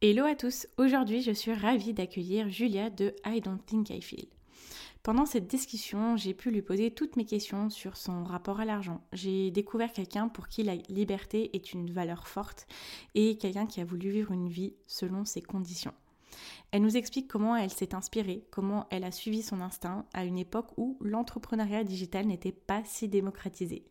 Hello 0.00 0.24
à 0.26 0.36
tous, 0.36 0.68
aujourd'hui 0.76 1.22
je 1.22 1.32
suis 1.32 1.52
ravie 1.52 1.92
d'accueillir 1.92 2.48
Julia 2.48 2.88
de 2.88 3.16
I 3.26 3.40
Don't 3.40 3.58
Think 3.66 3.90
I 3.90 4.00
Feel. 4.00 4.28
Pendant 5.02 5.26
cette 5.26 5.48
discussion, 5.48 6.16
j'ai 6.16 6.34
pu 6.34 6.52
lui 6.52 6.62
poser 6.62 6.92
toutes 6.92 7.16
mes 7.16 7.24
questions 7.24 7.68
sur 7.68 7.96
son 7.96 8.22
rapport 8.22 8.60
à 8.60 8.64
l'argent. 8.64 9.02
J'ai 9.12 9.50
découvert 9.50 9.92
quelqu'un 9.92 10.28
pour 10.28 10.46
qui 10.46 10.62
la 10.62 10.76
liberté 10.88 11.50
est 11.52 11.72
une 11.72 11.90
valeur 11.90 12.28
forte 12.28 12.68
et 13.16 13.38
quelqu'un 13.38 13.66
qui 13.66 13.80
a 13.80 13.84
voulu 13.84 14.10
vivre 14.10 14.30
une 14.30 14.48
vie 14.48 14.74
selon 14.86 15.24
ses 15.24 15.42
conditions. 15.42 15.94
Elle 16.70 16.82
nous 16.82 16.96
explique 16.96 17.26
comment 17.26 17.56
elle 17.56 17.70
s'est 17.70 17.96
inspirée, 17.96 18.46
comment 18.52 18.86
elle 18.90 19.02
a 19.02 19.10
suivi 19.10 19.42
son 19.42 19.60
instinct 19.60 20.06
à 20.14 20.24
une 20.24 20.38
époque 20.38 20.70
où 20.76 20.96
l'entrepreneuriat 21.00 21.82
digital 21.82 22.24
n'était 22.24 22.52
pas 22.52 22.84
si 22.84 23.08
démocratisé. 23.08 23.84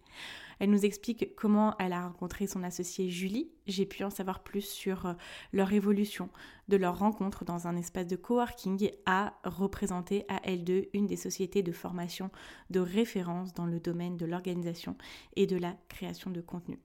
Elle 0.60 0.70
nous 0.70 0.86
explique 0.86 1.36
comment 1.36 1.76
elle 1.80 1.94
a 1.94 2.08
rencontré 2.08 2.48
son 2.48 2.64
associée 2.64 3.10
Julie. 3.10 3.50
J'ai 3.68 3.86
pu 3.86 4.04
en 4.04 4.10
savoir 4.10 4.44
plus 4.44 4.62
sur 4.62 5.06
euh, 5.06 5.14
leur 5.54 5.74
évolution, 5.74 6.30
de 6.68 6.78
leur 6.78 7.00
rencontre 7.00 7.46
dans 7.46 7.68
un 7.68 7.76
espace 7.76 8.08
de 8.08 8.16
coworking 8.16 8.92
à 9.06 9.34
représenter 9.44 10.26
à 10.28 10.38
L2 10.48 10.90
une 10.94 11.08
des 11.08 11.16
sociétés 11.16 11.64
de 11.64 11.72
formation 11.72 12.32
de 12.70 12.80
référence 12.80 13.54
dans 13.54 13.66
le 13.66 13.80
domaine 13.80 14.18
de 14.18 14.26
l'organisation 14.26 14.96
et 15.36 15.48
de 15.48 15.58
la 15.58 15.76
création 15.90 16.32
de 16.32 16.42
contenu. 16.42 16.80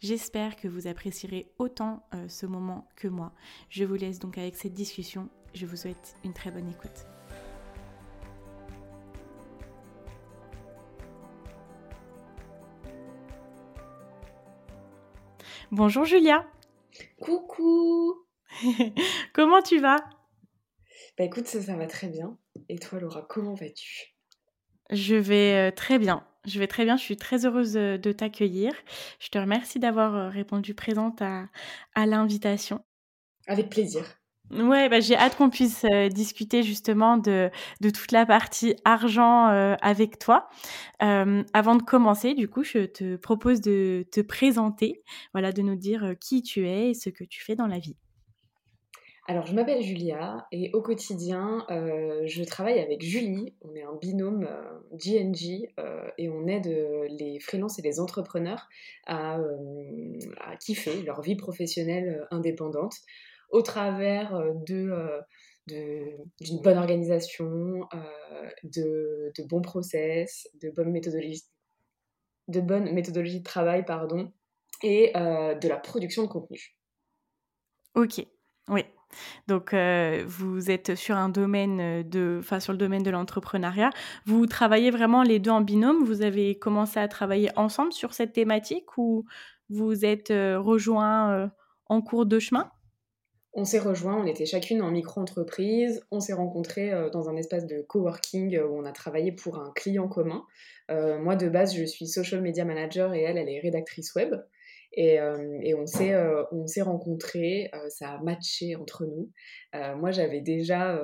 J'espère 0.00 0.56
que 0.56 0.68
vous 0.68 0.86
apprécierez 0.86 1.52
autant 1.58 2.04
euh, 2.14 2.28
ce 2.28 2.46
moment 2.46 2.88
que 2.96 3.08
moi. 3.08 3.32
Je 3.68 3.84
vous 3.84 3.94
laisse 3.94 4.18
donc 4.18 4.38
avec 4.38 4.56
cette 4.56 4.74
discussion. 4.74 5.28
Je 5.54 5.66
vous 5.66 5.76
souhaite 5.76 6.16
une 6.24 6.32
très 6.32 6.50
bonne 6.50 6.68
écoute. 6.68 7.06
Bonjour 15.72 16.04
Julia. 16.04 16.46
Coucou. 17.18 18.26
comment 19.32 19.62
tu 19.62 19.80
vas? 19.80 19.96
Bah 21.16 21.24
écoute, 21.24 21.46
ça, 21.46 21.62
ça 21.62 21.76
va 21.76 21.86
très 21.86 22.08
bien. 22.08 22.36
Et 22.68 22.78
toi 22.78 23.00
Laura, 23.00 23.22
comment 23.22 23.54
vas-tu? 23.54 24.14
Je 24.90 25.14
vais 25.14 25.70
euh, 25.70 25.74
très 25.74 25.98
bien. 25.98 26.26
Je 26.44 26.58
vais 26.58 26.66
très 26.66 26.84
bien, 26.84 26.98
je 26.98 27.02
suis 27.02 27.16
très 27.16 27.46
heureuse 27.46 27.78
euh, 27.78 27.96
de 27.96 28.12
t'accueillir. 28.12 28.74
Je 29.18 29.30
te 29.30 29.38
remercie 29.38 29.78
d'avoir 29.78 30.14
euh, 30.14 30.28
répondu 30.28 30.74
présente 30.74 31.22
à, 31.22 31.48
à 31.94 32.04
l'invitation. 32.04 32.84
Avec 33.46 33.70
plaisir. 33.70 34.04
Ouais, 34.52 34.90
bah, 34.90 35.00
j'ai 35.00 35.16
hâte 35.16 35.36
qu'on 35.36 35.48
puisse 35.48 35.86
euh, 35.90 36.10
discuter 36.10 36.62
justement 36.62 37.16
de, 37.16 37.50
toute 37.80 38.12
la 38.12 38.26
partie 38.26 38.76
argent 38.84 39.48
euh, 39.48 39.76
avec 39.80 40.18
toi. 40.18 40.50
Euh, 41.02 41.42
avant 41.54 41.74
de 41.74 41.82
commencer, 41.82 42.34
du 42.34 42.48
coup, 42.48 42.62
je 42.62 42.84
te 42.84 43.16
propose 43.16 43.62
de 43.62 44.04
te 44.12 44.20
présenter, 44.20 45.02
voilà, 45.32 45.52
de 45.52 45.62
nous 45.62 45.76
dire 45.76 46.14
qui 46.20 46.42
tu 46.42 46.68
es 46.68 46.90
et 46.90 46.94
ce 46.94 47.08
que 47.08 47.24
tu 47.24 47.42
fais 47.42 47.56
dans 47.56 47.66
la 47.66 47.78
vie. 47.78 47.96
Alors, 49.26 49.46
je 49.46 49.54
m'appelle 49.54 49.82
Julia 49.82 50.46
et 50.52 50.70
au 50.74 50.82
quotidien, 50.82 51.64
je 51.70 52.44
travaille 52.44 52.80
avec 52.80 53.02
Julie. 53.02 53.54
On 53.62 53.74
est 53.74 53.84
un 53.84 53.94
binôme 53.94 54.48
GNG 54.92 55.68
et 56.18 56.28
on 56.28 56.46
aide 56.48 56.66
les 57.08 57.38
freelances 57.38 57.78
et 57.78 57.82
les 57.82 58.00
entrepreneurs 58.00 58.68
à 59.06 59.38
kiffer 60.60 61.02
leur 61.04 61.22
vie 61.22 61.36
professionnelle 61.36 62.26
indépendante 62.32 62.96
au 63.52 63.60
travers 63.62 64.34
euh, 64.34 64.52
euh, 64.70 66.10
d'une 66.40 66.60
bonne 66.62 66.78
organisation, 66.78 67.86
euh, 67.94 68.48
de, 68.64 69.32
bons 69.48 69.62
process, 69.62 70.48
de 70.60 70.70
bonnes 70.70 70.90
méthodologies 70.90 71.44
de, 72.48 72.60
bonnes 72.60 72.92
méthodologies 72.92 73.38
de 73.38 73.44
travail 73.44 73.84
pardon, 73.84 74.32
et 74.82 75.12
de 75.14 75.68
la 75.68 75.76
production 75.76 76.24
de 76.24 76.28
contenu. 76.28 76.76
Ok, 77.94 78.26
oui. 78.68 78.84
Donc, 79.46 79.74
vous 80.26 80.70
êtes 80.70 80.96
sur 80.96 81.14
un 81.14 81.28
domaine 81.28 82.02
de, 82.02 82.38
enfin, 82.40 82.58
sur 82.58 82.72
le 82.72 82.78
domaine 82.78 83.04
de 83.04 83.10
l'entrepreneuriat. 83.10 83.90
Vous 84.26 84.46
travaillez 84.46 84.90
vraiment 84.90 85.22
les 85.22 85.38
deux 85.38 85.52
en 85.52 85.60
binôme. 85.60 86.02
Vous 86.02 86.22
avez 86.22 86.58
commencé 86.58 86.98
à 86.98 87.06
travailler 87.06 87.50
ensemble 87.56 87.92
sur 87.92 88.12
cette 88.12 88.32
thématique 88.32 88.98
ou 88.98 89.24
vous 89.68 90.04
êtes 90.04 90.30
rejoints 90.30 91.52
en 91.86 92.02
cours 92.02 92.26
de 92.26 92.40
chemin? 92.40 92.72
On 93.54 93.64
s'est 93.64 93.78
rejoints, 93.78 94.16
on 94.16 94.26
était 94.26 94.46
chacune 94.46 94.80
en 94.82 94.90
micro-entreprise, 94.90 96.02
on 96.10 96.20
s'est 96.20 96.32
rencontrés 96.32 96.92
euh, 96.92 97.10
dans 97.10 97.28
un 97.28 97.36
espace 97.36 97.66
de 97.66 97.82
coworking 97.82 98.56
euh, 98.56 98.66
où 98.66 98.78
on 98.78 98.84
a 98.84 98.92
travaillé 98.92 99.32
pour 99.32 99.58
un 99.58 99.72
client 99.74 100.08
commun. 100.08 100.44
Euh, 100.90 101.18
moi, 101.18 101.36
de 101.36 101.48
base, 101.48 101.74
je 101.74 101.84
suis 101.84 102.06
social 102.06 102.40
media 102.40 102.64
manager 102.64 103.12
et 103.12 103.22
elle, 103.22 103.36
elle 103.36 103.48
est 103.48 103.60
rédactrice 103.60 104.14
web. 104.14 104.34
Et, 104.94 105.18
on 105.74 105.86
s'est 105.86 106.14
on 106.52 106.66
s'est 106.66 106.82
rencontrés, 106.82 107.70
ça 107.88 108.10
a 108.10 108.22
matché 108.22 108.76
entre 108.76 109.06
nous. 109.06 109.30
moi, 109.96 110.10
j'avais 110.10 110.42
déjà 110.42 111.00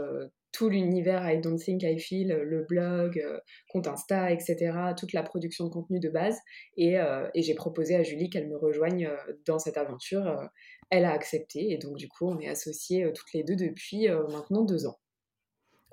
tout 0.53 0.69
l'univers 0.69 1.27
I 1.27 1.41
Don't 1.41 1.57
Think 1.57 1.85
I 1.85 1.99
Feel, 1.99 2.29
le 2.29 2.65
blog, 2.65 3.25
compte 3.71 3.87
Insta, 3.87 4.31
etc., 4.31 4.75
toute 4.95 5.15
la 5.15 5.23
production 5.23 5.65
de 5.65 5.71
contenu 5.71 6.01
de 6.01 6.11
base. 6.11 6.39
Et, 6.77 6.97
et 7.33 7.43
j'ai 7.43 7.55
proposé 7.55 7.97
à 7.97 8.03
Julie 8.03 8.29
qu'elle 8.29 8.51
me 8.51 8.59
rejoigne 8.59 9.09
dans 9.47 9.59
cette 9.59 9.79
aventure 9.79 10.51
elle 10.91 11.05
a 11.05 11.13
accepté 11.13 11.73
et 11.73 11.79
donc 11.79 11.97
du 11.97 12.09
coup 12.09 12.27
on 12.27 12.39
est 12.39 12.49
associées 12.49 13.05
euh, 13.05 13.13
toutes 13.13 13.33
les 13.35 13.45
deux 13.45 13.57
depuis 13.57 14.09
euh, 14.09 14.27
maintenant 14.29 14.65
deux 14.65 14.87
ans. 14.87 14.99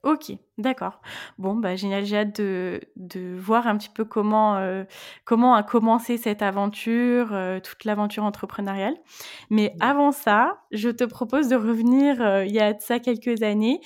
Ok, 0.03 0.31
d'accord. 0.59 1.01
Bon, 1.39 1.55
bah, 1.55 1.75
génial. 1.75 2.05
J'ai 2.05 2.17
hâte 2.17 2.39
de, 2.39 2.79
de, 2.95 3.35
voir 3.35 3.65
un 3.65 3.75
petit 3.75 3.89
peu 3.89 4.05
comment, 4.05 4.55
euh, 4.57 4.83
comment 5.23 5.55
a 5.55 5.63
commencé 5.63 6.17
cette 6.17 6.43
aventure, 6.43 7.35
toute 7.63 7.85
l'aventure 7.85 8.23
entrepreneuriale. 8.23 8.93
Mais 9.49 9.75
avant 9.79 10.11
ça, 10.11 10.59
je 10.69 10.89
te 10.89 11.05
propose 11.05 11.47
de 11.47 11.55
revenir 11.55 12.17
il 12.43 12.51
y 12.51 12.59
a 12.59 12.73
de 12.73 12.81
ça 12.81 12.99
quelques 12.99 13.41
années, 13.41 13.81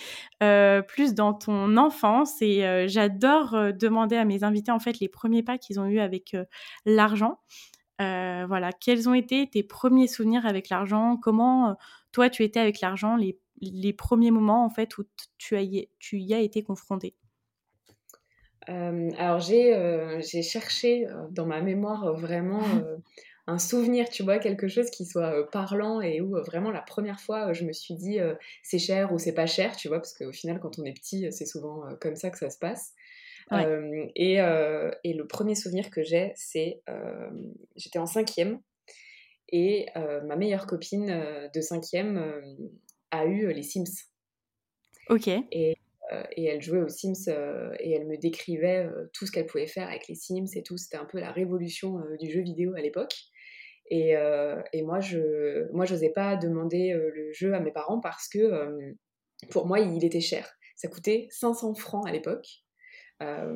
plus 0.90 1.14
dans 1.14 1.34
ton 1.34 1.78
enfance. 1.78 2.42
Et 2.42 2.86
j'adore 2.90 3.56
demander 3.80 4.18
à 4.18 4.26
mes 4.26 4.44
invités, 4.44 4.74
en 4.74 4.80
fait, 4.80 5.00
les 5.00 5.08
premiers 5.08 5.42
pas 5.42 5.58
qu'ils 5.58 5.80
ont 5.80 5.86
eu 5.86 6.00
avec 6.00 6.36
l'argent. 6.86 7.40
Euh, 8.02 8.46
voilà, 8.48 8.72
quels 8.72 9.10
ont 9.10 9.14
été 9.14 9.50
tes 9.50 9.64
premiers 9.64 10.08
souvenirs 10.08 10.46
avec 10.46 10.70
l'argent? 10.70 11.18
Comment 11.18 11.72
euh, 11.72 11.74
toi 12.12 12.30
tu 12.30 12.44
étais 12.44 12.60
avec 12.60 12.80
l'argent 12.80 13.18
les, 13.18 13.38
les, 13.62 13.92
premiers 13.92 14.32
moments 14.32 14.64
en 14.64 14.70
fait 14.70 14.98
où 14.98 15.04
tu, 15.38 15.58
as 15.58 15.62
y, 15.62 15.90
tu 16.00 16.20
y 16.20 16.34
as 16.34 16.40
été 16.40 16.64
confronté 16.64 17.14
euh, 18.70 19.10
Alors 19.18 19.40
j'ai 19.40 20.42
cherché 20.44 21.08
dans 21.32 21.46
ma 21.46 21.62
mémoire 21.62 22.14
vraiment 22.14 22.62
un 23.48 23.60
souvenir, 23.60 24.08
tu 24.10 24.24
vois, 24.24 24.40
quelque 24.40 24.70
chose 24.70 24.90
qui 24.92 25.06
soit 25.06 25.50
parlant 25.52 26.00
et 26.00 26.22
où 26.22 26.38
vraiment 26.46 26.72
la 26.72 26.82
première 26.82 27.20
fois 27.20 27.52
je 27.52 27.66
me 27.66 27.74
suis 27.74 27.96
dit 27.96 28.20
c'est 28.64 28.80
cher 28.80 29.12
ou 29.12 29.20
c'est 29.20 29.34
pas 29.34 29.48
cher, 29.48 29.76
tu 29.76 29.90
vois, 29.90 29.98
parce 29.98 30.14
qu'au 30.14 30.32
final 30.32 30.62
quand 30.62 30.80
on 30.80 30.86
est 30.86 30.94
petit 30.94 31.30
c'est 31.34 31.46
souvent 31.46 31.84
comme 32.00 32.16
ça 32.16 32.30
que 32.30 32.38
ça 32.38 32.50
se 32.50 32.58
passe. 32.60 32.94
Et, 33.52 34.36
et, 34.36 35.14
le 35.14 35.24
premier 35.28 35.56
souvenir 35.56 35.90
que 35.90 36.04
j'ai, 36.04 36.32
c'est 36.36 36.82
j'étais 37.76 38.00
en 38.00 38.06
cinquième 38.06 38.62
et 39.52 39.88
ma 39.96 40.36
meilleure 40.36 40.68
copine 40.68 41.50
de 41.54 41.62
cinquième 41.62 42.42
a 43.12 43.26
eu 43.26 43.52
les 43.52 43.64
Sims. 43.64 44.06
Ok. 45.10 45.28
Et, 45.28 45.76
et 46.32 46.46
elle 46.46 46.62
jouait 46.62 46.82
aux 46.82 46.90
Sims 46.90 47.28
et 47.80 47.92
elle 47.92 48.08
me 48.08 48.18
décrivait 48.18 48.88
tout 49.14 49.26
ce 49.26 49.32
qu'elle 49.32 49.48
pouvait 49.48 49.68
faire 49.68 49.88
avec 49.88 50.08
les 50.08 50.16
Sims 50.16 50.46
et 50.56 50.64
tout. 50.64 50.78
C'était 50.78 50.98
un 50.98 51.06
peu 51.06 51.20
la 51.20 51.32
révolution 51.32 52.00
du 52.20 52.30
jeu 52.30 52.42
vidéo 52.42 52.76
à 52.76 52.82
l'époque. 52.82 53.16
Et, 53.90 54.14
et, 54.74 54.82
moi, 54.84 55.00
je 55.00 55.72
moi, 55.74 55.86
n'osais 55.88 56.12
pas 56.12 56.36
demander 56.36 56.94
le 56.94 57.32
jeu 57.34 57.54
à 57.56 57.60
mes 57.60 57.72
parents 57.72 58.00
parce 58.00 58.28
que 58.28 58.96
pour 59.50 59.66
moi, 59.66 59.80
il 59.80 60.04
était 60.04 60.22
cher. 60.22 60.52
Ça 60.76 60.88
coûtait 60.88 61.28
500 61.32 61.74
francs 61.76 62.08
à 62.08 62.12
l'époque. 62.12 62.64
Euh, 63.22 63.54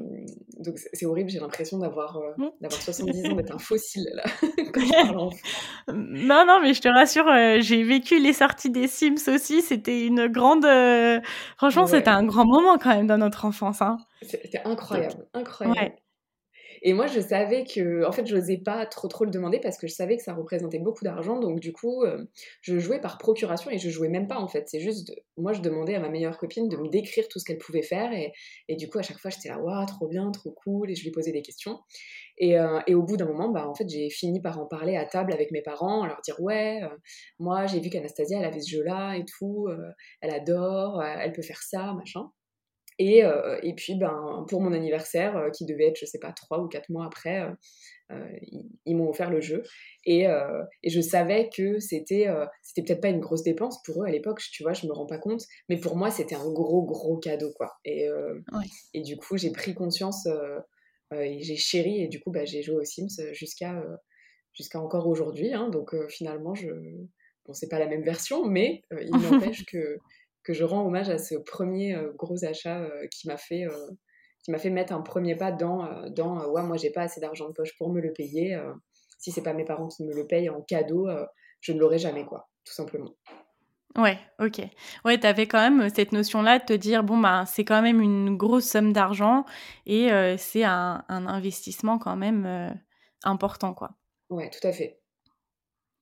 donc 0.60 0.77
c'est 0.77 1.06
horrible, 1.06 1.30
j'ai 1.30 1.39
l'impression 1.39 1.77
d'avoir 1.77 2.18
euh, 2.18 2.50
d'avoir 2.60 2.81
70 2.81 3.27
ans, 3.27 3.36
d'être 3.36 3.56
un 3.56 3.60
fossile 3.60 4.10
là, 4.13 4.24
quand 4.74 4.81
je 4.81 4.92
parle 5.07 5.30
Non, 5.88 6.45
non, 6.45 6.60
mais 6.62 6.74
je 6.74 6.81
te 6.81 6.89
rassure, 6.89 7.27
euh, 7.30 7.60
j'ai 7.62 7.81
vécu 7.83 8.19
les 8.19 8.33
sorties 8.33 8.69
des 8.69 8.88
Sims 8.88 9.30
aussi, 9.33 9.62
c'était 9.62 10.06
une 10.06 10.27
grande... 10.27 10.65
Franchement, 11.56 11.88
c'était 11.88 12.10
un 12.10 12.25
grand 12.25 12.45
moment 12.45 12.77
quand 12.77 12.94
même 12.94 13.07
dans 13.07 13.18
notre 13.18 13.45
enfance. 13.45 13.81
Hein. 13.81 13.98
C'était 14.21 14.62
incroyable, 14.65 15.27
incroyable. 15.33 15.95
Et 16.85 16.94
moi, 16.94 17.07
je 17.07 17.21
savais 17.21 17.63
que, 17.63 18.06
en 18.06 18.12
fait, 18.12 18.25
je 18.27 18.35
n'osais 18.35 18.57
pas 18.57 18.85
trop 18.85 19.07
trop 19.07 19.24
le 19.24 19.31
demander 19.31 19.59
parce 19.62 19.77
que 19.77 19.88
je 19.88 19.94
savais 19.94 20.18
que 20.18 20.24
ça 20.24 20.33
représentait 20.33 20.80
beaucoup 20.80 21.06
d'argent. 21.06 21.39
Donc, 21.39 21.62
du 21.62 21.71
coup, 21.71 22.03
euh, 22.03 22.25
je 22.62 22.77
jouais 22.77 23.00
par 23.00 23.18
procuration 23.18 23.71
et 23.71 23.77
je 23.77 23.89
jouais 23.89 24.09
même 24.09 24.27
pas, 24.27 24.38
en 24.38 24.50
fait. 24.50 24.68
C'est 24.68 24.81
juste, 24.81 25.13
moi, 25.38 25.53
je 25.53 25.62
demandais 25.62 25.95
à 25.95 26.01
ma 26.01 26.09
meilleure 26.09 26.38
copine 26.38 26.68
de 26.68 26.75
me 26.75 26.89
décrire 26.89 27.30
tout 27.30 27.39
ce 27.39 27.45
qu'elle 27.45 27.57
pouvait 27.57 27.83
faire. 27.83 28.12
Et, 28.12 28.33
et, 28.68 28.75
du 28.75 28.89
coup, 28.89 29.00
à 29.00 29.01
chaque 29.01 29.18
fois, 29.18 29.31
j'étais 29.31 29.47
là, 29.47 29.59
waouh, 29.59 29.85
trop 29.85 30.07
bien, 30.09 30.30
trop 30.31 30.51
cool. 30.51 30.91
Et 30.91 30.95
je 30.95 31.06
lui 31.06 31.12
posais 31.12 31.31
des 31.31 31.41
questions. 31.41 31.80
Et, 32.38 32.59
euh, 32.59 32.81
et 32.86 32.95
au 32.95 33.03
bout 33.03 33.15
d'un 33.15 33.27
moment, 33.27 33.47
bah, 33.47 33.65
en 33.65 33.75
fait, 33.75 33.88
j'ai 33.88 34.09
fini 34.09 34.41
par 34.41 34.59
en 34.59 34.65
parler 34.65 34.97
à 34.97 35.06
table 35.06 35.31
avec 35.31 35.51
mes 35.51 35.62
parents, 35.62 36.06
leur 36.06 36.19
dire, 36.21 36.36
ouais, 36.41 36.81
euh, 36.83 36.89
moi, 37.39 37.65
j'ai 37.65 37.79
vu 37.79 37.89
qu'Anastasia, 37.91 38.39
elle 38.39 38.45
avait 38.45 38.59
ce 38.59 38.71
jeu-là 38.71 39.15
et 39.15 39.24
tout. 39.24 39.69
elle 40.21 40.31
adore, 40.33 41.01
elle 41.01 41.31
peut 41.31 41.41
faire 41.41 41.62
ça, 41.63 41.94
machin. 41.94 42.29
Et, 42.99 43.23
euh, 43.23 43.57
et, 43.63 43.73
puis, 43.73 43.95
ben, 43.95 44.45
pour 44.47 44.61
mon 44.61 44.73
anniversaire, 44.73 45.35
euh, 45.37 45.49
qui 45.49 45.65
devait 45.65 45.87
être, 45.87 45.97
je 45.97 46.05
sais 46.05 46.19
pas, 46.19 46.31
trois 46.31 46.59
ou 46.59 46.67
quatre 46.67 46.89
mois 46.89 47.05
après, 47.05 47.49
euh, 48.11 48.25
ils, 48.85 48.95
m'ont 48.95 49.09
offert 49.09 49.29
le 49.29 49.41
jeu. 49.41 49.63
Et, 50.05 50.25
et 50.83 50.89
je 50.89 51.01
savais 51.01 51.49
que 51.55 51.79
c'était 51.79 52.27
c'était 52.61 52.85
peut-être 52.85 53.01
pas 53.01 53.09
une 53.09 53.19
grosse 53.19 53.43
dépense 53.43 53.81
pour 53.83 54.03
eux 54.03 54.05
à 54.05 54.11
l'époque, 54.11 54.39
tu 54.51 54.61
vois, 54.61 54.73
je 54.73 54.85
me 54.85 54.93
rends 54.93 55.07
pas 55.07 55.17
compte. 55.17 55.41
Mais 55.69 55.77
pour 55.77 55.95
moi, 55.95 56.11
c'était 56.11 56.35
un 56.35 56.51
gros, 56.51 56.83
gros 56.83 57.17
cadeau, 57.17 57.51
quoi. 57.55 57.73
Et, 57.85 58.07
et 58.93 59.01
du 59.01 59.17
coup, 59.17 59.37
j'ai 59.37 59.51
pris 59.51 59.73
conscience 59.73 60.27
et 61.11 61.41
j'ai 61.41 61.55
chéri. 61.55 62.03
Et 62.03 62.07
du 62.07 62.19
coup, 62.19 62.29
bah, 62.29 62.45
j'ai 62.45 62.61
joué 62.61 62.75
aux 62.75 62.83
Sims 62.83 63.31
jusqu'à 63.31 63.83
jusqu'à 64.53 64.79
encore 64.79 65.07
aujourd'hui. 65.07 65.51
Hein. 65.53 65.69
donc 65.69 65.95
finalement, 66.09 66.53
je... 66.53 66.67
bon, 67.45 67.53
c'est 67.53 67.69
pas 67.69 67.79
la 67.79 67.87
même 67.87 68.03
version, 68.03 68.45
mais 68.45 68.83
il 69.01 69.11
n'empêche 69.49 69.65
que 69.65 69.97
que 70.43 70.53
je 70.53 70.63
rends 70.63 70.85
hommage 70.85 71.09
à 71.09 71.17
ce 71.17 71.35
premier 71.35 71.95
euh, 71.95 72.11
gros 72.15 72.43
achat 72.45 72.81
euh, 72.81 73.07
qui 73.11 73.27
m'a 73.27 73.37
fait 73.37 73.65
euh, 73.65 73.91
qui 74.43 74.51
m'a 74.51 74.57
fait 74.57 74.69
mettre 74.69 74.93
un 74.93 75.01
premier 75.01 75.35
pas 75.35 75.51
dans 75.51 76.09
dans 76.09 76.45
ouais 76.49 76.63
moi 76.63 76.77
j'ai 76.77 76.91
pas 76.91 77.03
assez 77.03 77.21
d'argent 77.21 77.47
de 77.47 77.53
poche 77.53 77.77
pour 77.77 77.91
me 77.91 78.01
le 78.01 78.11
payer 78.11 78.59
si 79.17 79.31
c'est 79.31 79.41
pas 79.41 79.53
mes 79.53 79.63
parents 79.63 79.87
qui 79.87 80.03
me 80.03 80.13
le 80.13 80.27
payent 80.27 80.49
en 80.49 80.61
cadeau 80.61 81.07
je 81.61 81.71
ne 81.71 81.79
l'aurai 81.79 81.97
jamais 81.97 82.25
quoi 82.25 82.49
tout 82.65 82.73
simplement 82.73 83.15
Ouais, 83.95 84.17
ok. 84.39 84.59
Ouais, 85.05 85.19
tu 85.19 85.27
avais 85.27 85.45
quand 85.45 85.59
même 85.59 85.87
cette 85.93 86.13
notion-là 86.13 86.57
de 86.57 86.65
te 86.65 86.73
dire, 86.73 87.03
bon, 87.03 87.19
bah, 87.19 87.43
c'est 87.45 87.63
quand 87.63 87.83
même 87.83 88.01
une 88.01 88.35
grosse 88.35 88.65
somme 88.65 88.91
d'argent 88.91 89.45
et 89.85 90.09
c'est 90.39 90.63
un, 90.63 91.05
un, 91.07 91.27
investissement 91.27 91.99
quand 91.99 92.15
même 92.15 92.75
important, 93.23 93.75
quoi. 93.75 93.91
Ouais, 94.31 94.49
tout 94.49 94.67
à 94.67 94.71
fait. 94.71 94.99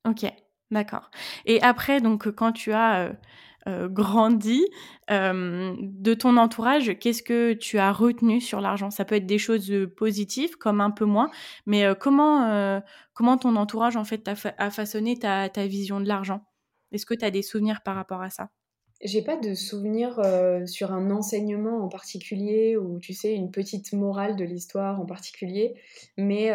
Ok, 0.08 0.26
d'accord. 0.72 1.12
Et 1.46 1.62
après, 1.62 2.02
donc, 2.02 2.30
quand 2.32 2.52
tu 2.52 2.74
as 2.74 3.06
euh, 3.06 3.14
grandi 3.68 4.66
euh, 5.12 5.76
de 5.80 6.14
ton 6.14 6.38
entourage, 6.38 6.98
qu'est-ce 7.00 7.24
que 7.24 7.54
tu 7.54 7.80
as 7.80 7.92
retenu 7.92 8.40
sur 8.40 8.62
l'argent? 8.62 8.92
Ça 8.92 9.06
peut 9.06 9.16
être 9.16 9.26
des 9.26 9.38
choses 9.38 9.70
euh, 9.72 9.88
positives, 9.88 10.58
comme 10.58 10.80
un 10.82 10.92
peu 10.92 11.06
moins, 11.06 11.30
mais 11.66 11.86
comment, 12.00 12.82
comment 13.14 13.38
ton 13.38 13.56
entourage 13.56 13.98
en 13.98 14.04
fait 14.04 14.28
a, 14.28 14.72
façonné 14.72 15.18
ta, 15.18 15.50
ta, 15.50 15.68
vision 15.68 16.00
de 16.00 16.08
l'argent? 16.08 16.42
Est-ce 16.92 17.06
que 17.06 17.14
tu 17.14 17.26
as 17.26 17.32
des 17.32 17.42
souvenirs 17.42 17.82
par 17.84 17.96
rapport 17.96 18.22
à 18.22 18.30
ça? 18.30 18.50
J'ai 19.04 19.24
pas 19.24 19.36
de 19.36 19.56
souvenirs 19.56 20.22
sur 20.68 20.92
un 20.92 21.10
enseignement 21.10 21.84
en 21.84 21.90
particulier 21.90 22.78
ou 22.78 23.00
tu 23.00 23.14
sais 23.14 23.34
une 23.34 23.50
petite 23.50 23.94
morale 23.94 24.36
de 24.36 24.44
l'histoire 24.44 25.00
en 25.00 25.06
particulier, 25.06 25.74
mais, 26.18 26.52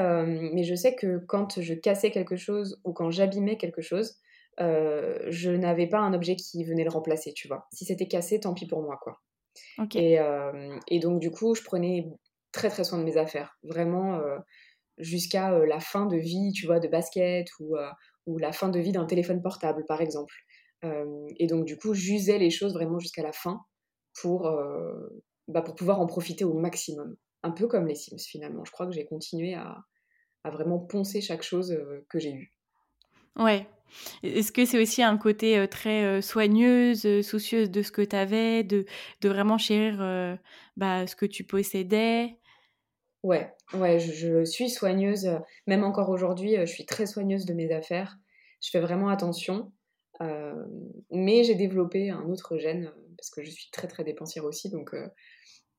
mais 0.53 0.63
je 0.63 0.75
sais 0.75 0.95
que 0.95 1.19
quand 1.19 1.61
je 1.61 1.75
cassais 1.75 2.11
quelque 2.11 2.37
chose 2.37 2.81
ou 2.85 2.93
quand 2.93 3.11
j'abîmais 3.11 3.57
quelque 3.57 3.83
chose, 3.83 4.17
euh, 4.61 5.19
je 5.29 5.51
n'avais 5.51 5.87
pas 5.87 5.99
un 5.99 6.15
objet 6.15 6.37
qui 6.37 6.65
venait 6.65 6.85
le 6.85 6.91
remplacer, 6.91 7.33
tu 7.33 7.49
vois. 7.49 7.67
Si 7.73 7.85
c'était 7.85 8.09
cassé, 8.09 8.41
tant 8.41 8.55
pis 8.55 8.67
pour 8.67 8.83
moi, 8.83 8.99
quoi. 9.03 9.21
Et, 9.95 10.19
euh, 10.19 10.79
et, 10.89 10.99
donc, 10.99 11.21
du 11.21 11.31
coup, 11.31 11.55
je 11.55 11.63
prenais 11.63 12.07
très, 12.53 12.69
très 12.69 12.85
soin 12.85 12.99
de 12.99 13.05
mes 13.05 13.17
affaires. 13.17 13.59
Vraiment, 13.63 14.15
euh, 14.17 14.39
jusqu'à 14.99 15.51
la 15.51 15.81
fin 15.81 16.07
de 16.07 16.17
vie, 16.17 16.53
tu 16.53 16.67
vois, 16.67 16.81
de 16.81 16.89
basket 16.89 17.49
ou, 17.61 17.77
ou 18.27 18.39
la 18.39 18.53
fin 18.53 18.69
de 18.69 18.79
vie 18.79 18.93
d'un 18.93 19.07
téléphone 19.07 19.43
portable, 19.43 19.85
par 19.87 20.01
exemple. 20.01 20.35
et 20.83 21.47
donc, 21.47 21.65
du 21.65 21.77
coup, 21.77 21.95
j'usais 21.95 22.39
les 22.39 22.51
choses 22.51 22.75
vraiment 22.75 22.99
jusqu'à 22.99 23.23
la 23.23 23.33
fin 23.33 23.61
pour, 24.21 24.51
bah, 25.49 25.63
pour 25.63 25.75
pouvoir 25.75 26.01
en 26.01 26.07
profiter 26.07 26.45
au 26.45 26.55
maximum. 26.55 27.17
Un 27.43 27.51
peu 27.51 27.67
comme 27.67 27.87
les 27.87 27.95
Sims, 27.95 28.19
finalement. 28.19 28.65
Je 28.65 28.73
crois 28.73 28.87
que 28.87 28.93
j'ai 28.93 29.05
continué 29.05 29.55
à, 29.55 29.77
à, 30.45 30.51
vraiment 30.51 30.79
poncer 30.79 31.21
chaque 31.21 31.43
chose 31.43 31.77
que 32.09 32.19
j'ai 32.19 32.33
eue. 32.33 32.56
Ouais, 33.37 33.67
est-ce 34.23 34.53
que 34.53 34.65
c'est 34.65 34.81
aussi 34.81 35.03
un 35.03 35.17
côté 35.17 35.67
très 35.69 36.21
soigneuse, 36.23 37.23
soucieuse 37.23 37.71
de 37.71 37.83
ce 37.83 37.93
que 37.93 38.03
tu 38.03 38.17
avais, 38.17 38.65
de, 38.65 38.87
de 39.21 39.29
vraiment 39.29 39.59
chérir 39.59 40.39
bah, 40.77 41.07
ce 41.07 41.17
que 41.17 41.27
tu 41.27 41.45
possédais? 41.45 42.39
Ouais, 43.23 43.53
ouais, 43.75 43.99
je, 43.99 44.45
suis 44.45 44.71
soigneuse. 44.71 45.29
Même 45.67 45.85
encore 45.85 46.11
aujourd'hui, 46.11 46.57
je 46.61 46.67
suis 46.67 46.87
très 46.87 47.07
soigneuse 47.07 47.45
de 47.45 47.55
mes 47.55 47.73
affaires. 47.73 48.17
Je 48.63 48.71
fais 48.71 48.81
vraiment 48.81 49.09
attention. 49.09 49.73
mais 51.11 51.45
j'ai 51.45 51.55
développé 51.55 52.11
un 52.11 52.25
autre 52.29 52.57
gène 52.59 52.93
parce 53.17 53.31
que 53.31 53.43
je 53.43 53.51
suis 53.51 53.71
très 53.71 53.89
très 53.89 54.05
dépensière 54.05 54.45
aussi. 54.45 54.71
Donc, 54.71 54.95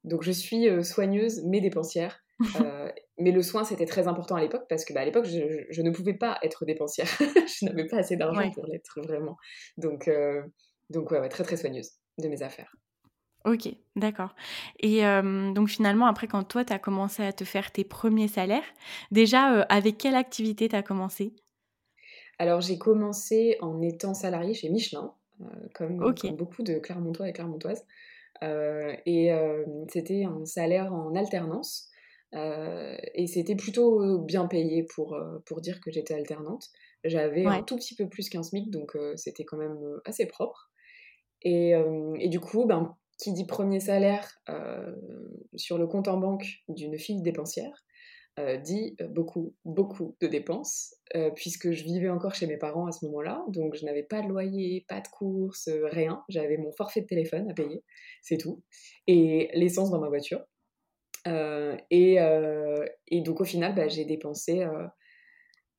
donc 0.03 0.23
je 0.23 0.31
suis 0.31 0.67
soigneuse 0.83 1.43
mais 1.45 1.61
dépensière. 1.61 2.23
mais 3.19 3.31
le 3.31 3.41
soin, 3.41 3.63
c'était 3.63 3.85
très 3.85 4.07
important 4.07 4.35
à 4.35 4.41
l'époque 4.41 4.65
parce 4.69 4.85
que 4.85 4.93
bah, 4.93 5.01
à 5.01 5.05
l'époque, 5.05 5.25
je, 5.25 5.81
ne 5.81 5.89
pouvais 5.89 6.13
pas 6.13 6.37
être 6.43 6.65
dépensière. 6.65 7.07
je 7.19 7.65
n'avais 7.65 7.87
pas 7.87 7.97
assez 7.97 8.15
d'argent 8.15 8.49
pour 8.51 8.67
l'être 8.67 9.01
vraiment. 9.01 9.37
Donc, 9.77 10.07
euh, 10.07 10.43
donc 10.89 11.11
ouais, 11.11 11.27
très 11.29 11.43
très 11.43 11.57
soigneuse 11.57 11.93
de 12.19 12.27
mes 12.27 12.43
affaires. 12.43 12.75
Ok, 13.45 13.69
d'accord. 13.95 14.35
Et 14.79 15.01
donc 15.01 15.69
finalement, 15.69 16.07
après, 16.07 16.27
quand 16.27 16.43
toi, 16.43 16.65
tu 16.65 16.73
as 16.73 16.79
commencé 16.79 17.23
à 17.23 17.31
te 17.31 17.45
faire 17.45 17.71
tes 17.71 17.85
premiers 17.85 18.27
salaires, 18.27 18.65
déjà, 19.11 19.53
euh, 19.53 19.65
avec 19.69 19.97
quelle 19.97 20.15
activité 20.15 20.67
tu 20.67 20.75
as 20.75 20.83
commencé? 20.83 21.33
Alors, 22.39 22.61
j'ai 22.61 22.77
commencé 22.77 23.57
en 23.61 23.81
étant 23.81 24.13
salariée 24.13 24.53
chez 24.53 24.69
Michelin, 24.69 25.13
euh, 25.41 25.45
comme, 25.73 25.97
beaucoup 26.35 26.61
de 26.61 26.77
Clermontois 26.77 27.29
et 27.29 27.33
Clermontoises. 27.33 27.85
et 28.43 29.31
c'était 29.87 30.25
un 30.25 30.45
salaire 30.45 30.93
en 30.93 31.15
alternance. 31.15 31.89
Euh, 32.35 32.97
et 33.13 33.27
c'était 33.27 33.55
plutôt 33.55 34.19
bien 34.19 34.47
payé 34.47 34.83
pour, 34.83 35.13
euh, 35.15 35.39
pour 35.45 35.61
dire 35.61 35.79
que 35.79 35.91
j'étais 35.91 36.13
alternante. 36.13 36.69
J'avais 37.03 37.45
un 37.45 37.63
tout 37.63 37.77
petit 37.77 37.95
peu 37.95 38.09
plus 38.09 38.29
qu'un 38.29 38.43
SMIC, 38.43 38.69
donc 38.69 38.95
euh, 38.95 39.15
c'était 39.15 39.45
quand 39.45 39.57
même 39.57 39.77
assez 40.05 40.25
propre. 40.25 40.69
Et, 41.43 41.73
et, 42.19 42.29
du 42.29 42.39
coup, 42.39 42.65
ben, 42.65 42.97
qui 43.19 43.31
dit 43.31 43.45
premier 43.45 43.79
salaire 43.79 44.27
sur 45.55 45.77
le 45.77 45.85
compte 45.85 46.07
en 46.07 46.17
banque 46.17 46.47
d'une 46.67 46.97
fille 46.97 47.21
dépensière, 47.21 47.85
dit 48.63 48.97
beaucoup, 49.11 49.53
beaucoup 49.63 50.17
de 50.19 50.27
dépenses, 50.27 50.95
puisque 51.35 51.71
je 51.71 51.83
vivais 51.83 52.09
encore 52.09 52.33
chez 52.33 52.47
mes 52.47 52.57
parents 52.57 52.87
à 52.87 52.91
ce 52.91 53.05
moment-là, 53.05 53.45
donc 53.49 53.75
je 53.75 53.85
n'avais 53.85 54.01
pas 54.01 54.23
de 54.23 54.27
loyer, 54.27 54.83
pas 54.89 54.99
de 54.99 55.07
courses, 55.09 55.69
rien. 55.83 56.23
J'avais 56.27 56.57
mon 56.57 56.71
forfait 56.71 57.01
de 57.01 57.07
téléphone 57.07 57.49
à 57.51 57.53
payer, 57.53 57.83
c'est 58.23 58.37
tout, 58.37 58.63
et 59.05 59.51
l'essence 59.53 59.91
dans 59.91 60.01
ma 60.01 60.09
voiture. 60.09 60.43
Euh, 61.27 61.75
et, 61.89 62.19
euh, 62.19 62.85
et, 63.07 63.21
donc 63.21 63.41
au 63.41 63.45
final, 63.45 63.75
bah, 63.75 63.87
j'ai 63.87 64.05
dépensé, 64.05 64.63
euh, 64.63 64.87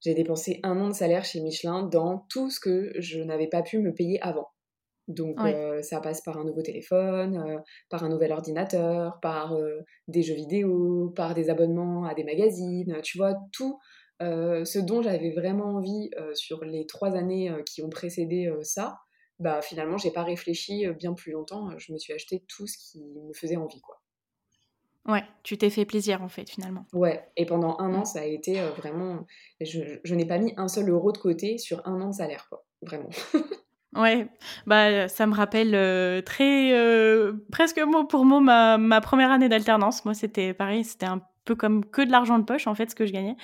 j'ai 0.00 0.14
dépensé 0.14 0.60
un 0.62 0.78
an 0.80 0.88
de 0.88 0.94
salaire 0.94 1.24
chez 1.24 1.40
Michelin 1.40 1.84
dans 1.84 2.26
tout 2.30 2.50
ce 2.50 2.60
que 2.60 2.92
je 2.98 3.20
n'avais 3.20 3.48
pas 3.48 3.62
pu 3.62 3.78
me 3.78 3.92
payer 3.92 4.20
avant. 4.22 4.48
Donc 5.08 5.38
ça 5.80 6.00
passe 6.02 6.20
par 6.20 6.36
un 6.36 6.44
nouveau 6.44 6.60
téléphone, 6.60 7.62
par 7.88 8.04
un 8.04 8.10
nouvel 8.10 8.30
ordinateur, 8.30 9.18
par 9.22 9.56
des 10.06 10.22
jeux 10.22 10.34
vidéo, 10.34 11.14
par 11.16 11.32
des 11.32 11.48
abonnements 11.48 12.04
à 12.04 12.12
des 12.12 12.24
magazines, 12.24 13.00
tu 13.02 13.16
vois, 13.16 13.34
tout 13.50 13.78
ce 14.20 14.78
dont 14.78 15.00
j'avais 15.00 15.30
vraiment 15.30 15.76
envie 15.76 16.10
sur 16.34 16.62
les 16.62 16.84
trois 16.84 17.16
années 17.16 17.50
qui 17.64 17.80
ont 17.82 17.88
précédé 17.88 18.52
ça, 18.60 18.98
bah 19.38 19.62
finalement 19.62 19.96
j'ai 19.96 20.10
pas 20.10 20.24
réfléchi 20.24 20.86
bien 20.98 21.14
plus 21.14 21.32
longtemps, 21.32 21.70
je 21.78 21.90
me 21.94 21.96
suis 21.96 22.12
acheté 22.12 22.44
tout 22.46 22.66
ce 22.66 22.76
qui 22.76 23.02
me 23.02 23.32
faisait 23.32 23.56
envie 23.56 23.80
quoi. 23.80 24.02
Ouais, 25.08 25.24
tu 25.42 25.56
t'es 25.56 25.70
fait 25.70 25.86
plaisir 25.86 26.22
en 26.22 26.28
fait 26.28 26.48
finalement. 26.48 26.84
Ouais, 26.92 27.26
et 27.36 27.46
pendant 27.46 27.78
un 27.78 27.94
an, 27.94 28.04
ça 28.04 28.20
a 28.20 28.24
été 28.24 28.60
euh, 28.60 28.70
vraiment. 28.70 29.26
Je, 29.60 29.80
je 30.04 30.14
n'ai 30.14 30.26
pas 30.26 30.36
mis 30.38 30.52
un 30.58 30.68
seul 30.68 30.90
euro 30.90 31.12
de 31.12 31.18
côté 31.18 31.56
sur 31.56 31.80
un 31.86 32.00
an 32.02 32.10
de 32.10 32.14
salaire, 32.14 32.46
quoi. 32.50 32.66
Vraiment. 32.82 33.08
ouais, 33.96 34.28
bah 34.66 35.08
ça 35.08 35.26
me 35.26 35.34
rappelle 35.34 35.74
euh, 35.74 36.20
très. 36.20 36.72
Euh, 36.74 37.32
presque 37.50 37.78
mot 37.78 38.04
pour 38.04 38.26
mot 38.26 38.40
ma, 38.40 38.76
ma 38.76 39.00
première 39.00 39.30
année 39.30 39.48
d'alternance. 39.48 40.04
Moi, 40.04 40.12
c'était 40.12 40.52
pareil, 40.52 40.84
c'était 40.84 41.06
un 41.06 41.22
peu 41.46 41.54
comme 41.54 41.86
que 41.86 42.02
de 42.02 42.10
l'argent 42.10 42.38
de 42.38 42.44
poche 42.44 42.66
en 42.66 42.74
fait, 42.74 42.90
ce 42.90 42.94
que 42.94 43.06
je 43.06 43.12
gagnais. 43.12 43.36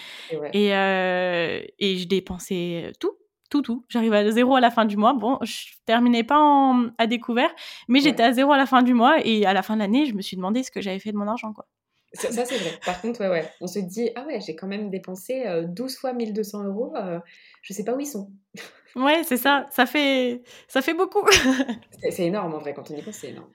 Et, 0.53 0.69
et, 0.69 1.75
et 1.79 1.97
je 1.97 2.07
dépensais 2.07 2.93
tout 3.01 3.13
tout, 3.55 3.63
tout. 3.63 3.85
J'arrivais 3.89 4.17
à 4.17 4.31
zéro 4.33 4.57
à 4.57 4.61
la 4.61 4.71
fin 4.71 4.85
du 4.85 4.97
mois. 4.97 5.13
Bon, 5.13 5.39
je 5.43 5.75
terminais 5.87 6.25
pas 6.25 6.75
à 6.99 7.07
découvert, 7.07 7.55
mais 7.87 8.01
j'étais 8.01 8.25
à 8.25 8.33
zéro 8.33 8.51
à 8.53 8.57
la 8.57 8.67
fin 8.67 8.83
du 8.83 8.95
mois 8.95 9.25
et 9.25 9.47
à 9.47 9.53
la 9.53 9.63
fin 9.63 9.75
de 9.75 9.81
l'année, 9.81 10.07
je 10.07 10.15
me 10.15 10.23
suis 10.23 10.37
demandé 10.37 10.65
ce 10.65 10.73
que 10.73 10.81
j'avais 10.81 10.99
fait 10.99 11.13
de 11.13 11.17
mon 11.17 11.29
argent, 11.29 11.53
quoi. 11.53 11.67
Ça, 12.15 12.45
c'est 12.45 12.57
vrai. 12.59 12.79
Par 12.85 13.01
contre, 13.01 13.21
ouais, 13.21 13.29
ouais. 13.29 13.49
On 13.61 13.67
se 13.67 13.79
dit, 13.79 14.11
ah 14.17 14.25
ouais, 14.27 14.41
j'ai 14.41 14.55
quand 14.55 14.67
même 14.67 14.89
dépensé 14.89 15.45
12 15.69 15.93
euh, 15.93 15.99
fois 15.99 16.13
1200 16.13 16.65
euros. 16.65 16.95
Euh, 16.97 17.19
je 17.63 17.73
sais 17.73 17.85
pas 17.85 17.95
où 17.95 18.01
ils 18.01 18.07
sont. 18.07 18.31
ouais, 18.97 19.23
c'est 19.25 19.37
ça. 19.37 19.67
Ça 19.71 19.87
fait, 19.87 20.43
ça 20.69 20.81
fait 20.81 20.95
beaucoup. 20.95 21.27
c'est 22.11 22.27
énorme 22.27 22.55
en 22.55 22.59
vrai, 22.59 22.73
quand 22.75 22.91
on 22.91 22.95
y 22.95 23.03
pense, 23.03 23.17
c'est 23.17 23.31
énorme. 23.31 23.51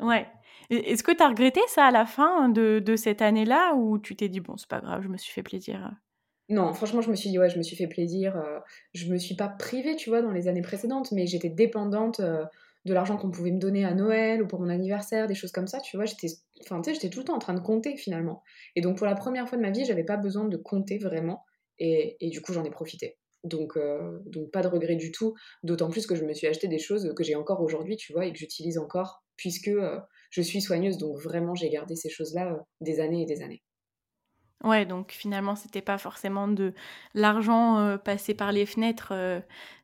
Ouais. 0.00 0.26
Est-ce 0.70 1.02
que 1.02 1.12
tu 1.12 1.22
as 1.22 1.28
regretté 1.28 1.60
ça 1.68 1.86
à 1.86 1.90
la 1.90 2.06
fin 2.06 2.48
de, 2.48 2.80
de 2.84 2.96
cette 2.96 3.22
année-là 3.22 3.74
ou 3.74 3.98
tu 3.98 4.14
t'es 4.14 4.28
dit, 4.28 4.40
bon, 4.40 4.56
c'est 4.56 4.68
pas 4.68 4.80
grave, 4.80 5.02
je 5.02 5.08
me 5.08 5.16
suis 5.16 5.32
fait 5.32 5.42
plaisir 5.42 5.90
non, 6.50 6.72
franchement, 6.74 7.00
je 7.00 7.10
me 7.10 7.16
suis 7.16 7.30
dit, 7.30 7.38
ouais, 7.38 7.48
je 7.48 7.56
me 7.56 7.62
suis 7.62 7.76
fait 7.76 7.86
plaisir. 7.86 8.42
je 8.92 9.10
me 9.10 9.16
suis 9.16 9.36
pas 9.36 9.48
privée, 9.48 9.96
tu 9.96 10.10
vois, 10.10 10.20
dans 10.20 10.32
les 10.32 10.48
années 10.48 10.62
précédentes, 10.62 11.12
mais 11.12 11.26
j'étais 11.26 11.48
dépendante 11.48 12.20
de 12.84 12.94
l'argent 12.94 13.16
qu'on 13.16 13.30
pouvait 13.30 13.50
me 13.50 13.58
donner 13.58 13.84
à 13.84 13.94
Noël 13.94 14.42
ou 14.42 14.46
pour 14.46 14.60
mon 14.60 14.68
anniversaire, 14.68 15.26
des 15.26 15.34
choses 15.34 15.52
comme 15.52 15.66
ça, 15.66 15.80
tu 15.80 15.96
vois, 15.96 16.06
j'étais 16.06 16.28
enfin, 16.62 16.80
j'étais 16.84 17.10
tout 17.10 17.20
le 17.20 17.24
temps 17.24 17.36
en 17.36 17.38
train 17.38 17.54
de 17.54 17.60
compter 17.60 17.96
finalement. 17.96 18.42
Et 18.74 18.80
donc 18.80 18.96
pour 18.96 19.06
la 19.06 19.14
première 19.14 19.48
fois 19.48 19.58
de 19.58 19.62
ma 19.62 19.70
vie, 19.70 19.84
j'avais 19.84 20.04
pas 20.04 20.16
besoin 20.16 20.46
de 20.46 20.56
compter 20.56 20.98
vraiment 20.98 21.44
et, 21.78 22.16
et 22.20 22.30
du 22.30 22.40
coup, 22.40 22.52
j'en 22.52 22.64
ai 22.64 22.70
profité. 22.70 23.18
Donc, 23.44 23.76
euh, 23.76 24.18
donc 24.26 24.50
pas 24.50 24.62
de 24.62 24.68
regret 24.68 24.96
du 24.96 25.12
tout, 25.12 25.34
d'autant 25.62 25.88
plus 25.88 26.06
que 26.06 26.14
je 26.14 26.24
me 26.24 26.34
suis 26.34 26.46
acheté 26.46 26.68
des 26.68 26.78
choses 26.78 27.12
que 27.16 27.24
j'ai 27.24 27.34
encore 27.34 27.62
aujourd'hui, 27.62 27.96
tu 27.96 28.12
vois, 28.12 28.26
et 28.26 28.32
que 28.32 28.38
j'utilise 28.38 28.76
encore, 28.78 29.24
puisque 29.36 29.68
euh, 29.68 29.98
je 30.30 30.42
suis 30.42 30.60
soigneuse, 30.60 30.98
donc 30.98 31.18
vraiment 31.18 31.54
j'ai 31.54 31.70
gardé 31.70 31.96
ces 31.96 32.10
choses-là 32.10 32.52
euh, 32.52 32.58
des 32.82 33.00
années 33.00 33.22
et 33.22 33.26
des 33.26 33.42
années. 33.42 33.62
Ouais, 34.62 34.84
donc 34.84 35.12
finalement, 35.12 35.56
c'était 35.56 35.80
pas 35.80 35.96
forcément 35.96 36.46
de 36.46 36.74
l'argent 37.14 37.96
passé 37.98 38.34
par 38.34 38.52
les 38.52 38.66
fenêtres, 38.66 39.14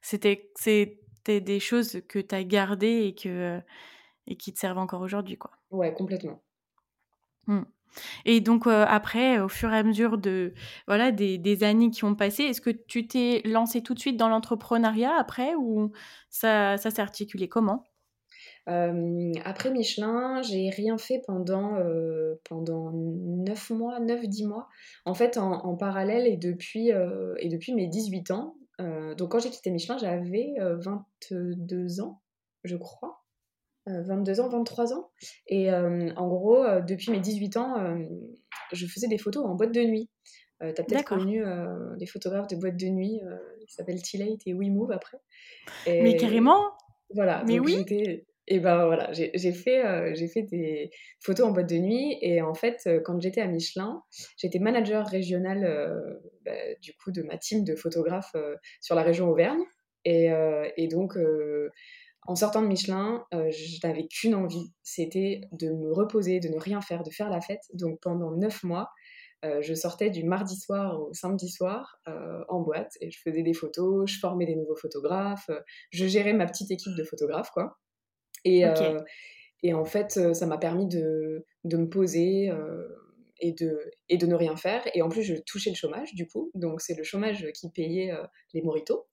c'était 0.02 0.50
c'était 0.54 1.40
des 1.40 1.60
choses 1.60 2.02
que 2.08 2.18
tu 2.18 2.34
as 2.34 2.44
gardées 2.44 3.06
et, 3.06 3.14
que, 3.14 3.60
et 4.26 4.36
qui 4.36 4.52
te 4.52 4.58
servent 4.58 4.78
encore 4.78 5.00
aujourd'hui, 5.00 5.36
quoi. 5.36 5.50
Ouais, 5.70 5.92
complètement. 5.92 6.40
Mmh. 7.46 7.62
Et 8.24 8.40
donc 8.40 8.66
après, 8.66 9.40
au 9.40 9.48
fur 9.48 9.72
et 9.72 9.78
à 9.78 9.82
mesure 9.82 10.18
de 10.18 10.52
voilà 10.86 11.12
des, 11.12 11.38
des 11.38 11.64
années 11.64 11.90
qui 11.90 12.04
ont 12.04 12.14
passé, 12.14 12.44
est-ce 12.44 12.60
que 12.60 12.70
tu 12.70 13.08
t'es 13.08 13.42
lancé 13.44 13.82
tout 13.82 13.94
de 13.94 13.98
suite 13.98 14.16
dans 14.16 14.28
l'entrepreneuriat 14.28 15.14
après 15.18 15.54
ou 15.56 15.92
ça, 16.28 16.76
ça 16.76 16.90
s'est 16.90 17.02
articulé 17.02 17.48
comment? 17.48 17.84
Après 18.66 19.70
Michelin, 19.70 20.42
j'ai 20.42 20.70
rien 20.70 20.98
fait 20.98 21.22
pendant, 21.26 21.78
pendant 22.44 22.90
9 22.92 23.70
mois, 23.70 24.00
9-10 24.00 24.48
mois. 24.48 24.68
En 25.04 25.14
fait, 25.14 25.38
en, 25.38 25.52
en, 25.52 25.76
parallèle 25.76 26.26
et 26.26 26.36
depuis, 26.36 26.88
et 26.88 27.48
depuis 27.48 27.74
mes 27.74 27.86
18 27.86 28.30
ans, 28.32 28.56
donc 28.78 29.30
quand 29.30 29.38
j'ai 29.38 29.50
quitté 29.50 29.70
Michelin, 29.70 29.98
j'avais 29.98 30.54
22 30.60 32.00
ans, 32.00 32.20
je 32.64 32.76
crois. 32.76 33.22
22 33.86 34.40
ans, 34.40 34.48
23 34.48 34.94
ans. 34.94 35.10
Et 35.46 35.72
en 35.72 36.28
gros, 36.28 36.64
depuis 36.86 37.10
mes 37.10 37.20
18 37.20 37.56
ans, 37.56 37.96
je 38.72 38.86
faisais 38.86 39.08
des 39.08 39.18
photos 39.18 39.44
en 39.44 39.54
boîte 39.54 39.72
de 39.72 39.82
nuit. 39.82 40.10
tu 40.60 40.66
as 40.66 40.72
peut-être 40.72 41.04
connu 41.04 41.44
des 41.98 42.06
photographes 42.06 42.48
de 42.48 42.56
boîte 42.56 42.76
de 42.76 42.86
nuit, 42.86 43.20
ils 43.60 43.70
s'appellent 43.70 44.02
T-Late 44.02 44.40
et 44.46 44.54
WeMove 44.54 44.90
après. 44.90 45.18
Mais 45.86 46.16
carrément? 46.16 46.72
Voilà, 47.14 47.44
mais 47.46 47.60
oui 47.60 47.84
et 48.48 48.60
ben 48.60 48.86
voilà, 48.86 49.10
j'ai 49.12 49.52
fait, 49.52 50.14
j'ai 50.14 50.28
fait 50.28 50.42
des 50.42 50.90
photos 51.20 51.46
en 51.46 51.50
boîte 51.50 51.68
de 51.68 51.76
nuit 51.76 52.16
et 52.20 52.42
en 52.42 52.54
fait, 52.54 52.88
quand 53.04 53.20
j'étais 53.20 53.40
à 53.40 53.46
Michelin, 53.46 54.02
j'étais 54.36 54.58
manager 54.58 55.06
régional 55.06 56.18
bah, 56.44 56.52
du 56.80 56.92
coup 56.94 57.10
de 57.10 57.22
ma 57.22 57.38
team 57.38 57.64
de 57.64 57.74
photographes 57.74 58.36
sur 58.80 58.94
la 58.94 59.02
région 59.02 59.28
Auvergne. 59.28 59.62
Et, 60.04 60.30
donc, 60.88 61.16
en 62.26 62.34
sortant 62.34 62.62
de 62.62 62.66
Michelin, 62.66 63.24
euh, 63.34 63.50
je 63.50 63.86
n'avais 63.86 64.06
qu'une 64.08 64.34
envie, 64.34 64.72
c'était 64.82 65.42
de 65.52 65.70
me 65.70 65.92
reposer, 65.92 66.40
de 66.40 66.48
ne 66.48 66.58
rien 66.58 66.80
faire, 66.80 67.02
de 67.02 67.10
faire 67.10 67.30
la 67.30 67.40
fête. 67.40 67.62
Donc 67.72 68.00
pendant 68.00 68.32
neuf 68.32 68.64
mois, 68.64 68.90
euh, 69.44 69.62
je 69.62 69.74
sortais 69.74 70.10
du 70.10 70.24
mardi 70.24 70.56
soir 70.56 71.00
au 71.00 71.12
samedi 71.12 71.48
soir 71.48 71.98
euh, 72.08 72.42
en 72.48 72.60
boîte 72.60 72.92
et 73.00 73.10
je 73.10 73.20
faisais 73.20 73.42
des 73.42 73.52
photos, 73.52 74.10
je 74.10 74.18
formais 74.18 74.46
des 74.46 74.56
nouveaux 74.56 74.76
photographes, 74.76 75.50
je 75.90 76.06
gérais 76.06 76.32
ma 76.32 76.46
petite 76.46 76.70
équipe 76.70 76.96
de 76.96 77.04
photographes, 77.04 77.50
quoi. 77.50 77.78
Et, 78.46 78.64
et 79.62 79.74
en 79.74 79.84
fait, 79.84 80.32
ça 80.34 80.46
m'a 80.46 80.58
permis 80.58 80.86
de, 80.86 81.44
de, 81.64 81.76
me 81.76 81.88
poser 81.88 82.50
et, 83.40 83.52
de, 83.52 83.90
et 84.08 84.16
de 84.16 84.26
ne 84.26 84.34
rien 84.34 84.56
faire. 84.56 84.82
Et 84.94 85.02
en 85.02 85.08
plus, 85.08 85.22
je 85.22 85.34
touchais 85.34 85.70
le 85.70 85.76
chômage, 85.76 86.14
du 86.14 86.26
coup. 86.26 86.50
Donc 86.54 86.80
c'est 86.80 86.94
le 86.94 87.02
chômage 87.02 87.46
qui 87.52 87.70
payait 87.70 88.12
les 88.54 88.62
moritos. 88.62 89.06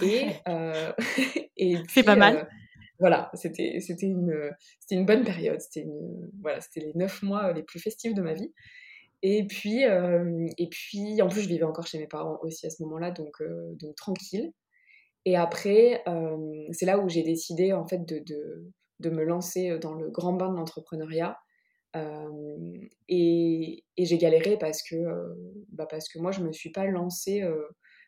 Et, 0.00 0.26
euh, 0.48 0.92
c'est 1.88 2.02
pas 2.02 2.16
mal. 2.16 2.36
Euh, 2.36 2.44
voilà, 2.98 3.30
c'était 3.34 3.78
une, 4.00 4.52
une 4.90 5.04
bonne 5.04 5.24
période. 5.24 5.60
C'était 5.60 5.86
voilà, 6.40 6.60
les 6.76 6.92
neuf 6.94 7.22
mois 7.22 7.52
les 7.52 7.62
plus 7.62 7.80
festifs 7.80 8.14
de 8.14 8.22
ma 8.22 8.32
vie. 8.32 8.52
Et 9.22 9.46
puis, 9.46 9.84
euh, 9.84 10.46
et 10.58 10.68
puis, 10.68 11.20
en 11.22 11.28
plus, 11.28 11.42
je 11.42 11.48
vivais 11.48 11.64
encore 11.64 11.86
chez 11.86 11.98
mes 11.98 12.06
parents 12.06 12.38
aussi 12.42 12.66
à 12.66 12.70
ce 12.70 12.82
moment-là, 12.82 13.10
donc, 13.10 13.42
donc 13.78 13.94
tranquille. 13.96 14.52
Et 15.24 15.36
après, 15.36 16.02
c'est 16.72 16.86
là 16.86 16.98
où 16.98 17.08
j'ai 17.08 17.22
décidé 17.22 17.72
en 17.72 17.86
fait 17.86 18.04
de, 18.04 18.18
de, 18.18 18.72
de, 19.00 19.10
me 19.10 19.24
lancer 19.24 19.78
dans 19.78 19.94
le 19.94 20.10
grand 20.10 20.32
bain 20.32 20.50
de 20.50 20.56
l'entrepreneuriat. 20.56 21.38
et, 23.08 23.84
et 23.96 24.04
j'ai 24.04 24.18
galéré 24.18 24.58
parce 24.58 24.82
que, 24.82 24.96
bah 25.68 25.86
parce 25.88 26.08
que 26.08 26.18
moi, 26.18 26.32
je 26.32 26.40
me 26.40 26.52
suis 26.52 26.72
pas 26.72 26.86
lancée 26.86 27.42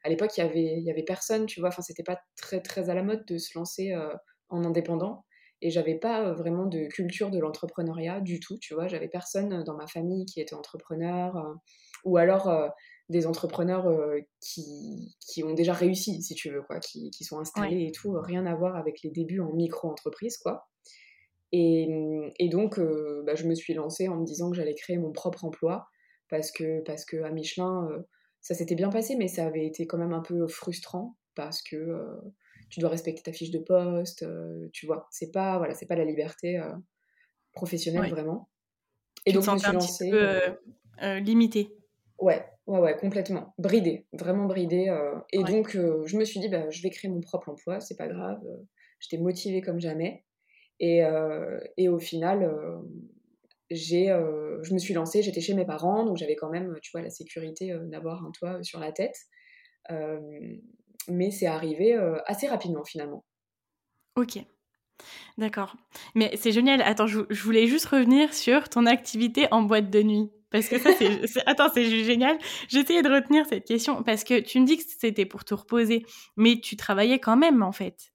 à 0.04 0.10
l'époque, 0.10 0.36
il 0.36 0.40
y 0.40 0.44
avait, 0.44 0.80
y 0.82 0.90
avait 0.90 1.02
personne, 1.02 1.46
tu 1.46 1.60
vois. 1.60 1.70
Enfin, 1.70 1.82
c'était 1.82 2.02
pas 2.02 2.20
très, 2.36 2.60
très 2.60 2.90
à 2.90 2.94
la 2.94 3.02
mode 3.02 3.24
de 3.26 3.38
se 3.38 3.58
lancer 3.58 3.92
euh, 3.92 4.14
en 4.50 4.62
indépendant. 4.64 5.24
Et 5.62 5.70
j'avais 5.70 5.98
pas 5.98 6.28
euh, 6.28 6.34
vraiment 6.34 6.66
de 6.66 6.86
culture 6.88 7.30
de 7.30 7.38
l'entrepreneuriat 7.38 8.20
du 8.20 8.38
tout, 8.38 8.58
tu 8.58 8.74
vois. 8.74 8.86
J'avais 8.86 9.08
personne 9.08 9.64
dans 9.64 9.74
ma 9.74 9.86
famille 9.86 10.26
qui 10.26 10.40
était 10.42 10.54
entrepreneur, 10.54 11.36
euh, 11.36 11.54
ou 12.04 12.18
alors 12.18 12.52
des 13.08 13.26
entrepreneurs 13.26 13.86
qui, 14.40 15.14
qui, 15.20 15.44
ont 15.44 15.52
déjà 15.52 15.72
réussi, 15.74 16.22
si 16.22 16.34
tu 16.34 16.50
veux, 16.50 16.62
quoi, 16.62 16.80
qui, 16.80 17.10
qui 17.10 17.24
sont 17.24 17.38
installés 17.38 17.86
et 17.86 17.92
tout, 17.92 18.12
rien 18.18 18.46
à 18.46 18.54
voir 18.54 18.76
avec 18.76 19.02
les 19.02 19.10
débuts 19.10 19.40
en 19.40 19.52
micro-entreprise, 19.52 20.38
quoi. 20.38 20.68
Et, 21.52 21.88
et 22.38 22.48
donc, 22.48 22.80
bah, 23.24 23.34
je 23.34 23.46
me 23.46 23.54
suis 23.54 23.74
lancée 23.74 24.08
en 24.08 24.16
me 24.16 24.24
disant 24.24 24.50
que 24.50 24.56
j'allais 24.56 24.74
créer 24.74 24.96
mon 24.96 25.12
propre 25.12 25.44
emploi, 25.44 25.86
parce 26.30 26.50
que, 26.50 26.80
parce 26.80 27.04
que 27.04 27.22
à 27.22 27.30
Michelin, 27.30 27.88
ça 28.40 28.54
s'était 28.54 28.74
bien 28.74 28.90
passé, 28.90 29.16
mais 29.16 29.26
ça 29.26 29.46
avait 29.46 29.66
été 29.66 29.86
quand 29.86 29.98
même 29.98 30.12
un 30.12 30.20
peu 30.20 30.46
frustrant 30.46 31.16
parce 31.34 31.62
que 31.62 31.76
euh, 31.76 32.20
tu 32.68 32.80
dois 32.80 32.90
respecter 32.90 33.22
ta 33.22 33.32
fiche 33.32 33.50
de 33.50 33.58
poste, 33.58 34.22
euh, 34.22 34.68
tu 34.72 34.86
vois. 34.86 35.08
C'est 35.10 35.30
pas, 35.30 35.58
voilà, 35.58 35.74
c'est 35.74 35.86
pas 35.86 35.96
la 35.96 36.04
liberté 36.04 36.58
euh, 36.58 36.72
professionnelle 37.52 38.10
vraiment. 38.10 38.50
Et 39.26 39.32
donc, 39.32 39.44
je 39.44 39.50
me 39.50 39.58
suis 39.58 39.72
lancée. 39.72 40.10
Un 40.98 41.18
peu 41.18 41.24
limité. 41.24 41.74
Ouais, 42.18 42.44
ouais, 42.66 42.80
ouais, 42.80 42.96
complètement. 42.96 43.54
Bridé, 43.58 44.06
vraiment 44.12 44.46
bridé. 44.46 44.94
et 45.32 45.42
donc, 45.44 45.72
je 45.72 46.16
me 46.16 46.24
suis 46.24 46.40
dit, 46.40 46.48
bah, 46.48 46.68
je 46.70 46.82
vais 46.82 46.90
créer 46.90 47.10
mon 47.10 47.20
propre 47.20 47.50
emploi, 47.50 47.80
c'est 47.80 47.96
pas 47.96 48.08
grave. 48.08 48.40
J'étais 49.00 49.22
motivée 49.22 49.60
comme 49.60 49.80
jamais. 49.80 50.24
Et, 50.80 51.02
et 51.76 51.88
au 51.88 51.98
final, 51.98 52.50
j'ai, 53.70 54.10
euh, 54.10 54.62
je 54.62 54.74
me 54.74 54.78
suis 54.78 54.94
lancée, 54.94 55.22
j'étais 55.22 55.40
chez 55.40 55.54
mes 55.54 55.64
parents, 55.64 56.04
donc 56.04 56.16
j'avais 56.16 56.36
quand 56.36 56.50
même, 56.50 56.76
tu 56.82 56.90
vois, 56.92 57.02
la 57.02 57.10
sécurité 57.10 57.72
euh, 57.72 57.84
d'avoir 57.86 58.24
un 58.24 58.30
toit 58.30 58.62
sur 58.62 58.78
la 58.80 58.92
tête. 58.92 59.16
mais 61.08 61.30
c'est 61.30 61.46
arrivé 61.46 61.94
euh, 61.94 62.18
assez 62.26 62.46
rapidement 62.46 62.84
finalement. 62.84 63.24
Ok. 64.16 64.38
D'accord. 65.38 65.76
Mais 66.14 66.30
c'est 66.36 66.52
génial. 66.52 66.80
Attends, 66.82 67.08
je, 67.08 67.20
voulais 67.42 67.66
juste 67.66 67.86
revenir 67.86 68.32
sur 68.32 68.68
ton 68.68 68.86
activité 68.86 69.48
en 69.50 69.62
boîte 69.62 69.90
de 69.90 70.02
nuit. 70.02 70.30
Parce 70.54 70.68
que 70.68 70.78
ça, 70.78 70.90
c'est. 70.96 71.42
Attends, 71.46 71.68
c'est 71.74 71.84
génial. 72.04 72.38
J'essayais 72.68 73.02
de 73.02 73.10
retenir 73.10 73.44
cette 73.44 73.64
question. 73.64 74.04
Parce 74.04 74.22
que 74.22 74.38
tu 74.38 74.60
me 74.60 74.66
dis 74.66 74.76
que 74.76 74.84
c'était 74.86 75.26
pour 75.26 75.44
te 75.44 75.52
reposer. 75.52 76.06
Mais 76.36 76.60
tu 76.60 76.76
travaillais 76.76 77.18
quand 77.18 77.36
même, 77.36 77.60
en 77.64 77.72
fait. 77.72 78.12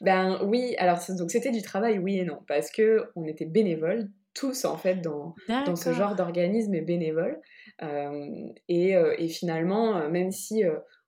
Ben 0.00 0.38
oui, 0.44 0.76
alors 0.78 1.00
donc 1.18 1.32
c'était 1.32 1.50
du 1.50 1.60
travail, 1.60 1.98
oui 1.98 2.18
et 2.18 2.24
non. 2.24 2.38
Parce 2.46 2.70
que 2.70 3.10
on 3.16 3.24
était 3.24 3.46
bénévoles 3.46 4.08
tous 4.32 4.64
en 4.64 4.76
fait 4.76 5.00
dans, 5.02 5.34
dans 5.48 5.74
ce 5.74 5.92
genre 5.92 6.14
d'organisme 6.14 6.80
bénévole. 6.82 7.40
Euh, 7.82 8.28
et, 8.68 8.94
euh, 8.94 9.16
et, 9.18 9.28
finalement, 9.28 9.96
euh, 9.96 10.08
même 10.08 10.30
si 10.30 10.62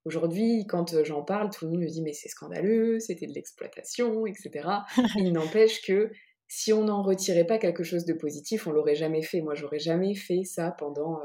aujourd'hui, 0.04 0.66
quand 0.66 1.04
j'en 1.04 1.22
parle, 1.22 1.50
tout 1.50 1.66
le 1.66 1.70
monde 1.70 1.82
me 1.82 1.86
dit 1.86 2.02
mais 2.02 2.12
c'est 2.12 2.28
scandaleux, 2.28 2.98
c'était 2.98 3.28
de 3.28 3.32
l'exploitation, 3.32 4.26
etc. 4.26 4.68
Il 5.16 5.32
n'empêche 5.32 5.82
que 5.82 6.10
si 6.56 6.72
on 6.72 6.84
n'en 6.84 7.02
retirait 7.02 7.46
pas 7.46 7.58
quelque 7.58 7.82
chose 7.82 8.04
de 8.04 8.12
positif, 8.12 8.68
on 8.68 8.70
l'aurait 8.70 8.94
jamais 8.94 9.22
fait. 9.22 9.40
Moi, 9.40 9.54
j'aurais 9.54 9.80
jamais 9.80 10.14
fait 10.14 10.44
ça 10.44 10.70
pendant, 10.78 11.18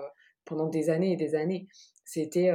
pendant 0.43 0.67
des 0.67 0.89
années 0.89 1.13
et 1.13 1.17
des 1.17 1.35
années. 1.35 1.67
C'était 2.03 2.51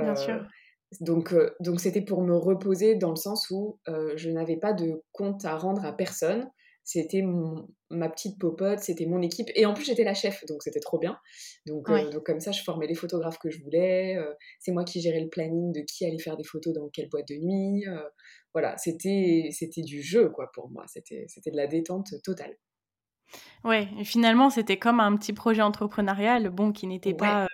donc 1.01 1.33
donc 1.61 1.81
c'était 1.81 2.03
pour 2.03 2.23
me 2.23 2.37
reposer 2.37 2.97
dans 2.97 3.11
le 3.11 3.17
sens 3.17 3.49
où 3.51 3.79
je 3.87 4.29
n'avais 4.29 4.57
pas 4.57 4.73
de 4.73 5.05
compte 5.13 5.45
à 5.45 5.57
rendre 5.57 5.85
à 5.85 5.93
personne 5.93 6.51
c'était 6.85 7.23
ma 7.91 8.11
petite 8.11 8.39
popote, 8.39 8.79
c'était 8.81 9.07
mon 9.07 9.23
équipe. 9.23 9.49
Et 9.55 9.65
en 9.65 9.73
plus, 9.73 9.85
j'étais 9.85 10.05
la 10.05 10.15
chef, 10.15 10.45
donc 10.47 10.63
c'était 10.63 10.81
trop 10.81 10.99
bien. 10.99 11.19
Donc, 11.67 11.89
euh, 11.89 12.11
donc, 12.11 12.25
comme 12.25 12.41
ça, 12.41 12.53
je 12.53 12.63
formais 12.63 12.87
les 12.87 12.95
photographes 12.95 13.39
que 13.39 13.51
je 13.51 13.63
voulais. 13.63 14.17
Euh, 14.17 14.33
c'est 14.61 14.71
moi 14.71 14.85
qui 14.85 15.01
gérais 15.01 15.21
le 15.21 15.31
planning 15.31 15.73
de 15.73 15.81
qui 15.81 16.05
allait 16.05 16.19
faire 16.19 16.37
des 16.37 16.45
photos 16.45 16.75
dans 16.75 16.89
quelle 16.91 17.09
boîte 17.09 17.27
de 17.29 17.37
nuit. 17.37 17.87
Euh, 17.89 18.03
voilà, 18.53 18.77
c'était 18.77 19.51
du 19.79 20.03
jeu, 20.03 20.29
quoi, 20.29 20.51
pour 20.53 20.71
moi. 20.71 20.85
C'était 20.87 21.27
de 21.51 21.57
la 21.57 21.67
détente 21.67 22.11
totale. 22.23 22.55
Ouais, 23.65 23.89
finalement, 24.05 24.51
c'était 24.51 24.79
comme 24.79 25.01
un 25.01 25.17
petit 25.17 25.33
projet 25.33 25.63
entrepreneurial, 25.63 26.51
bon, 26.51 26.71
qui 26.71 26.87
n'était 26.87 27.15
pas 27.15 27.49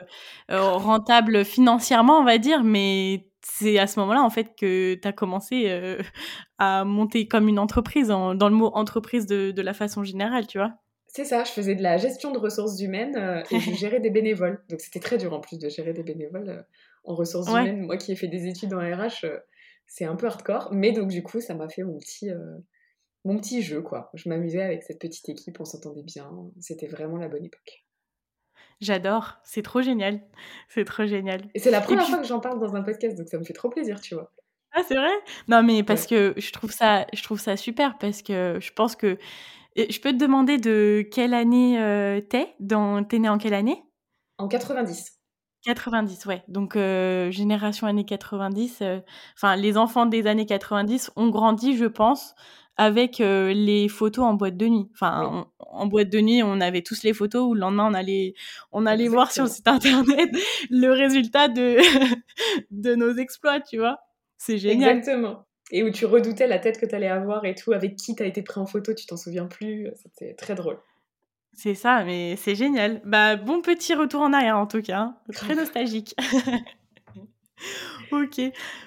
rentable 0.48 1.44
financièrement, 1.44 2.18
on 2.18 2.24
va 2.24 2.38
dire, 2.38 2.64
mais 2.64 3.29
c'est 3.42 3.78
à 3.78 3.86
ce 3.86 3.98
moment-là, 4.00 4.22
en 4.22 4.30
fait, 4.30 4.54
que 4.58 4.94
tu 4.94 5.08
as 5.08 5.12
commencé 5.12 5.64
euh, 5.68 5.98
à 6.58 6.84
monter 6.84 7.28
comme 7.28 7.48
une 7.48 7.58
entreprise, 7.58 8.08
dans 8.08 8.34
le 8.34 8.54
mot 8.54 8.70
entreprise 8.74 9.26
de, 9.26 9.50
de, 9.50 9.62
la 9.62 9.74
façon 9.74 10.04
générale, 10.04 10.46
tu 10.46 10.58
vois. 10.58 10.74
C'est 11.12 11.24
ça, 11.24 11.42
je 11.42 11.50
faisais 11.50 11.74
de 11.74 11.82
la 11.82 11.96
gestion 11.96 12.30
de 12.30 12.38
ressources 12.38 12.80
humaines 12.80 13.16
euh, 13.16 13.42
et 13.50 13.58
je 13.58 13.72
gérais 13.74 14.00
des 14.00 14.10
bénévoles. 14.10 14.62
Donc 14.68 14.80
c'était 14.80 15.00
très 15.00 15.18
dur 15.18 15.32
en 15.32 15.40
plus 15.40 15.58
de 15.58 15.68
gérer 15.68 15.92
des 15.92 16.04
bénévoles 16.04 16.48
euh, 16.48 16.62
en 17.02 17.16
ressources 17.16 17.48
humaines. 17.50 17.80
Moi 17.80 17.96
qui 17.96 18.12
ai 18.12 18.16
fait 18.16 18.28
des 18.28 18.46
études 18.46 18.72
en 18.74 18.78
RH, 18.78 19.24
euh, 19.24 19.38
c'est 19.88 20.04
un 20.04 20.14
peu 20.14 20.26
hardcore. 20.26 20.68
Mais 20.72 20.92
donc 20.92 21.08
du 21.08 21.24
coup, 21.24 21.40
ça 21.40 21.54
m'a 21.54 21.68
fait 21.68 21.82
mon 21.82 21.98
petit, 21.98 22.30
mon 23.24 23.36
petit 23.38 23.60
jeu, 23.60 23.82
quoi. 23.82 24.10
Je 24.14 24.28
m'amusais 24.28 24.62
avec 24.62 24.84
cette 24.84 25.00
petite 25.00 25.28
équipe, 25.28 25.58
on 25.58 25.64
s'entendait 25.64 26.04
bien. 26.04 26.30
C'était 26.60 26.86
vraiment 26.86 27.16
la 27.16 27.28
bonne 27.28 27.44
époque. 27.44 27.84
J'adore, 28.80 29.36
c'est 29.44 29.62
trop 29.62 29.82
génial. 29.82 30.20
C'est 30.68 30.84
trop 30.84 31.06
génial. 31.06 31.42
Et 31.54 31.58
c'est 31.58 31.70
la 31.70 31.80
première 31.80 32.06
fois 32.06 32.18
que 32.18 32.26
j'en 32.26 32.40
parle 32.40 32.58
dans 32.58 32.74
un 32.74 32.82
podcast, 32.82 33.16
donc 33.16 33.28
ça 33.28 33.38
me 33.38 33.44
fait 33.44 33.52
trop 33.52 33.68
plaisir, 33.68 34.00
tu 34.00 34.14
vois. 34.14 34.32
Ah, 34.72 34.82
c'est 34.86 34.94
vrai? 34.94 35.10
Non, 35.48 35.62
mais 35.62 35.82
parce 35.82 36.06
que 36.06 36.32
je 36.36 36.52
trouve, 36.52 36.70
ça, 36.70 37.06
je 37.12 37.22
trouve 37.22 37.40
ça 37.40 37.56
super, 37.56 37.98
parce 37.98 38.22
que 38.22 38.58
je 38.60 38.72
pense 38.72 38.96
que 38.96 39.18
je 39.76 40.00
peux 40.00 40.12
te 40.12 40.16
demander 40.16 40.58
de 40.58 41.06
quelle 41.10 41.34
année 41.34 41.80
euh, 41.80 42.20
t'es? 42.20 42.54
Dans... 42.60 43.02
T'es 43.04 43.18
né 43.18 43.28
en 43.28 43.38
quelle 43.38 43.54
année? 43.54 43.82
En 44.38 44.48
90. 44.48 45.18
90, 45.62 46.24
ouais. 46.26 46.42
Donc, 46.48 46.76
euh, 46.76 47.30
génération 47.30 47.86
années 47.86 48.06
90. 48.06 48.78
Euh, 48.80 49.00
enfin, 49.36 49.56
les 49.56 49.76
enfants 49.76 50.06
des 50.06 50.26
années 50.26 50.46
90 50.46 51.10
ont 51.16 51.28
grandi, 51.28 51.76
je 51.76 51.84
pense, 51.84 52.34
avec 52.80 53.18
les 53.18 53.88
photos 53.88 54.24
en 54.24 54.34
boîte 54.34 54.56
de 54.56 54.66
nuit. 54.66 54.88
Enfin, 54.94 55.46
en 55.58 55.86
boîte 55.86 56.08
de 56.08 56.20
nuit, 56.20 56.42
on 56.42 56.62
avait 56.62 56.80
tous 56.80 57.02
les 57.02 57.12
photos 57.12 57.42
où 57.50 57.54
le 57.54 57.60
lendemain, 57.60 57.88
on 57.90 57.94
allait, 57.94 58.32
on 58.72 58.86
allait 58.86 59.08
voir 59.08 59.30
sur 59.32 59.44
le 59.44 59.50
site 59.50 59.68
internet 59.68 60.30
le 60.70 60.88
résultat 60.88 61.48
de, 61.48 61.76
de 62.70 62.94
nos 62.94 63.14
exploits, 63.16 63.60
tu 63.60 63.76
vois. 63.76 63.98
C'est 64.38 64.56
génial. 64.56 64.96
Exactement 64.96 65.44
et 65.72 65.84
où 65.84 65.90
tu 65.90 66.04
redoutais 66.04 66.48
la 66.48 66.58
tête 66.58 66.80
que 66.80 66.86
tu 66.86 66.96
allais 66.96 67.06
avoir 67.06 67.44
et 67.44 67.54
tout, 67.54 67.72
avec 67.72 67.94
qui 67.94 68.16
tu 68.16 68.22
as 68.24 68.26
été 68.26 68.42
pris 68.42 68.58
en 68.58 68.66
photo, 68.66 68.92
tu 68.92 69.06
t'en 69.06 69.16
souviens 69.16 69.46
plus. 69.46 69.88
C'était 69.94 70.34
très 70.34 70.56
drôle. 70.56 70.78
C'est 71.52 71.74
ça, 71.74 72.02
mais 72.04 72.34
c'est 72.36 72.56
génial. 72.56 73.00
Bah, 73.04 73.36
bon 73.36 73.60
petit 73.62 73.94
retour 73.94 74.22
en 74.22 74.32
arrière 74.32 74.56
en 74.56 74.66
tout 74.66 74.82
cas. 74.82 74.98
Hein. 74.98 75.16
Très 75.32 75.54
nostalgique. 75.54 76.16
ok. 78.12 78.40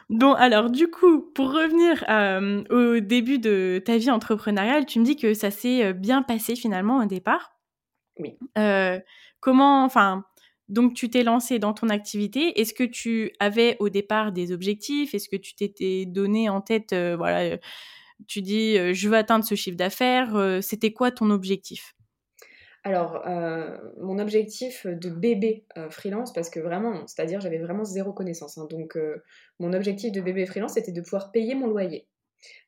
Bon, 0.09 0.33
alors 0.33 0.69
du 0.69 0.87
coup, 0.87 1.21
pour 1.33 1.51
revenir 1.51 2.03
euh, 2.09 2.63
au 2.69 2.99
début 2.99 3.39
de 3.39 3.81
ta 3.83 3.97
vie 3.97 4.11
entrepreneuriale, 4.11 4.85
tu 4.85 4.99
me 4.99 5.05
dis 5.05 5.15
que 5.15 5.33
ça 5.33 5.51
s'est 5.51 5.85
euh, 5.85 5.93
bien 5.93 6.21
passé 6.21 6.55
finalement 6.55 6.97
au 6.97 7.05
départ. 7.05 7.53
Oui. 8.19 8.37
Euh, 8.57 8.99
comment, 9.39 9.83
enfin, 9.83 10.25
donc, 10.69 10.93
tu 10.93 11.09
t'es 11.09 11.23
lancé 11.23 11.59
dans 11.59 11.73
ton 11.73 11.89
activité. 11.89 12.59
Est-ce 12.59 12.73
que 12.73 12.83
tu 12.83 13.31
avais 13.39 13.75
au 13.79 13.89
départ 13.89 14.31
des 14.31 14.51
objectifs? 14.51 15.13
Est-ce 15.13 15.29
que 15.29 15.35
tu 15.35 15.55
t'étais 15.55 16.05
donné 16.05 16.49
en 16.49 16.61
tête, 16.61 16.93
euh, 16.93 17.15
voilà, 17.17 17.57
tu 18.27 18.41
dis, 18.41 18.77
je 18.93 19.09
veux 19.09 19.17
atteindre 19.17 19.43
ce 19.43 19.55
chiffre 19.55 19.75
d'affaires. 19.75 20.59
C'était 20.61 20.93
quoi 20.93 21.11
ton 21.11 21.29
objectif? 21.29 21.93
Alors, 22.83 23.23
mon 24.01 24.19
objectif 24.19 24.85
de 24.85 25.09
bébé 25.09 25.65
freelance, 25.89 26.33
parce 26.33 26.49
que 26.49 26.59
vraiment, 26.59 27.07
c'est-à-dire 27.07 27.39
j'avais 27.39 27.57
vraiment 27.57 27.85
zéro 27.85 28.11
connaissance. 28.11 28.57
Hein. 28.57 28.67
donc, 28.69 28.97
mon 29.59 29.71
objectif 29.73 30.11
de 30.11 30.19
bébé 30.19 30.45
freelance, 30.45 30.73
c'était 30.73 30.91
de 30.91 31.01
pouvoir 31.01 31.31
payer 31.31 31.55
mon 31.55 31.67
loyer. 31.67 32.07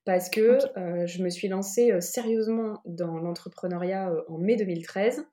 Parce 0.05 0.29
que 0.29 0.57
je 1.05 1.21
me 1.21 1.29
suis 1.29 1.49
lancée 1.49 1.99
sérieusement 1.99 2.81
dans 2.85 3.17
l'entrepreneuriat 3.17 4.13
en 4.29 4.37
mai 4.37 4.55
2013. 4.55 5.25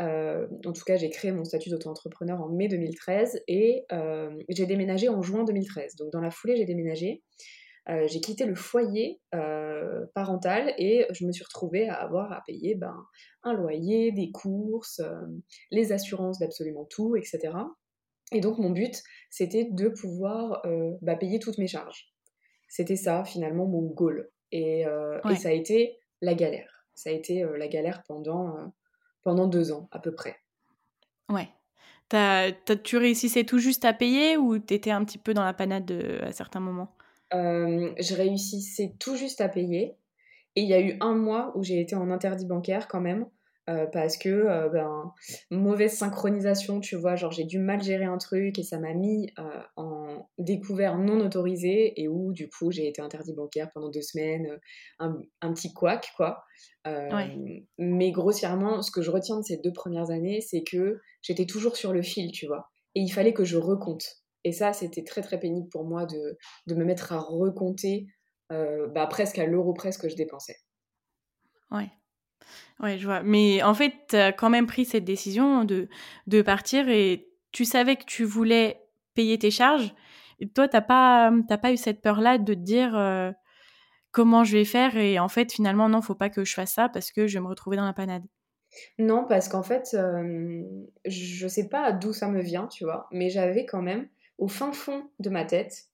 Euh, 0.00 0.46
en 0.64 0.72
tout 0.72 0.82
cas, 0.84 0.96
j'ai 0.96 1.10
créé 1.10 1.30
mon 1.30 1.44
statut 1.44 1.70
d'auto-entrepreneur 1.70 2.40
en 2.40 2.48
mai 2.48 2.68
2013 2.68 3.42
et 3.46 3.84
euh, 3.92 4.30
j'ai 4.48 4.66
déménagé 4.66 5.08
en 5.08 5.22
juin 5.22 5.44
2013. 5.44 5.96
Donc, 5.96 6.10
dans 6.12 6.20
la 6.20 6.30
foulée, 6.30 6.56
j'ai 6.56 6.64
déménagé. 6.64 7.22
Euh, 7.90 8.06
j'ai 8.08 8.20
quitté 8.20 8.46
le 8.46 8.54
foyer 8.54 9.20
parental 10.14 10.72
et 10.78 11.06
je 11.10 11.26
me 11.26 11.32
suis 11.32 11.44
retrouvée 11.44 11.88
à 11.88 11.96
avoir 11.96 12.32
à 12.32 12.42
payer 12.46 12.74
ben, 12.74 12.96
un 13.42 13.52
loyer, 13.52 14.12
des 14.12 14.30
courses, 14.30 15.02
les 15.70 15.92
assurances 15.92 16.38
d'absolument 16.38 16.86
tout, 16.86 17.16
etc. 17.16 17.52
Et 18.32 18.40
donc, 18.40 18.58
mon 18.58 18.70
but, 18.70 19.02
c'était 19.30 19.68
de 19.70 19.88
pouvoir 19.88 20.62
bah, 21.02 21.16
payer 21.16 21.38
toutes 21.38 21.58
mes 21.58 21.66
charges. 21.66 22.12
C'était 22.68 22.96
ça, 22.96 23.24
finalement, 23.24 23.66
mon 23.66 23.82
goal. 23.82 24.30
Et, 24.50 24.80
et, 24.80 25.36
ça 25.36 25.48
a 25.50 25.52
été 25.52 25.98
la 26.22 26.34
galère. 26.34 26.86
Ça 26.94 27.10
a 27.10 27.12
été 27.12 27.44
la 27.58 27.68
galère 27.68 28.02
pendant 28.06 28.72
pendant 29.22 29.46
deux 29.46 29.72
ans 29.72 29.88
à 29.90 29.98
peu 29.98 30.14
près. 30.14 30.36
Ouais. 31.28 31.48
tu 32.82 32.96
réussissais 32.96 33.44
tout 33.44 33.58
juste 33.58 33.84
à 33.84 33.92
payer 33.92 34.36
ou 34.36 34.58
tu 34.58 34.74
étais 34.74 34.90
un 34.90 35.04
petit 35.04 35.18
peu 35.18 35.34
dans 35.34 35.44
la 35.44 35.54
panade 35.54 35.90
à 36.22 36.32
certains 36.32 36.60
moments? 36.60 36.94
euh, 36.94 37.03
Je 37.34 38.14
réussissais 38.14 38.94
tout 38.98 39.16
juste 39.16 39.40
à 39.40 39.48
payer. 39.48 39.96
Et 40.56 40.62
il 40.62 40.68
y 40.68 40.74
a 40.74 40.80
eu 40.80 40.96
un 41.00 41.14
mois 41.14 41.52
où 41.56 41.64
j'ai 41.64 41.80
été 41.80 41.96
en 41.96 42.10
interdit 42.10 42.46
bancaire 42.46 42.88
quand 42.88 43.00
même. 43.00 43.26
Euh, 43.70 43.86
parce 43.86 44.18
que 44.18 44.28
euh, 44.28 44.68
ben, 44.68 45.10
mauvaise 45.50 45.94
synchronisation, 45.94 46.80
tu 46.80 46.96
vois, 46.96 47.16
genre 47.16 47.32
j'ai 47.32 47.44
dû 47.44 47.58
mal 47.58 47.82
gérer 47.82 48.04
un 48.04 48.18
truc 48.18 48.58
et 48.58 48.62
ça 48.62 48.78
m'a 48.78 48.92
mis 48.92 49.32
en 49.76 50.28
découvert 50.36 50.98
non 50.98 51.18
autorisé 51.20 51.98
et 51.98 52.06
où 52.06 52.34
du 52.34 52.50
coup 52.50 52.70
j'ai 52.70 52.86
été 52.86 53.00
interdit 53.00 53.32
bancaire 53.32 53.70
pendant 53.72 53.88
deux 53.88 54.02
semaines, 54.02 54.58
un, 54.98 55.18
un 55.40 55.54
petit 55.54 55.72
couac 55.72 56.12
quoi. 56.16 56.44
Mais 57.78 58.10
grossièrement, 58.10 58.82
ce 58.82 58.90
que 58.90 59.00
je 59.00 59.10
retiens 59.10 59.38
de 59.38 59.44
ces 59.44 59.56
deux 59.56 59.72
premières 59.72 60.10
années, 60.10 60.42
c'est 60.42 60.62
que 60.62 61.00
j'étais 61.22 61.46
toujours 61.46 61.76
sur 61.76 61.94
le 61.94 62.02
fil, 62.02 62.32
tu 62.32 62.46
vois. 62.46 62.70
Et 62.94 63.00
il 63.00 63.08
fallait 63.08 63.32
que 63.32 63.44
je 63.44 63.56
recompte. 63.56 64.23
Et 64.44 64.52
ça, 64.52 64.72
c'était 64.72 65.04
très 65.04 65.22
très 65.22 65.40
pénible 65.40 65.68
pour 65.70 65.84
moi 65.84 66.06
de, 66.06 66.38
de 66.66 66.74
me 66.74 66.84
mettre 66.84 67.12
à 67.12 67.18
recompter 67.18 68.06
bah, 68.50 69.06
presque 69.08 69.38
à 69.38 69.46
l'euro 69.46 69.72
presque 69.74 70.02
que 70.02 70.08
je 70.08 70.14
dépensais. 70.14 70.56
Ouais. 71.70 71.90
Ouais, 72.80 72.98
je 72.98 73.04
vois. 73.06 73.22
Mais 73.22 73.62
en 73.62 73.74
fait, 73.74 73.92
tu 74.08 74.16
as 74.16 74.32
quand 74.32 74.50
même 74.50 74.66
pris 74.66 74.84
cette 74.84 75.04
décision 75.04 75.64
de, 75.64 75.88
de 76.26 76.42
partir 76.42 76.88
et 76.88 77.28
tu 77.52 77.64
savais 77.64 77.96
que 77.96 78.04
tu 78.04 78.24
voulais 78.24 78.82
payer 79.14 79.38
tes 79.38 79.50
charges. 79.50 79.94
Et 80.40 80.48
toi, 80.48 80.68
tu 80.68 80.76
n'as 80.76 80.82
pas, 80.82 81.32
pas 81.60 81.72
eu 81.72 81.76
cette 81.76 82.02
peur-là 82.02 82.38
de 82.38 82.54
te 82.54 82.58
dire 82.58 82.94
comment 84.14 84.44
je 84.44 84.56
vais 84.56 84.64
faire 84.64 84.96
et 84.96 85.18
en 85.18 85.28
fait 85.28 85.52
finalement 85.52 85.88
non 85.88 86.00
faut 86.00 86.14
pas 86.14 86.30
que 86.30 86.44
je 86.44 86.54
fasse 86.54 86.72
ça 86.72 86.88
parce 86.88 87.10
que 87.10 87.26
je 87.26 87.34
vais 87.34 87.42
me 87.42 87.48
retrouver 87.48 87.76
dans 87.76 87.84
la 87.84 87.92
panade? 87.92 88.22
Non 88.98 89.26
parce 89.28 89.48
qu'en 89.48 89.64
fait 89.64 89.88
je 89.92 90.62
je 91.04 91.48
sais 91.48 91.68
pas 91.68 91.92
d'où 91.92 92.12
ça 92.12 92.28
me 92.28 92.40
vient 92.40 92.68
tu 92.68 92.84
vois 92.84 93.08
mais 93.10 93.28
j'avais 93.28 93.66
quand 93.66 93.82
même 93.82 94.08
au 94.38 94.48
fin 94.48 94.72
fond 94.72 95.08
de 95.18 95.30
ma 95.30 95.44
tête 95.44 95.88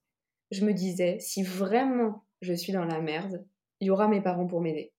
je 0.50 0.64
me 0.64 0.72
disais 0.72 1.18
si 1.20 1.42
vraiment 1.42 2.24
je 2.40 2.52
suis 2.52 2.72
dans 2.72 2.84
la 2.84 3.00
merde 3.00 3.44
il 3.80 3.88
y 3.88 3.90
aura 3.90 4.08
mes 4.08 4.20
parents 4.20 4.46
pour 4.46 4.60
m'aider 4.60 4.92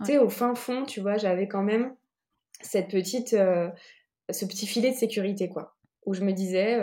tu 0.00 0.12
sais 0.12 0.18
au 0.18 0.28
fin 0.28 0.54
fond 0.54 0.84
tu 0.84 1.00
vois 1.00 1.16
j'avais 1.16 1.48
quand 1.48 1.62
même 1.62 1.94
cette 2.60 2.88
petite 2.88 3.30
ce 3.30 4.44
petit 4.44 4.66
filet 4.66 4.90
de 4.90 4.96
sécurité 4.96 5.48
quoi 5.48 5.76
où 6.06 6.14
je 6.14 6.22
me 6.22 6.32
disais 6.32 6.78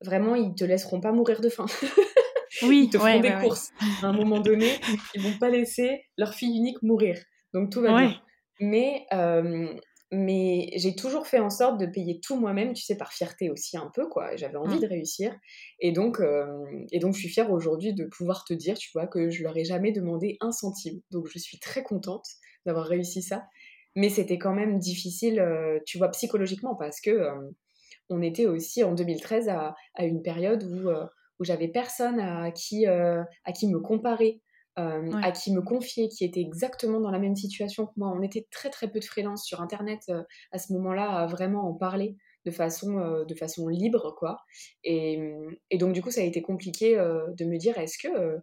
vraiment 0.00 0.34
ils 0.34 0.54
te 0.54 0.64
laisseront 0.64 1.00
pas 1.00 1.12
mourir 1.12 1.40
de 1.40 1.48
faim 1.48 1.66
Oui, 2.62 2.84
ils 2.84 2.90
te 2.90 2.98
font 2.98 3.20
des 3.20 3.32
courses. 3.32 3.72
À 4.02 4.06
un 4.06 4.12
moment 4.12 4.40
donné, 4.40 4.70
ils 5.14 5.22
vont 5.22 5.36
pas 5.38 5.48
laisser 5.48 6.06
leur 6.16 6.34
fille 6.34 6.56
unique 6.56 6.82
mourir. 6.82 7.18
Donc 7.52 7.70
tout 7.70 7.80
va 7.80 7.96
bien. 7.96 8.20
Mais, 8.60 9.06
euh, 9.12 9.74
mais 10.14 10.70
j'ai 10.76 10.94
toujours 10.94 11.26
fait 11.26 11.38
en 11.38 11.50
sorte 11.50 11.78
de 11.78 11.86
payer 11.86 12.20
tout 12.20 12.38
moi-même, 12.38 12.72
tu 12.72 12.82
sais, 12.82 12.96
par 12.96 13.12
fierté 13.12 13.50
aussi 13.50 13.76
un 13.76 13.90
peu, 13.94 14.08
quoi. 14.08 14.36
J'avais 14.36 14.56
envie 14.56 14.76
mm. 14.76 14.80
de 14.80 14.86
réussir. 14.86 15.36
Et 15.80 15.92
donc, 15.92 16.20
euh, 16.20 16.46
et 16.92 16.98
donc, 16.98 17.14
je 17.14 17.20
suis 17.20 17.28
fière 17.28 17.50
aujourd'hui 17.50 17.94
de 17.94 18.04
pouvoir 18.04 18.44
te 18.44 18.54
dire, 18.54 18.76
tu 18.76 18.90
vois, 18.92 19.06
que 19.06 19.30
je 19.30 19.42
leur 19.42 19.56
ai 19.56 19.64
jamais 19.64 19.92
demandé 19.92 20.36
un 20.40 20.52
centime. 20.52 21.00
Donc, 21.10 21.26
je 21.28 21.38
suis 21.38 21.58
très 21.58 21.82
contente 21.82 22.26
d'avoir 22.66 22.86
réussi 22.86 23.22
ça. 23.22 23.44
Mais 23.96 24.08
c'était 24.08 24.38
quand 24.38 24.54
même 24.54 24.78
difficile, 24.78 25.38
euh, 25.40 25.78
tu 25.86 25.98
vois, 25.98 26.10
psychologiquement, 26.10 26.74
parce 26.74 27.00
que 27.00 27.30
on 28.10 28.20
était 28.22 28.46
aussi 28.46 28.84
en 28.84 28.92
2013 28.92 29.48
à, 29.48 29.74
à 29.94 30.04
une 30.04 30.22
période 30.22 30.64
où 30.64 30.90
où 31.38 31.44
j'avais 31.44 31.68
personne 31.68 32.20
à 32.20 32.50
qui, 32.50 32.86
euh, 32.86 33.22
à 33.44 33.52
qui 33.52 33.68
me 33.68 33.80
comparer, 33.80 34.40
euh, 34.78 35.10
à 35.22 35.32
qui 35.32 35.52
me 35.52 35.62
confier, 35.62 36.08
qui 36.08 36.24
était 36.24 36.40
exactement 36.40 37.00
dans 37.00 37.10
la 37.10 37.18
même 37.18 37.36
situation 37.36 37.86
que 37.86 37.92
moi. 37.96 38.12
On 38.14 38.22
était 38.22 38.46
très 38.50 38.70
très 38.70 38.90
peu 38.90 39.00
de 39.00 39.04
freelance 39.04 39.44
sur 39.44 39.60
Internet 39.60 40.00
euh, 40.08 40.22
à 40.52 40.58
ce 40.58 40.72
moment-là 40.72 41.10
à 41.10 41.26
vraiment 41.26 41.68
en 41.68 41.74
parler 41.74 42.16
de 42.44 42.50
façon, 42.50 43.24
de 43.26 43.34
façon 43.34 43.68
libre, 43.68 44.14
quoi. 44.18 44.36
Et, 44.82 45.18
et, 45.70 45.78
donc 45.78 45.94
du 45.94 46.02
coup, 46.02 46.10
ça 46.10 46.20
a 46.20 46.24
été 46.24 46.42
compliqué 46.42 46.94
de 46.94 47.44
me 47.46 47.56
dire, 47.56 47.78
est-ce 47.78 47.96
que... 47.96 48.36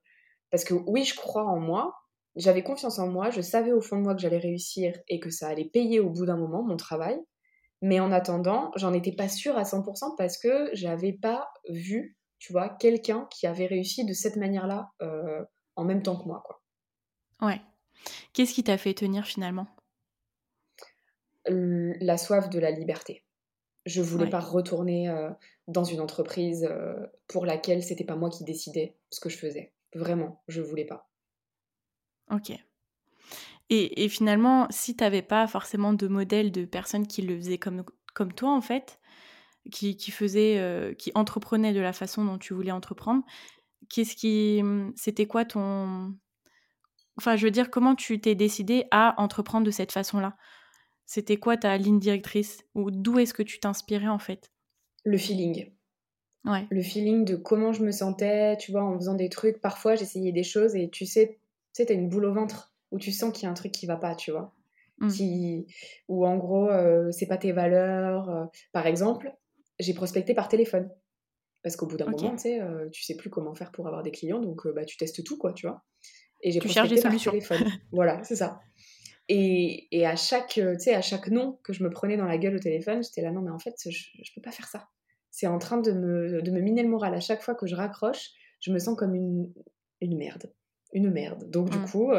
parce 0.49 0.63
que 0.63 0.73
oui, 0.73 1.03
je 1.03 1.15
crois 1.15 1.43
en 1.43 1.59
moi, 1.59 1.93
j'avais 2.35 2.63
confiance 2.63 2.97
en 2.97 3.07
moi, 3.07 3.29
je 3.29 3.41
savais 3.41 3.71
au 3.71 3.79
fond 3.79 3.97
de 3.97 4.01
moi 4.01 4.15
que 4.15 4.21
j'allais 4.21 4.39
réussir 4.39 4.97
et 5.07 5.19
que 5.19 5.29
ça 5.29 5.49
allait 5.49 5.69
payer 5.69 5.99
au 5.99 6.09
bout 6.09 6.25
d'un 6.25 6.37
moment 6.37 6.63
mon 6.63 6.77
travail. 6.77 7.19
Mais 7.83 7.99
en 7.99 8.11
attendant, 8.11 8.71
j'en 8.75 8.91
étais 8.91 9.11
pas 9.11 9.29
sûre 9.29 9.55
à 9.55 9.65
100% 9.65 10.15
parce 10.17 10.39
que 10.39 10.71
j'avais 10.73 11.13
pas 11.13 11.47
vu 11.69 12.17
tu 12.41 12.53
vois, 12.53 12.69
quelqu'un 12.69 13.27
qui 13.29 13.45
avait 13.45 13.67
réussi 13.67 14.03
de 14.03 14.13
cette 14.13 14.35
manière-là 14.35 14.89
euh, 15.03 15.45
en 15.75 15.83
même 15.83 16.03
temps 16.03 16.17
que 16.17 16.27
moi, 16.27 16.43
quoi. 16.45 16.61
Ouais. 17.41 17.61
Qu'est-ce 18.33 18.53
qui 18.53 18.63
t'a 18.63 18.77
fait 18.77 18.93
tenir 18.93 19.25
finalement? 19.25 19.67
La 21.45 22.17
soif 22.17 22.49
de 22.49 22.59
la 22.59 22.71
liberté. 22.71 23.23
Je 23.85 24.01
voulais 24.01 24.29
pas 24.29 24.39
retourner 24.39 25.09
euh, 25.09 25.31
dans 25.67 25.83
une 25.83 26.01
entreprise 26.01 26.67
euh, 26.69 27.07
pour 27.27 27.47
laquelle 27.47 27.83
c'était 27.83 28.03
pas 28.03 28.15
moi 28.15 28.29
qui 28.29 28.43
décidais 28.43 28.95
ce 29.09 29.19
que 29.19 29.29
je 29.29 29.37
faisais. 29.37 29.73
Vraiment, 29.95 30.43
je 30.47 30.61
voulais 30.61 30.85
pas. 30.85 31.09
Ok. 32.29 32.51
Et, 33.73 34.09
finalement, 34.09 34.67
si 34.69 34.97
tu 34.97 35.03
n'avais 35.03 35.21
pas 35.21 35.47
forcément 35.47 35.93
de 35.93 36.07
modèle 36.09 36.51
de 36.51 36.65
personnes 36.65 37.07
qui 37.07 37.21
le 37.21 37.37
faisaient 37.37 37.57
comme, 37.57 37.85
comme 38.13 38.33
toi, 38.33 38.53
en 38.53 38.59
fait, 38.59 38.99
qui, 39.71 39.95
qui 39.95 40.11
faisaient, 40.11 40.59
euh, 40.59 40.93
qui 40.93 41.13
entreprenaient 41.15 41.71
de 41.71 41.79
la 41.79 41.93
façon 41.93 42.25
dont 42.25 42.37
tu 42.37 42.53
voulais 42.53 42.71
entreprendre, 42.71 43.23
qu'est-ce 43.89 44.15
qui. 44.15 44.61
C'était 44.95 45.27
quoi 45.27 45.45
ton. 45.45 46.15
Enfin, 47.17 47.35
je 47.35 47.45
veux 47.45 47.51
dire, 47.51 47.69
comment 47.69 47.95
tu 47.95 48.19
t'es 48.19 48.35
décidé 48.35 48.85
à 48.91 49.19
entreprendre 49.21 49.65
de 49.65 49.71
cette 49.71 49.91
façon-là? 49.91 50.35
C'était 51.05 51.37
quoi 51.37 51.57
ta 51.57 51.77
ligne 51.77 51.99
directrice? 51.99 52.63
Ou 52.73 52.89
d'où 52.89 53.19
est-ce 53.19 53.33
que 53.33 53.43
tu 53.43 53.59
t'inspirais, 53.59 54.07
en 54.07 54.19
fait? 54.19 54.51
Le 55.03 55.17
feeling. 55.17 55.71
Ouais. 56.45 56.65
Le 56.71 56.81
feeling 56.81 57.25
de 57.25 57.35
comment 57.35 57.73
je 57.73 57.83
me 57.83 57.91
sentais, 57.91 58.57
tu 58.57 58.71
vois, 58.71 58.83
en 58.83 58.97
faisant 58.97 59.13
des 59.13 59.29
trucs. 59.29 59.59
Parfois, 59.61 59.95
j'essayais 59.95 60.31
des 60.31 60.43
choses 60.43 60.75
et 60.75 60.89
tu 60.89 61.05
sais, 61.05 61.39
tu 61.73 61.81
sais, 61.81 61.85
t'as 61.85 61.93
une 61.93 62.09
boule 62.09 62.25
au 62.25 62.33
ventre 62.33 62.73
où 62.91 62.97
tu 62.97 63.11
sens 63.11 63.33
qu'il 63.33 63.43
y 63.43 63.45
a 63.47 63.51
un 63.51 63.55
truc 63.55 63.71
qui 63.71 63.85
va 63.85 63.97
pas, 63.97 64.15
tu 64.15 64.31
vois? 64.31 64.53
Mmh. 64.99 65.07
Qui, 65.09 65.65
où 66.07 66.25
en 66.25 66.37
gros, 66.37 66.69
euh, 66.69 67.11
c'est 67.11 67.27
pas 67.27 67.37
tes 67.37 67.51
valeurs. 67.51 68.29
Euh. 68.29 68.45
Par 68.71 68.87
exemple, 68.87 69.35
j'ai 69.79 69.93
prospecté 69.93 70.33
par 70.33 70.47
téléphone. 70.47 70.89
Parce 71.63 71.75
qu'au 71.75 71.85
bout 71.85 71.97
d'un 71.97 72.09
moment, 72.09 72.31
tu 72.31 72.39
sais, 72.39 72.61
euh, 72.61 72.89
tu 72.89 73.03
sais 73.03 73.15
plus 73.15 73.29
comment 73.29 73.53
faire 73.53 73.71
pour 73.71 73.87
avoir 73.87 74.01
des 74.03 74.11
clients, 74.11 74.39
donc 74.39 74.67
bah, 74.73 74.85
tu 74.85 74.97
testes 74.97 75.23
tout, 75.23 75.37
quoi, 75.37 75.53
tu 75.53 75.67
vois. 75.67 75.83
Et 76.41 76.51
j'ai 76.51 76.59
prospecté 76.59 77.01
par 77.01 77.15
téléphone. 77.15 77.63
voilà, 77.91 78.23
c'est 78.23 78.35
ça. 78.35 78.59
Et, 79.27 79.87
et, 79.91 80.05
à 80.05 80.15
chaque, 80.15 80.57
à 80.57 81.01
chaque 81.01 81.27
nom 81.27 81.59
que 81.63 81.71
je 81.71 81.83
me 81.83 81.89
prenais 81.89 82.17
dans 82.17 82.25
la 82.25 82.37
gueule 82.37 82.55
au 82.55 82.59
téléphone, 82.59 83.03
j'étais 83.03 83.21
là, 83.21 83.31
non, 83.31 83.41
mais 83.41 83.51
en 83.51 83.59
fait, 83.59 83.75
je, 83.85 83.89
je 83.89 84.31
peux 84.35 84.41
pas 84.41 84.51
faire 84.51 84.67
ça. 84.67 84.87
C'est 85.29 85.47
en 85.47 85.59
train 85.59 85.77
de 85.77 85.91
me, 85.91 86.41
de 86.41 86.51
me 86.51 86.59
miner 86.59 86.83
le 86.83 86.89
moral. 86.89 87.13
À 87.13 87.19
chaque 87.19 87.41
fois 87.41 87.55
que 87.55 87.67
je 87.67 87.75
raccroche, 87.75 88.31
je 88.59 88.71
me 88.71 88.79
sens 88.79 88.97
comme 88.97 89.15
une, 89.15 89.53
une 90.01 90.17
merde. 90.17 90.51
Une 90.93 91.09
merde. 91.09 91.49
Donc, 91.49 91.69
du 91.69 91.77
mmh. 91.77 91.85
coup, 91.85 92.11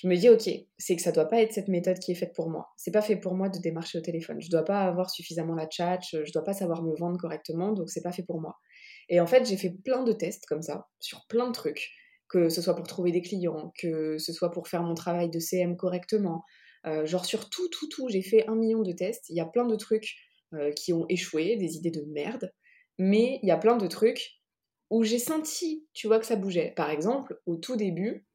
je 0.00 0.08
me 0.08 0.16
dis, 0.16 0.30
ok, 0.30 0.48
c'est 0.78 0.96
que 0.96 1.02
ça 1.02 1.12
doit 1.12 1.26
pas 1.26 1.42
être 1.42 1.52
cette 1.52 1.68
méthode 1.68 1.98
qui 1.98 2.12
est 2.12 2.14
faite 2.14 2.32
pour 2.34 2.48
moi. 2.48 2.70
C'est 2.78 2.90
pas 2.90 3.02
fait 3.02 3.16
pour 3.16 3.34
moi 3.34 3.50
de 3.50 3.58
démarcher 3.58 3.98
au 3.98 4.00
téléphone. 4.00 4.40
Je 4.40 4.48
dois 4.48 4.64
pas 4.64 4.80
avoir 4.80 5.10
suffisamment 5.10 5.54
la 5.54 5.68
chat, 5.68 5.98
je 6.00 6.32
dois 6.32 6.42
pas 6.42 6.54
savoir 6.54 6.82
me 6.82 6.96
vendre 6.96 7.18
correctement, 7.18 7.72
donc 7.72 7.90
c'est 7.90 8.00
pas 8.00 8.12
fait 8.12 8.22
pour 8.22 8.40
moi. 8.40 8.56
Et 9.10 9.20
en 9.20 9.26
fait, 9.26 9.44
j'ai 9.44 9.58
fait 9.58 9.74
plein 9.84 10.02
de 10.02 10.12
tests 10.12 10.46
comme 10.46 10.62
ça, 10.62 10.88
sur 11.00 11.26
plein 11.28 11.48
de 11.48 11.52
trucs, 11.52 11.90
que 12.30 12.48
ce 12.48 12.62
soit 12.62 12.74
pour 12.74 12.86
trouver 12.86 13.12
des 13.12 13.20
clients, 13.20 13.74
que 13.78 14.16
ce 14.16 14.32
soit 14.32 14.50
pour 14.50 14.68
faire 14.68 14.82
mon 14.82 14.94
travail 14.94 15.28
de 15.28 15.38
CM 15.38 15.76
correctement. 15.76 16.44
Euh, 16.86 17.04
genre 17.04 17.26
sur 17.26 17.50
tout, 17.50 17.68
tout, 17.68 17.88
tout, 17.88 18.08
j'ai 18.08 18.22
fait 18.22 18.48
un 18.48 18.54
million 18.54 18.82
de 18.82 18.92
tests. 18.92 19.28
Il 19.28 19.36
y 19.36 19.40
a 19.40 19.46
plein 19.46 19.66
de 19.66 19.76
trucs 19.76 20.14
euh, 20.54 20.72
qui 20.72 20.94
ont 20.94 21.04
échoué, 21.10 21.56
des 21.56 21.76
idées 21.76 21.90
de 21.90 22.06
merde, 22.08 22.50
mais 22.96 23.38
il 23.42 23.48
y 23.48 23.52
a 23.52 23.58
plein 23.58 23.76
de 23.76 23.86
trucs 23.86 24.40
où 24.88 25.04
j'ai 25.04 25.18
senti, 25.18 25.86
tu 25.92 26.06
vois, 26.06 26.18
que 26.18 26.26
ça 26.26 26.36
bougeait. 26.36 26.72
Par 26.74 26.88
exemple, 26.88 27.38
au 27.44 27.56
tout 27.56 27.76
début, 27.76 28.26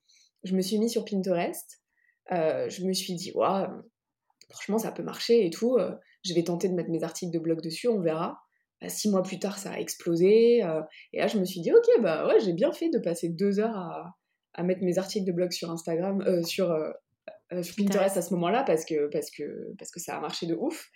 je 0.46 0.56
me 0.56 0.62
suis 0.62 0.78
mis 0.78 0.90
sur 0.90 1.04
Pinterest. 1.04 1.82
Euh, 2.32 2.70
je 2.70 2.86
me 2.86 2.94
suis 2.94 3.14
dit, 3.16 3.32
ouais, 3.36 3.66
franchement, 4.50 4.78
ça 4.78 4.92
peut 4.92 5.04
marcher 5.04 5.46
et 5.46 5.50
tout. 5.50 5.78
Euh, 5.78 5.92
je 6.24 6.34
vais 6.34 6.44
tenter 6.44 6.70
de 6.70 6.74
mettre 6.74 6.90
mes 6.90 7.04
articles 7.04 7.34
de 7.34 7.40
blog 7.40 7.62
dessus, 7.62 7.88
on 7.88 8.00
verra. 8.00 8.40
Bah, 8.82 8.90
six 8.90 9.10
mois 9.10 9.24
plus 9.24 9.40
tard, 9.40 9.58
ça 9.58 9.72
a 9.72 9.80
explosé. 9.80 10.64
Euh, 10.64 10.82
et 11.14 11.20
là, 11.20 11.28
je 11.28 11.40
me 11.40 11.46
suis 11.46 11.62
dit, 11.62 11.72
ok, 11.72 12.02
bah 12.02 12.28
ouais, 12.28 12.40
j'ai 12.40 12.54
bien 12.54 12.72
fait 12.72 12.90
de 12.90 13.00
passer 13.00 13.30
deux 13.30 13.60
heures 13.60 13.76
à, 13.76 14.16
à 14.54 14.64
mettre 14.64 14.84
mes 14.84 14.98
articles 14.98 15.26
de 15.26 15.32
blog 15.32 15.52
sur 15.52 15.72
Instagram, 15.72 16.44
sur, 16.44 16.76
Pinterest 17.50 18.18
à 18.18 18.22
ce 18.22 18.34
moment-là, 18.34 18.64
parce 18.64 18.86
que, 18.86 19.08
parce, 19.08 19.30
que, 19.32 19.74
parce 19.78 19.92
que 19.92 20.00
ça 20.00 20.18
a 20.18 20.20
marché 20.20 20.46
de 20.46 20.56
ouf. 20.56 20.90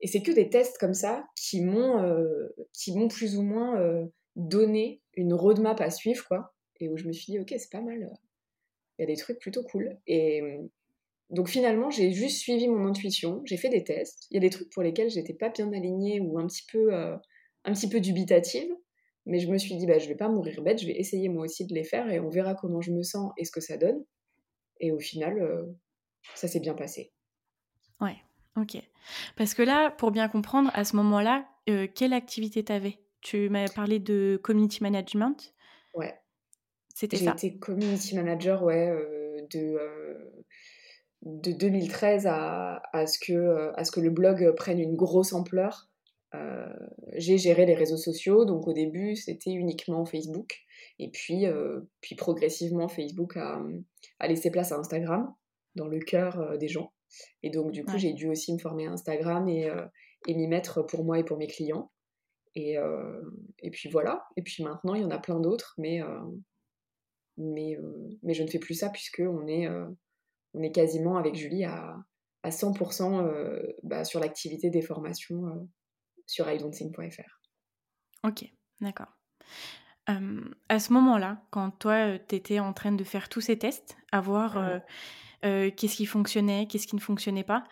Et 0.00 0.06
c'est 0.06 0.22
que 0.22 0.32
des 0.32 0.50
tests 0.50 0.76
comme 0.78 0.94
ça 0.94 1.24
qui 1.36 1.62
m'ont 1.62 2.18
qui 2.72 2.96
m'ont 2.96 3.08
plus 3.08 3.36
ou 3.36 3.42
moins 3.42 3.80
donné 4.36 5.02
une 5.14 5.34
roadmap 5.34 5.80
à 5.80 5.90
suivre, 5.90 6.26
quoi. 6.26 6.52
Et 6.80 6.88
où 6.88 6.96
je 6.96 7.06
me 7.06 7.12
suis 7.12 7.32
dit, 7.32 7.38
ok, 7.38 7.54
c'est 7.56 7.70
pas 7.70 7.80
mal 7.80 8.10
il 8.98 9.02
y 9.02 9.04
a 9.04 9.06
des 9.06 9.16
trucs 9.16 9.38
plutôt 9.38 9.62
cool. 9.64 9.98
Et 10.06 10.42
donc 11.30 11.48
finalement, 11.48 11.90
j'ai 11.90 12.12
juste 12.12 12.38
suivi 12.38 12.68
mon 12.68 12.86
intuition, 12.86 13.42
j'ai 13.44 13.56
fait 13.56 13.70
des 13.70 13.84
tests. 13.84 14.26
Il 14.30 14.34
y 14.34 14.38
a 14.38 14.40
des 14.40 14.50
trucs 14.50 14.70
pour 14.70 14.82
lesquels 14.82 15.10
j'étais 15.10 15.34
pas 15.34 15.48
bien 15.48 15.72
alignée 15.72 16.20
ou 16.20 16.38
un 16.38 16.46
petit 16.46 16.64
peu, 16.70 16.94
euh, 16.94 17.16
un 17.64 17.72
petit 17.72 17.88
peu 17.88 18.00
dubitative, 18.00 18.70
mais 19.26 19.38
je 19.38 19.48
me 19.48 19.58
suis 19.58 19.76
dit, 19.76 19.86
bah, 19.86 19.98
je 19.98 20.08
vais 20.08 20.16
pas 20.16 20.28
mourir 20.28 20.62
bête, 20.62 20.80
je 20.80 20.86
vais 20.86 20.98
essayer 20.98 21.28
moi 21.28 21.44
aussi 21.44 21.66
de 21.66 21.74
les 21.74 21.84
faire 21.84 22.10
et 22.10 22.20
on 22.20 22.28
verra 22.28 22.54
comment 22.54 22.80
je 22.80 22.92
me 22.92 23.02
sens 23.02 23.32
et 23.38 23.44
ce 23.44 23.50
que 23.50 23.60
ça 23.60 23.76
donne. 23.76 24.04
Et 24.80 24.92
au 24.92 24.98
final, 24.98 25.40
euh, 25.40 25.64
ça 26.34 26.46
s'est 26.46 26.60
bien 26.60 26.74
passé. 26.74 27.12
Ouais, 28.00 28.16
ok. 28.56 28.82
Parce 29.36 29.54
que 29.54 29.62
là, 29.62 29.90
pour 29.90 30.10
bien 30.10 30.28
comprendre, 30.28 30.70
à 30.74 30.84
ce 30.84 30.96
moment-là, 30.96 31.48
euh, 31.70 31.86
quelle 31.92 32.12
activité 32.12 32.64
t'avais? 32.64 32.98
Tu 33.22 33.48
m'as 33.48 33.68
parlé 33.68 33.98
de 33.98 34.38
community 34.42 34.82
management. 34.82 35.54
Ouais. 35.94 36.14
C'était 36.94 37.16
ça. 37.16 37.34
J'ai 37.36 37.48
été 37.48 37.58
community 37.58 38.14
manager, 38.14 38.62
ouais, 38.62 38.88
euh, 38.88 39.40
de, 39.52 39.76
euh, 39.76 40.44
de 41.22 41.50
2013 41.50 42.26
à, 42.28 42.80
à, 42.92 43.06
ce 43.06 43.18
que, 43.18 43.32
euh, 43.32 43.72
à 43.74 43.84
ce 43.84 43.90
que 43.90 44.00
le 44.00 44.10
blog 44.10 44.54
prenne 44.54 44.78
une 44.78 44.94
grosse 44.94 45.32
ampleur. 45.32 45.90
j'ai 47.16 47.38
géré 47.38 47.66
les 47.66 47.74
réseaux 47.74 47.96
sociaux, 47.96 48.44
donc 48.44 48.66
au 48.66 48.72
début 48.72 49.14
c'était 49.14 49.52
uniquement 49.52 50.04
Facebook, 50.04 50.64
et 50.98 51.08
puis, 51.10 51.44
puis 52.00 52.16
progressivement 52.16 52.88
Facebook 52.88 53.36
a, 53.36 53.62
a, 54.18 54.26
laissé 54.26 54.50
place 54.50 54.72
à 54.72 54.78
Instagram 54.78 55.32
dans 55.76 55.86
le 55.86 56.00
cœur 56.00 56.58
des 56.58 56.66
gens. 56.66 56.92
Et 57.44 57.50
donc 57.50 57.70
du 57.70 57.84
coup 57.84 57.98
j'ai 57.98 58.14
dû 58.14 58.28
aussi 58.28 58.52
me 58.52 58.58
former 58.58 58.88
à 58.88 58.90
Instagram 58.90 59.48
et, 59.48 59.70
et 60.26 60.34
m'y 60.34 60.48
mettre 60.48 60.82
pour 60.82 61.04
moi 61.04 61.20
et 61.20 61.24
pour 61.24 61.38
mes 61.38 61.46
clients. 61.46 61.92
Et, 62.56 62.74
et 63.62 63.70
puis 63.70 63.88
voilà, 63.88 64.24
et 64.36 64.42
puis 64.42 64.64
maintenant 64.64 64.94
il 64.96 65.02
y 65.02 65.04
en 65.04 65.12
a 65.12 65.18
plein 65.18 65.38
d'autres, 65.38 65.74
mais 65.78 66.00
mais, 67.36 67.76
euh, 67.76 68.10
mais 68.22 68.34
je 68.34 68.42
ne 68.42 68.48
fais 68.48 68.58
plus 68.58 68.74
ça 68.74 68.90
puisque 68.90 69.22
on 69.24 69.46
est, 69.46 69.66
euh, 69.66 69.86
on 70.54 70.62
est 70.62 70.72
quasiment 70.72 71.16
avec 71.16 71.34
Julie 71.34 71.64
à, 71.64 71.96
à 72.42 72.50
100% 72.50 73.20
euh, 73.20 73.62
bah, 73.82 74.04
sur 74.04 74.20
l'activité 74.20 74.70
des 74.70 74.82
formations 74.82 75.68
sur 76.26 76.50
idon'tsing.fr. 76.50 77.40
Ok, 78.24 78.46
d'accord. 78.80 79.12
à 80.06 80.78
ce 80.78 80.92
moment-là, 80.92 81.42
quand 81.50 81.70
toi, 81.70 82.18
tu 82.18 82.34
étais 82.34 82.58
en 82.60 82.72
train 82.72 82.92
de 82.92 83.04
faire 83.04 83.28
tous 83.28 83.40
ces 83.40 83.58
tests, 83.58 83.96
à 84.12 84.20
voir 84.20 84.80
qu'est-ce 85.42 85.96
qui 85.96 86.06
fonctionnait, 86.06 86.66
qu'est-ce 86.66 86.86
qui 86.86 86.96
ne 86.96 87.00
fonctionnait 87.00 87.44
pas, 87.44 87.64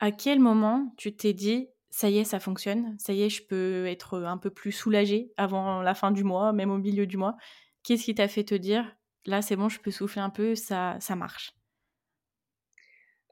à 0.00 0.10
quel 0.10 0.40
moment 0.40 0.94
tu 0.96 1.14
t'es 1.14 1.34
dit, 1.34 1.68
ça 1.90 2.08
y 2.08 2.18
est, 2.18 2.24
ça 2.24 2.40
fonctionne, 2.40 2.96
ça 2.98 3.12
y 3.12 3.22
est, 3.22 3.28
je 3.28 3.42
peux 3.46 3.86
être 3.86 4.18
un 4.22 4.38
peu 4.38 4.48
plus 4.48 4.72
soulagée 4.72 5.32
avant 5.36 5.82
la 5.82 5.94
fin 5.94 6.10
du 6.10 6.24
mois, 6.24 6.52
même 6.54 6.70
au 6.70 6.78
milieu 6.78 7.06
du 7.06 7.18
mois 7.18 7.36
Qu'est-ce 7.82 8.04
qui 8.04 8.14
t'a 8.14 8.28
fait 8.28 8.44
te 8.44 8.54
dire, 8.54 8.84
là 9.26 9.42
c'est 9.42 9.56
bon, 9.56 9.68
je 9.68 9.80
peux 9.80 9.90
souffler 9.90 10.22
un 10.22 10.30
peu, 10.30 10.54
ça, 10.54 10.96
ça 11.00 11.16
marche 11.16 11.52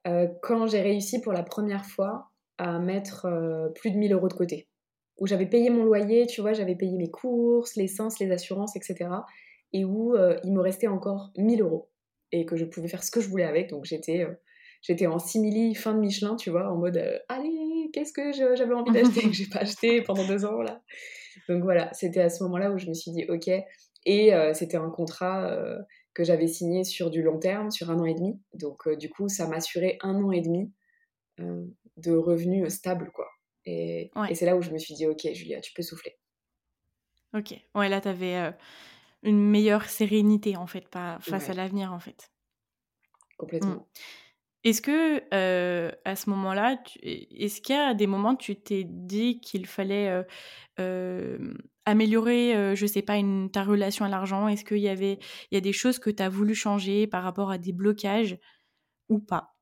euh, 0.07 0.29
Quand 0.42 0.66
j'ai 0.66 0.81
réussi 0.81 1.20
pour 1.20 1.33
la 1.33 1.42
première 1.42 1.85
fois 1.85 2.31
à 2.59 2.79
mettre 2.79 3.27
euh, 3.27 3.68
plus 3.70 3.90
de 3.90 3.96
1000 3.96 4.12
euros 4.12 4.29
de 4.29 4.35
côté, 4.35 4.68
où 5.18 5.27
j'avais 5.27 5.46
payé 5.46 5.70
mon 5.70 5.85
loyer, 5.85 6.27
tu 6.27 6.40
vois, 6.40 6.53
j'avais 6.53 6.77
payé 6.77 6.96
mes 6.96 7.11
courses, 7.11 7.77
l'essence, 7.77 8.18
les 8.18 8.31
assurances, 8.31 8.77
etc. 8.77 9.11
Et 9.72 9.85
où 9.85 10.14
euh, 10.14 10.38
il 10.44 10.53
me 10.53 10.61
restait 10.61 10.87
encore 10.87 11.33
1000 11.37 11.62
euros 11.62 11.90
et 12.33 12.44
que 12.44 12.57
je 12.57 12.64
pouvais 12.64 12.88
faire 12.88 13.03
ce 13.03 13.11
que 13.11 13.20
je 13.20 13.29
voulais 13.29 13.44
avec. 13.44 13.70
Donc 13.70 13.85
j'étais 13.85 14.27
j'étais 14.83 15.07
en 15.07 15.18
simili 15.18 15.75
fin 15.75 15.94
de 15.94 16.01
Michelin, 16.01 16.37
tu 16.37 16.51
vois, 16.51 16.70
en 16.70 16.77
mode 16.77 17.03
allez, 17.29 17.90
qu'est-ce 17.92 18.12
que 18.12 18.33
j'avais 18.33 18.75
envie 18.75 18.92
d'acheter 18.92 19.22
que 19.22 19.33
j'ai 19.33 19.46
pas 19.46 19.61
acheté 19.61 20.03
pendant 20.03 20.27
deux 20.27 20.44
ans 20.44 20.61
là. 20.62 20.83
Donc 21.49 21.62
voilà, 21.62 21.92
c'était 21.92 22.20
à 22.20 22.31
ce 22.31 22.42
moment-là 22.44 22.70
où 22.70 22.79
je 22.79 22.87
me 22.87 22.94
suis 22.94 23.11
dit 23.11 23.25
ok, 23.29 23.51
et 24.06 24.32
euh, 24.32 24.54
c'était 24.54 24.78
un 24.78 24.88
contrat 24.88 25.50
euh, 25.50 25.78
que 26.14 26.24
j'avais 26.24 26.46
signé 26.46 26.84
sur 26.84 27.10
du 27.10 27.22
long 27.22 27.38
terme, 27.38 27.70
sur 27.70 27.90
un 27.90 27.98
an 27.98 28.06
et 28.06 28.14
demi. 28.14 28.40
Donc, 28.54 28.86
euh, 28.86 28.96
du 28.96 29.10
coup, 29.10 29.28
ça 29.28 29.46
m'assurait 29.48 29.98
un 30.00 30.14
an 30.22 30.32
et 30.32 30.40
demi 30.40 30.72
de 31.38 32.12
revenus 32.12 32.72
stables, 32.72 33.10
quoi. 33.12 33.28
Et, 33.66 34.10
c'est 34.32 34.46
là 34.46 34.56
où 34.56 34.62
je 34.62 34.70
me 34.70 34.78
suis 34.78 34.94
dit, 34.94 35.06
ok, 35.06 35.28
Julia, 35.34 35.60
tu 35.60 35.74
peux 35.74 35.82
souffler. 35.82 36.16
Ok. 37.34 37.52
Ouais, 37.74 37.90
là, 37.90 38.00
tu 38.00 38.08
avais 38.08 38.54
une 39.22 39.38
meilleure 39.38 39.84
sérénité, 39.90 40.56
en 40.56 40.66
fait, 40.66 40.88
pas 40.88 41.18
face 41.20 41.50
à 41.50 41.52
l'avenir, 41.52 41.92
en 41.92 41.98
fait. 41.98 42.30
Complètement. 43.36 43.74
Mmh. 43.74 43.84
Est-ce 44.64 44.80
que 44.80 45.22
euh, 45.34 45.92
à 46.04 46.16
ce 46.16 46.30
moment-là, 46.30 46.78
est-ce 47.02 47.60
qu'il 47.60 47.76
y 47.76 47.78
a 47.78 47.94
des 47.94 48.06
moments 48.06 48.32
où 48.32 48.36
tu 48.36 48.56
t'es 48.56 48.84
dit 48.84 49.40
qu'il 49.40 49.66
fallait 49.66 50.24
euh, 50.80 51.38
euh, 51.87 51.90
améliorer, 51.90 52.75
je 52.77 52.87
sais 52.87 53.03
pas, 53.03 53.16
une, 53.16 53.51
ta 53.51 53.62
relation 53.64 54.05
à 54.05 54.09
l'argent? 54.09 54.49
Est-ce 54.49 54.64
qu'il 54.64 54.79
y 54.79 54.88
avait, 54.88 55.18
il 55.51 55.55
y 55.55 55.57
a 55.57 55.61
des 55.61 55.72
choses 55.72 55.99
que 55.99 56.11
tu 56.11 56.22
as 56.22 56.29
voulu 56.29 56.55
changer 56.55 57.07
par 57.07 57.22
rapport 57.22 57.51
à 57.51 57.59
des 57.59 57.72
blocages 57.72 58.38
ou 59.09 59.18
pas? 59.18 59.53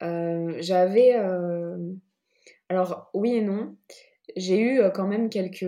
J'avais, 0.00 1.14
alors 2.68 3.10
oui 3.14 3.36
et 3.36 3.42
non. 3.42 3.76
J'ai 4.36 4.60
eu 4.60 4.80
quand 4.94 5.06
même 5.06 5.30
quelques 5.30 5.66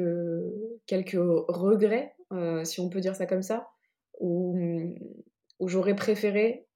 quelques 0.87 1.19
regrets, 1.49 2.15
si 2.65 2.81
on 2.81 2.91
peut 2.91 3.01
dire 3.01 3.17
ça 3.17 3.27
comme 3.27 3.43
ça, 3.43 3.69
où, 4.21 4.95
j'aurais 5.61 5.97
préféré 5.97 6.67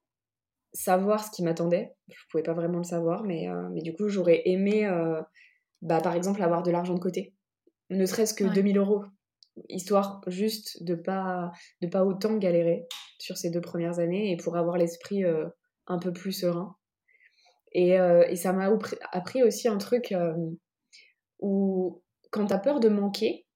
savoir 0.73 1.25
ce 1.25 1.31
qui 1.31 1.43
m'attendait. 1.43 1.95
Je 2.09 2.23
pouvais 2.31 2.43
pas 2.43 2.53
vraiment 2.53 2.79
le 2.79 2.85
savoir, 2.85 3.25
mais, 3.25 3.49
euh, 3.49 3.69
mais 3.73 3.83
du 3.83 3.95
coup, 3.95 4.09
j'aurais 4.09 4.43
aimé, 4.45 4.87
euh, 4.87 5.21
bah, 5.83 6.01
par 6.01 6.15
exemple, 6.15 6.43
avoir 6.43 6.63
de 6.63 6.71
l'argent 6.71 6.95
de 6.95 7.01
côté. 7.01 7.35
Ne 7.90 8.07
serait-ce 8.07 8.35
que 8.35 8.44
2000 8.44 8.79
euros. 8.79 9.05
histoire 9.68 10.22
juste 10.26 10.83
de 10.83 10.94
pas 10.94 11.50
de 11.83 11.88
pas 11.88 12.05
autant 12.05 12.37
galérer 12.38 12.87
sur 13.18 13.37
ces 13.37 13.50
deux 13.50 13.61
premières 13.61 13.98
années 13.98 14.31
et 14.31 14.37
pour 14.37 14.57
avoir 14.57 14.76
l'esprit 14.79 15.22
un 15.87 15.98
peu 15.98 16.12
plus 16.12 16.33
serein. 16.33 16.76
Et, 17.72 17.90
et 17.90 18.37
ça 18.37 18.53
m'a 18.53 18.70
appris 19.12 19.42
aussi 19.42 19.68
un 19.68 19.79
truc 19.79 20.14
où 21.40 22.03
quand 22.31 22.46
tu 22.46 22.53
as 22.53 22.59
peur 22.59 22.81
de 22.81 22.88
manquer, 22.88 23.46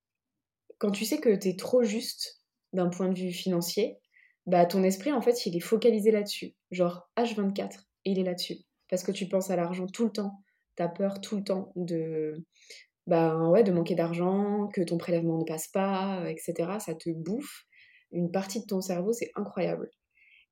quand 0.79 0.90
tu 0.90 1.05
sais 1.05 1.18
que 1.18 1.35
tu 1.35 1.49
es 1.49 1.57
trop 1.57 1.83
juste 1.83 2.42
d'un 2.73 2.88
point 2.88 3.09
de 3.09 3.18
vue 3.18 3.33
financier, 3.33 3.99
bah 4.47 4.66
ton 4.66 4.83
esprit 4.83 5.12
en 5.12 5.23
fait 5.23 5.47
il 5.47 5.57
est 5.57 5.61
focalisé 5.61 6.11
là-dessus, 6.11 6.55
genre 6.70 7.09
H24, 7.16 7.85
et 8.05 8.11
il 8.11 8.18
est 8.18 8.25
là-dessus. 8.25 8.59
Parce 8.90 9.03
que 9.03 9.12
tu 9.12 9.29
penses 9.29 9.51
à 9.51 9.57
l'argent 9.57 9.87
tout 9.87 10.05
le 10.05 10.12
temps, 10.12 10.42
tu 10.77 10.83
as 10.83 10.88
peur 10.88 11.20
tout 11.20 11.37
le 11.37 11.44
temps 11.44 11.73
de, 11.77 12.44
bah, 13.07 13.37
ouais, 13.49 13.62
de 13.62 13.73
manquer 13.73 13.95
d'argent, 13.95 14.69
que 14.73 14.81
ton 14.83 14.99
prélèvement 14.99 15.38
ne 15.38 15.45
passe 15.45 15.69
pas, 15.69 16.25
etc. 16.29 16.79
Ça 16.79 16.95
te 16.95 17.11
bouffe. 17.11 17.64
Une 18.12 18.31
partie 18.31 18.61
de 18.61 18.67
ton 18.67 18.81
cerveau, 18.81 19.12
c'est 19.12 19.31
incroyable. 19.35 19.90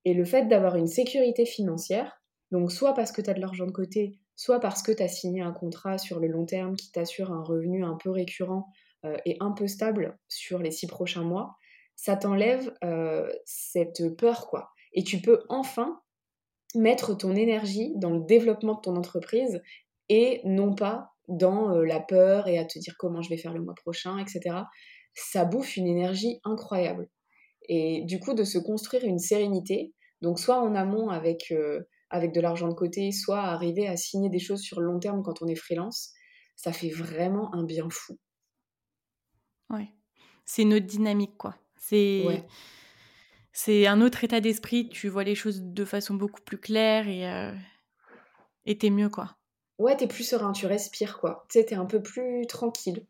Et 0.05 0.13
le 0.13 0.25
fait 0.25 0.47
d'avoir 0.47 0.75
une 0.75 0.87
sécurité 0.87 1.45
financière, 1.45 2.21
donc 2.51 2.71
soit 2.71 2.93
parce 2.93 3.11
que 3.11 3.21
tu 3.21 3.29
as 3.29 3.33
de 3.33 3.39
l'argent 3.39 3.65
de 3.65 3.71
côté, 3.71 4.19
soit 4.35 4.59
parce 4.59 4.83
que 4.83 4.91
tu 4.91 5.01
as 5.01 5.07
signé 5.07 5.41
un 5.41 5.53
contrat 5.53 5.97
sur 5.97 6.19
le 6.19 6.27
long 6.27 6.45
terme 6.45 6.75
qui 6.75 6.91
t'assure 6.91 7.31
un 7.31 7.43
revenu 7.43 7.83
un 7.83 7.95
peu 7.95 8.09
récurrent 8.09 8.67
euh, 9.05 9.17
et 9.25 9.37
un 9.39 9.51
peu 9.51 9.67
stable 9.67 10.17
sur 10.27 10.59
les 10.59 10.71
six 10.71 10.87
prochains 10.87 11.23
mois, 11.23 11.55
ça 11.95 12.15
t'enlève 12.15 12.73
euh, 12.83 13.31
cette 13.45 14.15
peur, 14.17 14.47
quoi. 14.47 14.71
Et 14.93 15.03
tu 15.03 15.21
peux 15.21 15.43
enfin 15.49 16.01
mettre 16.75 17.15
ton 17.15 17.35
énergie 17.35 17.93
dans 17.95 18.09
le 18.09 18.21
développement 18.21 18.75
de 18.75 18.81
ton 18.81 18.95
entreprise 18.95 19.61
et 20.09 20.41
non 20.43 20.73
pas 20.73 21.12
dans 21.27 21.75
euh, 21.75 21.85
la 21.85 21.99
peur 21.99 22.47
et 22.47 22.57
à 22.57 22.65
te 22.65 22.79
dire 22.79 22.95
comment 22.97 23.21
je 23.21 23.29
vais 23.29 23.37
faire 23.37 23.53
le 23.53 23.61
mois 23.61 23.75
prochain, 23.75 24.17
etc. 24.17 24.57
Ça 25.13 25.45
bouffe 25.45 25.77
une 25.77 25.87
énergie 25.87 26.39
incroyable. 26.43 27.09
Et 27.69 28.03
du 28.05 28.19
coup, 28.19 28.33
de 28.33 28.43
se 28.43 28.57
construire 28.57 29.03
une 29.05 29.19
sérénité, 29.19 29.93
donc 30.21 30.39
soit 30.39 30.59
en 30.59 30.75
amont 30.75 31.09
avec 31.09 31.53
avec 32.09 32.31
de 32.31 32.41
l'argent 32.41 32.67
de 32.67 32.75
côté, 32.75 33.11
soit 33.11 33.39
arriver 33.39 33.87
à 33.87 33.97
signer 33.97 34.29
des 34.29 34.39
choses 34.39 34.61
sur 34.61 34.79
le 34.79 34.85
long 34.85 34.99
terme 34.99 35.23
quand 35.23 35.41
on 35.41 35.47
est 35.47 35.55
freelance, 35.55 36.13
ça 36.55 36.71
fait 36.71 36.89
vraiment 36.89 37.53
un 37.55 37.63
bien 37.63 37.87
fou. 37.89 38.19
Ouais. 39.71 39.89
C'est 40.45 40.61
une 40.61 40.75
autre 40.75 40.85
dynamique, 40.85 41.37
quoi. 41.37 41.55
C'est 41.75 42.45
c'est 43.51 43.87
un 43.87 44.01
autre 44.01 44.23
état 44.23 44.41
d'esprit. 44.41 44.89
Tu 44.89 45.09
vois 45.09 45.23
les 45.23 45.35
choses 45.35 45.61
de 45.61 45.85
façon 45.85 46.13
beaucoup 46.13 46.41
plus 46.41 46.59
claire 46.59 47.07
et 47.07 47.27
euh... 47.27 47.53
t'es 48.79 48.89
mieux, 48.89 49.09
quoi. 49.09 49.35
Ouais, 49.83 49.97
t'es 49.97 50.07
plus 50.07 50.23
serein, 50.23 50.53
tu 50.53 50.65
respires, 50.65 51.19
quoi. 51.19 51.45
Tu 51.49 51.59
sais, 51.59 51.65
t'es 51.65 51.75
un 51.75 51.85
peu 51.85 52.01
plus 52.01 52.47
tranquille, 52.47 53.05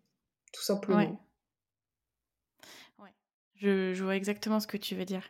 tout 0.52 0.64
simplement. 0.64 0.98
Ouais. 0.98 1.14
ouais. 2.98 3.14
Je, 3.54 3.94
je 3.94 4.04
vois 4.04 4.16
exactement 4.16 4.60
ce 4.60 4.66
que 4.66 4.78
tu 4.78 4.96
veux 4.96 5.06
dire. 5.06 5.22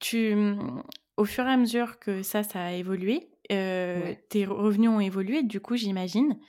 Tu, 0.00 0.34
au 1.16 1.24
fur 1.24 1.46
et 1.46 1.52
à 1.52 1.56
mesure 1.56 2.00
que 2.00 2.24
ça, 2.24 2.42
ça 2.42 2.64
a 2.64 2.72
évolué, 2.72 3.30
euh, 3.52 4.16
tes 4.28 4.46
revenus 4.46 4.90
ont 4.90 4.98
évolué, 4.98 5.44
du 5.44 5.60
coup, 5.60 5.76
j'imagine. 5.76 6.40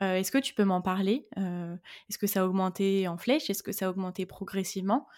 Euh, 0.00 0.14
est-ce 0.14 0.30
que 0.30 0.38
tu 0.38 0.54
peux 0.54 0.64
m'en 0.64 0.80
parler 0.80 1.26
euh, 1.36 1.74
Est-ce 2.08 2.18
que 2.18 2.28
ça 2.28 2.42
a 2.42 2.46
augmenté 2.46 3.08
en 3.08 3.18
flèche 3.18 3.50
Est-ce 3.50 3.64
que 3.64 3.72
ça 3.72 3.86
a 3.86 3.90
augmenté 3.90 4.26
progressivement 4.26 5.08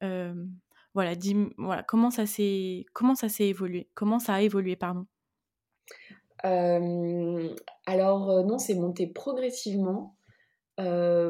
Voilà, 0.00 1.14
dis, 1.14 1.36
voilà, 1.58 1.82
comment 1.82 2.10
ça 2.10 2.24
s'est 2.24 2.86
comment 2.94 3.14
ça 3.14 3.28
s'est 3.28 3.48
évolué 3.48 3.90
Comment 3.92 4.18
ça 4.18 4.32
a 4.32 4.40
évolué, 4.40 4.76
pardon? 4.76 5.06
Alors 7.86 8.44
non, 8.44 8.58
c'est 8.58 8.74
monté 8.74 9.06
progressivement. 9.06 10.16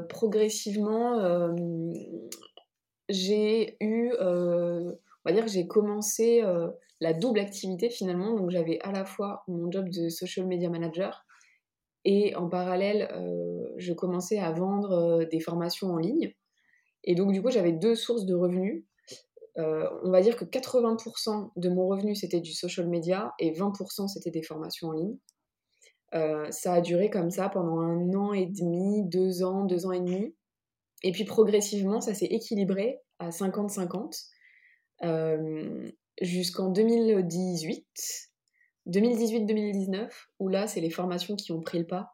progressivement, 0.08 1.54
j'ai 3.08 3.76
eu, 3.80 4.12
on 4.18 4.94
va 5.24 5.32
dire 5.32 5.44
que 5.44 5.50
j'ai 5.50 5.66
commencé 5.66 6.42
la 7.00 7.12
double 7.12 7.40
activité 7.40 7.90
finalement. 7.90 8.34
Donc 8.34 8.50
j'avais 8.50 8.78
à 8.80 8.92
la 8.92 9.04
fois 9.04 9.44
mon 9.48 9.70
job 9.70 9.88
de 9.88 10.08
social 10.08 10.46
media 10.46 10.68
manager 10.68 11.26
et 12.08 12.36
en 12.36 12.48
parallèle, 12.48 13.08
euh, 13.12 13.66
je 13.78 13.92
commençais 13.92 14.38
à 14.38 14.52
vendre 14.52 14.92
euh, 14.92 15.24
des 15.24 15.40
formations 15.40 15.88
en 15.88 15.98
ligne. 15.98 16.32
Et 17.02 17.16
donc 17.16 17.32
du 17.32 17.42
coup, 17.42 17.50
j'avais 17.50 17.72
deux 17.72 17.96
sources 17.96 18.26
de 18.26 18.34
revenus. 18.34 18.84
Euh, 19.58 19.88
on 20.02 20.10
va 20.10 20.20
dire 20.20 20.36
que 20.36 20.44
80% 20.44 21.52
de 21.56 21.68
mon 21.70 21.86
revenu 21.88 22.14
c'était 22.14 22.40
du 22.40 22.52
social 22.52 22.88
media 22.88 23.32
et 23.38 23.52
20% 23.52 24.06
c'était 24.08 24.30
des 24.30 24.42
formations 24.42 24.88
en 24.88 24.92
ligne. 24.92 25.16
ça 26.50 26.74
a 26.74 26.80
duré 26.80 27.08
comme 27.10 27.30
ça 27.30 27.48
pendant 27.48 27.80
un 27.80 28.12
an 28.14 28.32
et 28.32 28.46
demi, 28.46 29.08
deux 29.08 29.42
ans, 29.42 29.64
deux 29.64 29.86
ans 29.86 29.92
et 29.92 30.00
demi. 30.00 30.34
Et 31.02 31.12
puis 31.12 31.24
progressivement, 31.24 32.00
ça 32.00 32.14
s'est 32.14 32.26
équilibré 32.26 33.00
à 33.18 33.30
50-50 33.30 34.28
jusqu'en 36.22 36.70
2018, 36.70 37.86
2018-2019, 38.86 40.08
où 40.38 40.48
là, 40.48 40.66
c'est 40.66 40.80
les 40.80 40.90
formations 40.90 41.36
qui 41.36 41.52
ont 41.52 41.60
pris 41.60 41.78
le 41.78 41.86
pas. 41.86 42.12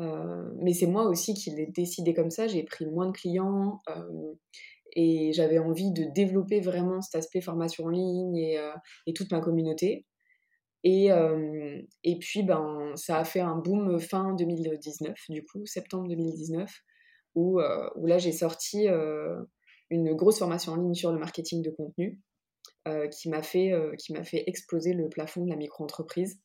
Euh, 0.00 0.50
mais 0.56 0.72
c'est 0.72 0.86
moi 0.86 1.04
aussi 1.04 1.34
qui 1.34 1.50
l'ai 1.50 1.66
décidé 1.66 2.14
comme 2.14 2.30
ça. 2.30 2.46
J'ai 2.46 2.62
pris 2.62 2.86
moins 2.86 3.06
de 3.06 3.12
clients 3.12 3.80
euh, 3.88 4.34
et 4.92 5.32
j'avais 5.32 5.58
envie 5.58 5.92
de 5.92 6.04
développer 6.04 6.60
vraiment 6.60 7.00
cet 7.00 7.16
aspect 7.16 7.40
formation 7.40 7.84
en 7.84 7.88
ligne 7.88 8.36
et, 8.36 8.58
euh, 8.58 8.72
toute 9.14 9.30
ma 9.32 9.40
communauté. 9.40 10.06
Et, 10.84 11.10
et 12.02 12.18
puis, 12.18 12.42
ben, 12.42 12.90
ça 12.96 13.18
a 13.18 13.24
fait 13.24 13.38
un 13.38 13.54
boom 13.54 14.00
fin 14.00 14.34
2019, 14.34 15.16
du 15.28 15.44
coup, 15.44 15.64
septembre 15.64 16.08
2019, 16.08 16.68
où, 17.36 17.60
où 17.94 18.06
là, 18.06 18.18
j'ai 18.18 18.32
sorti 18.32 18.88
une 19.90 20.14
grosse 20.14 20.40
formation 20.40 20.72
en 20.72 20.76
ligne 20.76 20.94
sur 20.94 21.12
le 21.12 21.20
marketing 21.20 21.62
de 21.62 21.70
contenu. 21.70 22.20
Euh, 22.88 23.06
qui 23.06 23.28
m'a 23.28 23.44
fait, 23.44 23.70
euh, 23.70 23.94
qui 23.94 24.12
fait 24.24 24.42
exploser 24.48 24.92
le 24.92 25.08
plafond 25.08 25.44
de 25.44 25.50
la 25.50 25.54
micro-entreprise. 25.54 26.40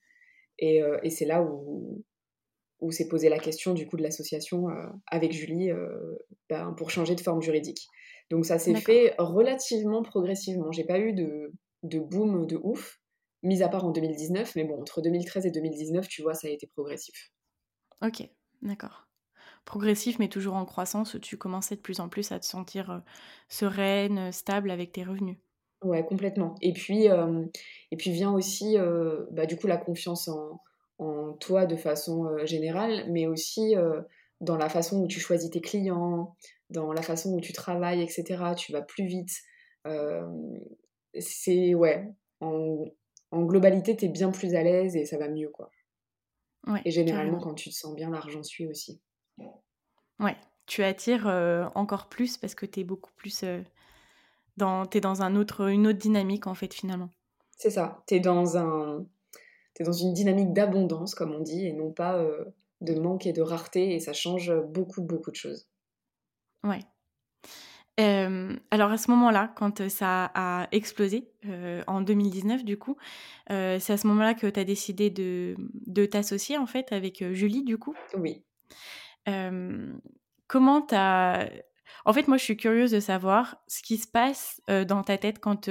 Et, 0.59 0.83
euh, 0.83 0.99
et 1.01 1.09
c'est 1.09 1.25
là 1.25 1.41
où, 1.41 2.05
où 2.79 2.91
s'est 2.91 3.07
posé 3.07 3.27
la 3.27 3.39
question 3.39 3.73
du 3.73 3.87
coup 3.87 3.97
de 3.97 4.03
l'association 4.03 4.67
avec 5.07 5.31
Julie 5.31 5.71
ben, 6.47 6.75
pour 6.77 6.91
changer 6.91 7.15
de 7.15 7.21
forme 7.21 7.41
juridique. 7.41 7.87
Donc 8.29 8.45
ça 8.45 8.59
s'est 8.59 8.75
fait 8.75 9.15
relativement 9.17 10.03
progressivement. 10.03 10.71
J'ai 10.71 10.83
pas 10.83 10.99
eu 10.99 11.13
de, 11.13 11.53
de 11.83 11.99
boom 11.99 12.45
de 12.45 12.59
ouf, 12.61 12.99
mis 13.43 13.63
à 13.63 13.69
part 13.69 13.85
en 13.85 13.91
2019, 13.91 14.55
mais 14.55 14.63
bon, 14.63 14.81
entre 14.81 15.01
2013 15.01 15.45
et 15.45 15.51
2019, 15.51 16.07
tu 16.07 16.21
vois, 16.21 16.33
ça 16.33 16.47
a 16.47 16.51
été 16.51 16.67
progressif. 16.67 17.31
Ok, 18.01 18.29
d'accord. 18.61 19.07
Progressif, 19.65 20.19
mais 20.19 20.29
toujours 20.29 20.55
en 20.55 20.65
croissance, 20.65 21.13
où 21.13 21.19
tu 21.19 21.37
commençais 21.37 21.75
de 21.75 21.81
plus 21.81 21.99
en 21.99 22.09
plus 22.09 22.31
à 22.31 22.39
te 22.39 22.45
sentir 22.45 23.03
sereine, 23.49 24.31
stable 24.31 24.71
avec 24.71 24.91
tes 24.91 25.03
revenus. 25.03 25.37
Ouais, 25.83 26.05
complètement. 26.05 26.55
Et 26.61 26.73
puis, 26.73 27.05
et 27.05 27.97
puis 27.97 28.11
vient 28.11 28.31
aussi, 28.31 28.77
bah, 29.31 29.45
du 29.45 29.57
coup, 29.57 29.67
la 29.67 29.77
confiance 29.77 30.27
en, 30.27 30.61
en 30.99 31.33
toi 31.33 31.65
de 31.65 31.75
façon 31.75 32.45
générale, 32.45 33.05
mais 33.09 33.27
aussi 33.27 33.75
dans 34.41 34.57
la 34.57 34.69
façon 34.69 35.01
où 35.01 35.07
tu 35.07 35.19
choisis 35.19 35.49
tes 35.49 35.61
clients, 35.61 36.35
dans 36.69 36.91
la 36.91 37.01
façon 37.01 37.33
où 37.33 37.41
tu 37.41 37.53
travailles, 37.53 38.01
etc. 38.01 38.55
Tu 38.55 38.71
vas 38.71 38.81
plus 38.81 39.05
vite. 39.05 39.31
c'est, 41.19 41.73
ouais, 41.73 42.13
en, 42.41 42.85
en 43.31 43.43
globalité, 43.43 43.95
tu 43.95 44.05
es 44.05 44.09
bien 44.09 44.31
plus 44.31 44.55
à 44.55 44.63
l'aise 44.63 44.95
et 44.95 45.05
ça 45.05 45.17
va 45.17 45.29
mieux, 45.29 45.49
quoi. 45.49 45.71
Ouais, 46.67 46.81
et 46.83 46.91
généralement, 46.91 47.39
quand 47.39 47.53
tu 47.53 47.69
te 47.69 47.75
sens 47.75 47.95
bien, 47.95 48.09
l'argent 48.09 48.43
suit 48.43 48.67
aussi. 48.67 49.01
Ouais, 50.19 50.35
tu 50.65 50.83
attires 50.83 51.27
encore 51.75 52.09
plus 52.09 52.37
parce 52.37 52.55
que 52.55 52.65
tu 52.65 52.81
es 52.81 52.83
beaucoup 52.83 53.11
plus 53.15 53.43
dans, 54.57 54.85
t'es 54.85 54.99
dans 54.99 55.21
un 55.21 55.35
autre, 55.35 55.69
une 55.69 55.87
autre 55.87 55.99
dynamique 55.99 56.47
en 56.47 56.55
fait 56.55 56.73
finalement. 56.73 57.09
C'est 57.57 57.69
ça, 57.69 58.03
t'es 58.07 58.19
dans, 58.19 58.57
un, 58.57 59.05
es 59.79 59.83
dans 59.83 59.93
une 59.93 60.13
dynamique 60.13 60.53
d'abondance 60.53 61.15
comme 61.15 61.33
on 61.33 61.39
dit 61.39 61.65
et 61.65 61.73
non 61.73 61.91
pas 61.91 62.17
euh, 62.17 62.45
de 62.81 62.95
manque 62.95 63.25
et 63.25 63.33
de 63.33 63.41
rareté 63.41 63.93
et 63.95 63.99
ça 63.99 64.13
change 64.13 64.53
beaucoup 64.67 65.01
beaucoup 65.01 65.31
de 65.31 65.35
choses. 65.35 65.67
Ouais. 66.63 66.79
Euh, 67.99 68.55
alors 68.69 68.91
à 68.91 68.97
ce 68.97 69.09
moment-là, 69.09 69.51
quand 69.55 69.89
ça 69.89 70.31
a 70.35 70.67
explosé 70.71 71.31
euh, 71.47 71.83
en 71.87 72.01
2019 72.01 72.63
du 72.63 72.77
coup, 72.77 72.95
c'est 73.49 73.89
à 73.89 73.97
ce 73.97 74.05
moment-là 74.07 74.35
que 74.35 74.45
tu 74.47 74.59
as 74.59 74.63
décidé 74.63 75.09
de, 75.09 75.55
de 75.87 76.05
t'associer 76.05 76.57
en 76.57 76.67
fait 76.67 76.91
avec 76.91 77.23
Julie 77.33 77.63
du 77.63 77.77
coup 77.77 77.95
Oui. 78.15 78.43
comment 80.47 80.81
tu 80.81 80.95
as 80.95 81.49
en 82.05 82.13
fait, 82.13 82.29
moi, 82.29 82.37
je 82.37 82.43
suis 82.43 82.55
curieuse 82.55 82.91
de 82.91 83.01
savoir 83.01 83.57
ce 83.67 83.81
qui 83.81 83.97
se 83.97 84.07
passe 84.07 84.61
dans 84.67 85.03
ta 85.03 85.17
tête 85.17 85.39
quand 85.39 85.69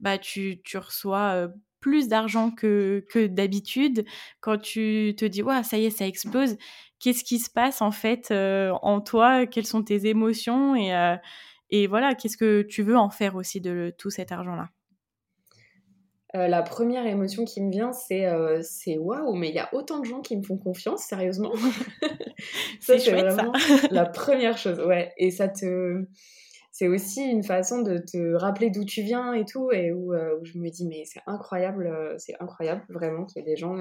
bah, 0.00 0.18
tu, 0.18 0.60
tu 0.62 0.76
reçois 0.76 1.48
plus 1.80 2.08
d'argent 2.08 2.50
que, 2.50 3.04
que 3.10 3.26
d'habitude, 3.26 4.04
quand 4.40 4.58
tu 4.58 5.14
te 5.16 5.24
dis, 5.24 5.42
ouais, 5.42 5.62
ça 5.62 5.78
y 5.78 5.86
est, 5.86 5.90
ça 5.90 6.06
explose. 6.06 6.56
Qu'est-ce 7.00 7.24
qui 7.24 7.38
se 7.38 7.50
passe 7.50 7.82
en 7.82 7.90
fait 7.90 8.32
en 8.32 9.00
toi? 9.00 9.46
Quelles 9.46 9.66
sont 9.66 9.82
tes 9.82 10.06
émotions? 10.06 10.74
Et, 10.74 11.16
et 11.70 11.86
voilà, 11.86 12.14
qu'est-ce 12.14 12.36
que 12.36 12.62
tu 12.62 12.82
veux 12.82 12.96
en 12.96 13.10
faire 13.10 13.36
aussi 13.36 13.60
de 13.60 13.94
tout 13.98 14.10
cet 14.10 14.32
argent-là? 14.32 14.70
Euh, 16.36 16.46
la 16.46 16.62
première 16.62 17.06
émotion 17.06 17.46
qui 17.46 17.62
me 17.62 17.70
vient, 17.70 17.92
c'est 17.92 18.26
euh, 18.26 18.60
waouh, 18.98 19.34
mais 19.34 19.48
il 19.48 19.54
y 19.54 19.58
a 19.58 19.72
autant 19.72 20.00
de 20.00 20.04
gens 20.04 20.20
qui 20.20 20.36
me 20.36 20.42
font 20.42 20.58
confiance, 20.58 21.02
sérieusement. 21.02 21.52
ça, 22.80 22.98
c'est 22.98 23.12
vraiment 23.12 23.52
la 23.90 24.04
première 24.04 24.58
chose, 24.58 24.78
ouais. 24.80 25.12
Et 25.16 25.30
ça 25.30 25.48
te. 25.48 26.04
C'est 26.78 26.86
aussi 26.86 27.24
une 27.24 27.42
façon 27.42 27.82
de 27.82 27.98
te 27.98 28.34
rappeler 28.34 28.70
d'où 28.70 28.84
tu 28.84 29.02
viens 29.02 29.32
et 29.32 29.44
tout, 29.44 29.72
et 29.72 29.90
où, 29.90 30.14
où 30.14 30.44
je 30.44 30.58
me 30.58 30.70
dis, 30.70 30.86
mais 30.86 31.02
c'est 31.04 31.20
incroyable, 31.26 32.14
c'est 32.18 32.34
incroyable 32.38 32.84
vraiment 32.88 33.24
qu'il 33.24 33.42
y 33.42 33.44
ait 33.44 33.50
des 33.50 33.56
gens 33.56 33.76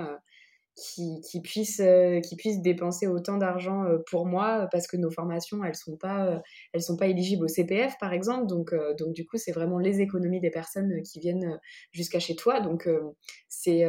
qui, 0.78 1.22
qui, 1.22 1.42
puissent, 1.42 1.80
euh, 1.80 2.20
qui 2.22 2.36
puissent 2.36 2.62
dépenser 2.62 3.08
autant 3.08 3.38
d'argent 3.38 3.84
euh, 3.86 3.98
pour 4.10 4.26
moi 4.26 4.68
parce 4.72 4.88
que 4.88 4.98
nos 4.98 5.12
formations, 5.12 5.64
elles 5.64 5.72
ne 5.72 5.76
sont, 5.76 5.98
pas, 5.98 6.42
euh, 6.76 6.80
sont 6.80 6.98
pas 6.98 7.08
éligibles 7.08 7.46
au 7.46 7.48
CPF, 7.48 7.98
par 8.00 8.14
exemple. 8.14 8.48
Donc, 8.48 8.74
donc 8.98 9.14
du 9.14 9.26
coup, 9.26 9.38
c'est 9.38 9.52
vraiment 9.52 9.80
les 9.80 10.02
économies 10.02 10.40
des 10.40 10.52
personnes 10.52 11.02
qui 11.04 11.20
viennent 11.20 11.60
jusqu'à 11.92 12.20
chez 12.20 12.36
toi. 12.36 12.62
Donc, 12.62 12.90
c'est 13.50 13.86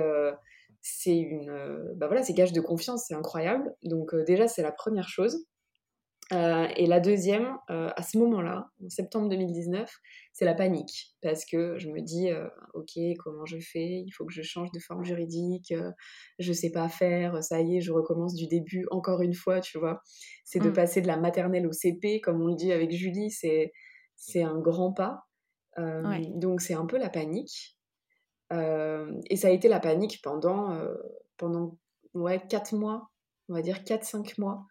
c'est 0.80 1.18
une 1.18 1.52
bah 1.96 2.06
voilà 2.06 2.22
c'est 2.22 2.32
gage 2.34 2.52
de 2.52 2.60
confiance 2.60 3.06
c'est 3.08 3.14
incroyable 3.14 3.74
donc 3.82 4.14
déjà 4.26 4.46
c'est 4.46 4.62
la 4.62 4.70
première 4.70 5.08
chose 5.08 5.44
euh, 6.32 6.68
et 6.76 6.86
la 6.86 7.00
deuxième, 7.00 7.56
euh, 7.70 7.88
à 7.96 8.02
ce 8.02 8.18
moment-là, 8.18 8.70
en 8.84 8.90
septembre 8.90 9.30
2019, 9.30 9.90
c'est 10.32 10.44
la 10.44 10.54
panique. 10.54 11.14
Parce 11.22 11.46
que 11.46 11.78
je 11.78 11.88
me 11.88 12.02
dis, 12.02 12.30
euh, 12.30 12.46
ok, 12.74 12.98
comment 13.18 13.46
je 13.46 13.58
fais? 13.58 14.02
Il 14.06 14.10
faut 14.10 14.26
que 14.26 14.32
je 14.32 14.42
change 14.42 14.70
de 14.72 14.78
forme 14.78 15.04
juridique, 15.04 15.72
je 16.38 16.52
sais 16.52 16.70
pas 16.70 16.88
faire, 16.88 17.42
ça 17.42 17.60
y 17.60 17.78
est, 17.78 17.80
je 17.80 17.92
recommence 17.92 18.34
du 18.34 18.46
début 18.46 18.86
encore 18.90 19.22
une 19.22 19.34
fois, 19.34 19.60
tu 19.60 19.78
vois. 19.78 20.02
C'est 20.44 20.60
de 20.60 20.68
mm. 20.68 20.74
passer 20.74 21.00
de 21.00 21.06
la 21.06 21.16
maternelle 21.16 21.66
au 21.66 21.72
CP, 21.72 22.20
comme 22.20 22.42
on 22.42 22.48
le 22.48 22.56
dit 22.56 22.72
avec 22.72 22.90
Julie, 22.90 23.30
c'est, 23.30 23.72
c'est 24.16 24.42
un 24.42 24.58
grand 24.58 24.92
pas. 24.92 25.24
Donc 26.34 26.60
c'est 26.60 26.74
un 26.74 26.86
peu 26.86 26.98
la 26.98 27.08
panique. 27.08 27.78
et 28.50 29.36
ça 29.36 29.48
a 29.48 29.50
été 29.50 29.68
la 29.68 29.78
panique 29.80 30.20
pendant, 30.22 30.76
pendant 31.36 31.78
ouais, 32.14 32.42
4 32.48 32.74
mois, 32.74 33.08
on 33.48 33.54
va 33.54 33.62
dire 33.62 33.78
4-5 33.84 34.34
mois 34.40 34.66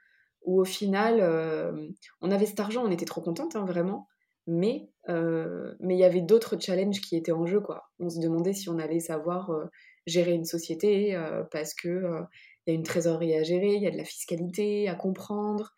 où 0.47 0.61
au 0.61 0.65
final, 0.65 1.19
euh, 1.19 1.89
on 2.21 2.31
avait 2.31 2.45
cet 2.45 2.61
argent, 2.61 2.83
on 2.83 2.89
était 2.89 3.05
trop 3.05 3.21
contente, 3.21 3.55
hein, 3.57 3.65
vraiment, 3.65 4.07
mais 4.47 4.89
euh, 5.09 5.75
mais 5.81 5.95
il 5.95 5.99
y 5.99 6.05
avait 6.05 6.21
d'autres 6.21 6.57
challenges 6.59 7.01
qui 7.01 7.17
étaient 7.17 7.33
en 7.33 7.45
jeu, 7.45 7.59
quoi. 7.59 7.83
On 7.99 8.09
se 8.09 8.19
demandait 8.19 8.53
si 8.53 8.69
on 8.69 8.79
allait 8.79 9.01
savoir 9.01 9.51
euh, 9.51 9.65
gérer 10.07 10.31
une 10.31 10.45
société, 10.45 11.21
parce 11.51 11.73
que 11.73 11.89
il 12.65 12.71
y 12.71 12.71
a 12.71 12.73
une 12.75 12.83
trésorerie 12.83 13.35
à 13.35 13.43
gérer, 13.43 13.73
il 13.73 13.83
y 13.83 13.87
a 13.87 13.91
de 13.91 13.97
la 13.97 14.05
fiscalité 14.05 14.87
à 14.87 14.95
comprendre. 14.95 15.73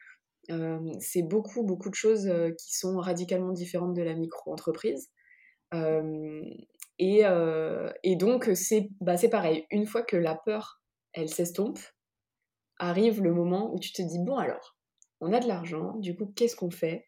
c'est 0.99 1.23
beaucoup, 1.23 1.63
beaucoup 1.63 1.89
de 1.89 1.95
choses 1.95 2.31
qui 2.59 2.77
sont 2.77 2.99
radicalement 2.99 3.51
différentes 3.53 3.95
de 3.95 4.03
la 4.03 4.13
micro-entreprise. 4.13 5.09
Et, 6.99 7.23
et, 8.03 8.15
donc, 8.17 8.51
c'est 8.53 8.89
bah, 9.01 9.15
pareil. 9.31 9.65
Une 9.71 9.87
fois 9.87 10.03
que 10.03 10.15
la 10.15 10.35
peur, 10.35 10.79
elle 11.13 11.29
s'estompe, 11.29 11.79
arrive 12.79 13.21
le 13.21 13.33
moment 13.33 13.73
où 13.73 13.79
tu 13.79 13.91
te 13.91 14.01
dis, 14.01 14.19
bon 14.19 14.37
alors, 14.37 14.77
on 15.21 15.33
a 15.33 15.39
de 15.39 15.47
l'argent, 15.47 15.97
du 15.97 16.15
coup, 16.15 16.31
qu'est-ce 16.35 16.55
qu'on 16.55 16.71
fait 16.71 17.07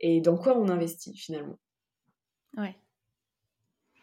Et 0.00 0.20
dans 0.20 0.36
quoi 0.36 0.58
on 0.58 0.68
investit 0.68 1.16
finalement? 1.16 1.58
Ouais. 2.56 2.76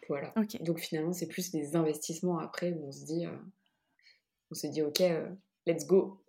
Voilà. 0.08 0.34
Donc 0.60 0.78
finalement, 0.78 1.12
c'est 1.12 1.28
plus 1.28 1.50
des 1.50 1.76
investissements 1.76 2.38
après 2.38 2.72
où 2.72 2.88
on 2.88 2.92
se 2.92 3.04
dit, 3.04 3.26
euh, 3.26 3.36
on 4.50 4.54
se 4.54 4.66
dit, 4.66 4.82
ok, 4.82 5.00
euh, 5.00 5.28
let's 5.66 5.86
go. 5.86 6.22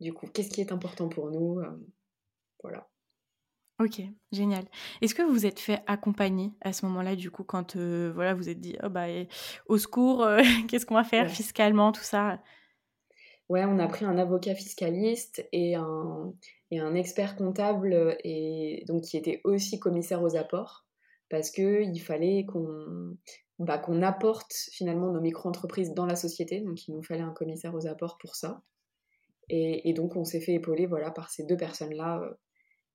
Du 0.00 0.12
coup, 0.12 0.26
qu'est-ce 0.26 0.50
qui 0.50 0.60
est 0.60 0.72
important 0.72 1.08
pour 1.08 1.30
nous 1.30 1.60
euh, 1.60 1.70
Voilà. 2.62 2.88
Ok, 3.78 4.00
génial. 4.32 4.64
Est-ce 5.02 5.14
que 5.14 5.22
vous 5.22 5.44
êtes 5.44 5.60
fait 5.60 5.82
accompagner 5.86 6.52
à 6.62 6.72
ce 6.72 6.86
moment-là, 6.86 7.14
du 7.14 7.30
coup, 7.30 7.44
quand 7.44 7.76
voilà, 7.76 8.34
vous 8.34 8.48
êtes 8.48 8.60
dit, 8.60 8.76
oh, 8.82 8.88
bah, 8.88 9.06
au 9.66 9.76
secours, 9.76 10.26
qu'est-ce 10.68 10.86
qu'on 10.86 10.94
va 10.94 11.04
faire 11.04 11.30
fiscalement, 11.30 11.92
tout 11.92 12.02
ça? 12.02 12.40
Ouais, 13.48 13.64
on 13.64 13.78
a 13.78 13.86
pris 13.86 14.04
un 14.04 14.18
avocat 14.18 14.54
fiscaliste 14.54 15.46
et 15.52 15.76
un, 15.76 16.34
et 16.70 16.80
un 16.80 16.94
expert 16.94 17.36
comptable 17.36 18.16
et 18.24 18.82
donc 18.88 19.02
qui 19.02 19.16
était 19.16 19.40
aussi 19.44 19.78
commissaire 19.78 20.22
aux 20.22 20.34
apports 20.34 20.84
parce 21.28 21.50
que 21.50 21.82
il 21.82 21.98
fallait 21.98 22.44
qu'on 22.44 23.16
bah, 23.58 23.78
qu'on 23.78 24.02
apporte 24.02 24.52
finalement 24.72 25.12
nos 25.12 25.20
micro-entreprises 25.20 25.94
dans 25.94 26.06
la 26.06 26.16
société, 26.16 26.60
donc 26.60 26.86
il 26.88 26.94
nous 26.94 27.02
fallait 27.02 27.22
un 27.22 27.32
commissaire 27.32 27.74
aux 27.74 27.86
apports 27.86 28.18
pour 28.18 28.36
ça. 28.36 28.62
Et, 29.48 29.88
et 29.88 29.94
donc 29.94 30.16
on 30.16 30.24
s'est 30.24 30.40
fait 30.40 30.54
épauler 30.54 30.86
voilà 30.86 31.10
par 31.10 31.30
ces 31.30 31.44
deux 31.44 31.56
personnes-là 31.56 32.20
euh, 32.20 32.34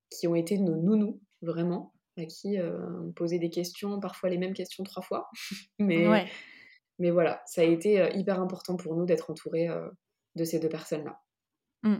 qui 0.10 0.28
ont 0.28 0.36
été 0.36 0.60
nos 0.60 0.76
nounous 0.76 1.20
vraiment, 1.42 1.94
à 2.18 2.26
qui 2.26 2.60
euh, 2.60 2.78
on 3.08 3.12
posait 3.12 3.40
des 3.40 3.50
questions, 3.50 4.00
parfois 4.00 4.30
les 4.30 4.38
mêmes 4.38 4.54
questions 4.54 4.84
trois 4.84 5.02
fois, 5.02 5.30
mais 5.80 6.28
mais 7.00 7.10
voilà, 7.10 7.42
ça 7.48 7.62
a 7.62 7.64
été 7.64 8.00
euh, 8.00 8.10
hyper 8.14 8.40
important 8.40 8.76
pour 8.76 8.96
nous 8.96 9.06
d'être 9.06 9.32
entourés 9.32 9.68
de 10.36 10.44
ces 10.44 10.60
deux 10.60 10.70
personnes-là. 10.70 11.22
Mmh. 11.84 11.98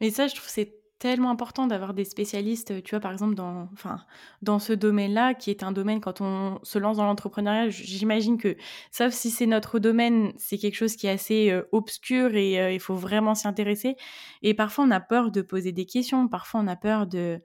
Et 0.00 0.10
ça, 0.10 0.26
je 0.26 0.34
trouve 0.34 0.48
c'est 0.48 0.84
tellement 0.98 1.30
important 1.30 1.66
d'avoir 1.66 1.92
des 1.92 2.04
spécialistes, 2.04 2.82
tu 2.82 2.90
vois, 2.90 3.00
par 3.00 3.12
exemple, 3.12 3.34
dans, 3.34 3.68
enfin, 3.74 3.98
dans 4.42 4.58
ce 4.58 4.72
domaine-là, 4.72 5.34
qui 5.34 5.50
est 5.50 5.62
un 5.62 5.72
domaine, 5.72 6.00
quand 6.00 6.20
on 6.20 6.60
se 6.62 6.78
lance 6.78 6.96
dans 6.96 7.04
l'entrepreneuriat, 7.04 7.68
j'imagine 7.68 8.38
que, 8.38 8.56
sauf 8.90 9.12
si 9.12 9.30
c'est 9.30 9.46
notre 9.46 9.78
domaine, 9.78 10.32
c'est 10.38 10.56
quelque 10.56 10.76
chose 10.76 10.96
qui 10.96 11.06
est 11.06 11.10
assez 11.10 11.50
euh, 11.50 11.62
obscur 11.72 12.34
et 12.34 12.58
euh, 12.58 12.72
il 12.72 12.80
faut 12.80 12.94
vraiment 12.94 13.34
s'y 13.34 13.46
intéresser. 13.46 13.96
Et 14.42 14.54
parfois, 14.54 14.84
on 14.84 14.90
a 14.90 15.00
peur 15.00 15.30
de 15.30 15.42
poser 15.42 15.72
des 15.72 15.84
questions, 15.84 16.26
parfois, 16.28 16.60
on 16.60 16.68
a 16.68 16.76
peur 16.76 17.06
de... 17.06 17.42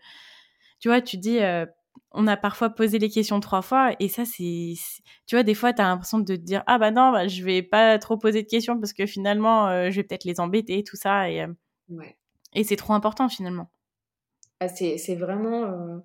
Tu 0.79 0.87
vois, 0.87 1.01
tu 1.01 1.17
dis, 1.17 1.39
euh, 1.39 1.65
on 2.11 2.27
a 2.27 2.37
parfois 2.37 2.69
posé 2.69 2.99
les 2.99 3.09
questions 3.09 3.39
trois 3.39 3.61
fois 3.61 3.93
et 3.99 4.07
ça 4.07 4.25
c'est 4.25 4.73
tu 5.25 5.35
vois 5.35 5.43
des 5.43 5.53
fois 5.53 5.73
tu 5.73 5.81
as 5.81 5.85
l'impression 5.85 6.19
de 6.19 6.35
te 6.35 6.41
dire 6.41 6.63
ah 6.67 6.77
bah 6.77 6.91
non 6.91 7.11
bah, 7.11 7.27
je 7.27 7.43
vais 7.43 7.61
pas 7.61 7.99
trop 7.99 8.17
poser 8.17 8.43
de 8.43 8.47
questions 8.47 8.79
parce 8.79 8.93
que 8.93 9.05
finalement 9.05 9.67
euh, 9.67 9.89
je 9.89 9.97
vais 9.97 10.03
peut-être 10.03 10.25
les 10.25 10.39
embêter 10.39 10.83
tout 10.83 10.95
ça 10.95 11.29
et 11.29 11.43
euh, 11.43 12.03
et 12.53 12.63
c'est 12.63 12.75
trop 12.75 12.93
important 12.93 13.29
finalement. 13.29 13.69
Ah, 14.59 14.67
c'est 14.67 15.15
vraiment 15.15 15.65
euh, 15.65 15.99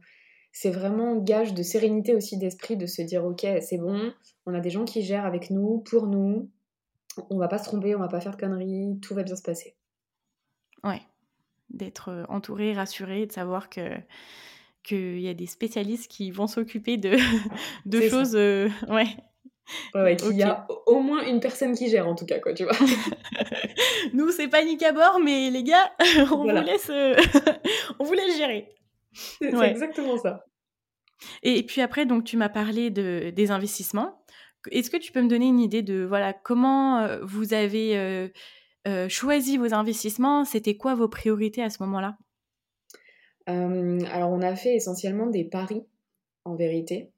c'est 0.53 0.71
vraiment 0.71 1.17
gage 1.17 1.55
de 1.55 1.63
sérénité 1.63 2.15
aussi 2.15 2.39
d'esprit 2.39 2.77
de 2.77 2.87
se 2.87 3.03
dire 3.03 3.25
ok 3.25 3.47
c'est 3.61 3.79
bon 3.79 4.13
on 4.47 4.55
a 4.55 4.61
des 4.61 4.71
gens 4.71 4.85
qui 4.85 5.03
gèrent 5.03 5.27
avec 5.27 5.51
nous 5.51 5.79
pour 5.79 6.07
nous. 6.07 6.51
On 7.31 7.39
va 7.39 7.49
pas 7.49 7.59
se 7.59 7.65
tromper 7.65 7.95
on 7.95 8.01
va 8.01 8.09
pas 8.09 8.21
faire 8.21 8.33
de 8.33 8.41
conneries 8.41 8.99
tout 9.01 9.15
va 9.15 9.23
bien 9.23 9.37
se 9.37 9.43
passer. 9.43 9.77
Ouais. 10.83 11.01
D'être 11.71 12.27
entouré 12.29 12.75
rassuré 12.75 13.27
de 13.27 13.33
savoir 13.33 13.71
que 13.71 13.81
qu'il 14.85 15.21
y 15.21 15.29
a 15.29 15.35
des 15.35 15.47
spécialistes 15.47 16.11
qui 16.11 16.31
vont 16.31 16.47
s'occuper 16.47 16.97
de, 16.97 17.17
de 17.87 18.01
choses. 18.03 18.37
Euh, 18.37 18.69
ouais. 18.89 19.07
Ouais, 19.95 20.17
qu'il 20.17 20.37
y 20.37 20.43
a 20.43 20.67
au 20.87 21.01
moins 21.01 21.27
une 21.27 21.41
personne 21.41 21.75
qui 21.75 21.89
gère 21.89 22.07
en 22.07 22.15
tout 22.15 22.27
cas, 22.27 22.39
quoi, 22.39 22.53
tu 22.53 22.65
vois. 22.65 22.77
Nous, 24.13 24.31
c'est 24.31 24.49
panique 24.49 24.83
à 24.83 24.93
bord, 24.93 25.21
mais 25.25 25.51
les 25.51 25.63
gars, 25.63 25.91
on, 26.31 26.45
vous, 26.45 26.51
laisse, 26.51 26.91
euh, 26.91 27.17
on 27.99 28.05
vous 28.05 28.13
laisse 28.13 28.37
gérer. 28.37 28.69
C'est 29.13 29.55
exactement 29.55 30.19
ça. 30.19 30.45
Et, 31.43 31.63
puis 31.63 31.81
après, 31.81 32.05
donc, 32.05 32.25
tu 32.25 32.37
m'as 32.37 32.51
parlé 32.51 32.91
de, 32.91 33.33
des 33.35 33.51
investissements. 33.51 34.23
Est-ce 34.71 34.91
que 34.91 34.99
tu 34.99 35.13
peux 35.13 35.23
me 35.23 35.29
donner 35.29 35.47
une 35.47 35.61
idée 35.61 35.83
de 35.83 36.05
voilà 36.05 36.33
comment 36.35 36.99
euh, 36.99 37.21
vous 37.23 37.55
avez 37.55 38.31
choisi 39.09 39.57
vos 39.57 39.73
investissements? 39.73 40.45
C'était 40.45 40.77
quoi 40.77 40.95
vos 40.95 41.09
priorités 41.09 41.63
à 41.63 41.71
ce 41.71 41.83
moment-là? 41.85 42.19
euh, 42.19 42.24
alors, 43.47 44.31
on 44.31 44.41
a 44.41 44.57
fait 44.57 44.75
essentiellement 44.75 45.27
des 45.27 45.45
paris, 45.45 45.85
en 46.45 46.57
vérité, 46.57 47.13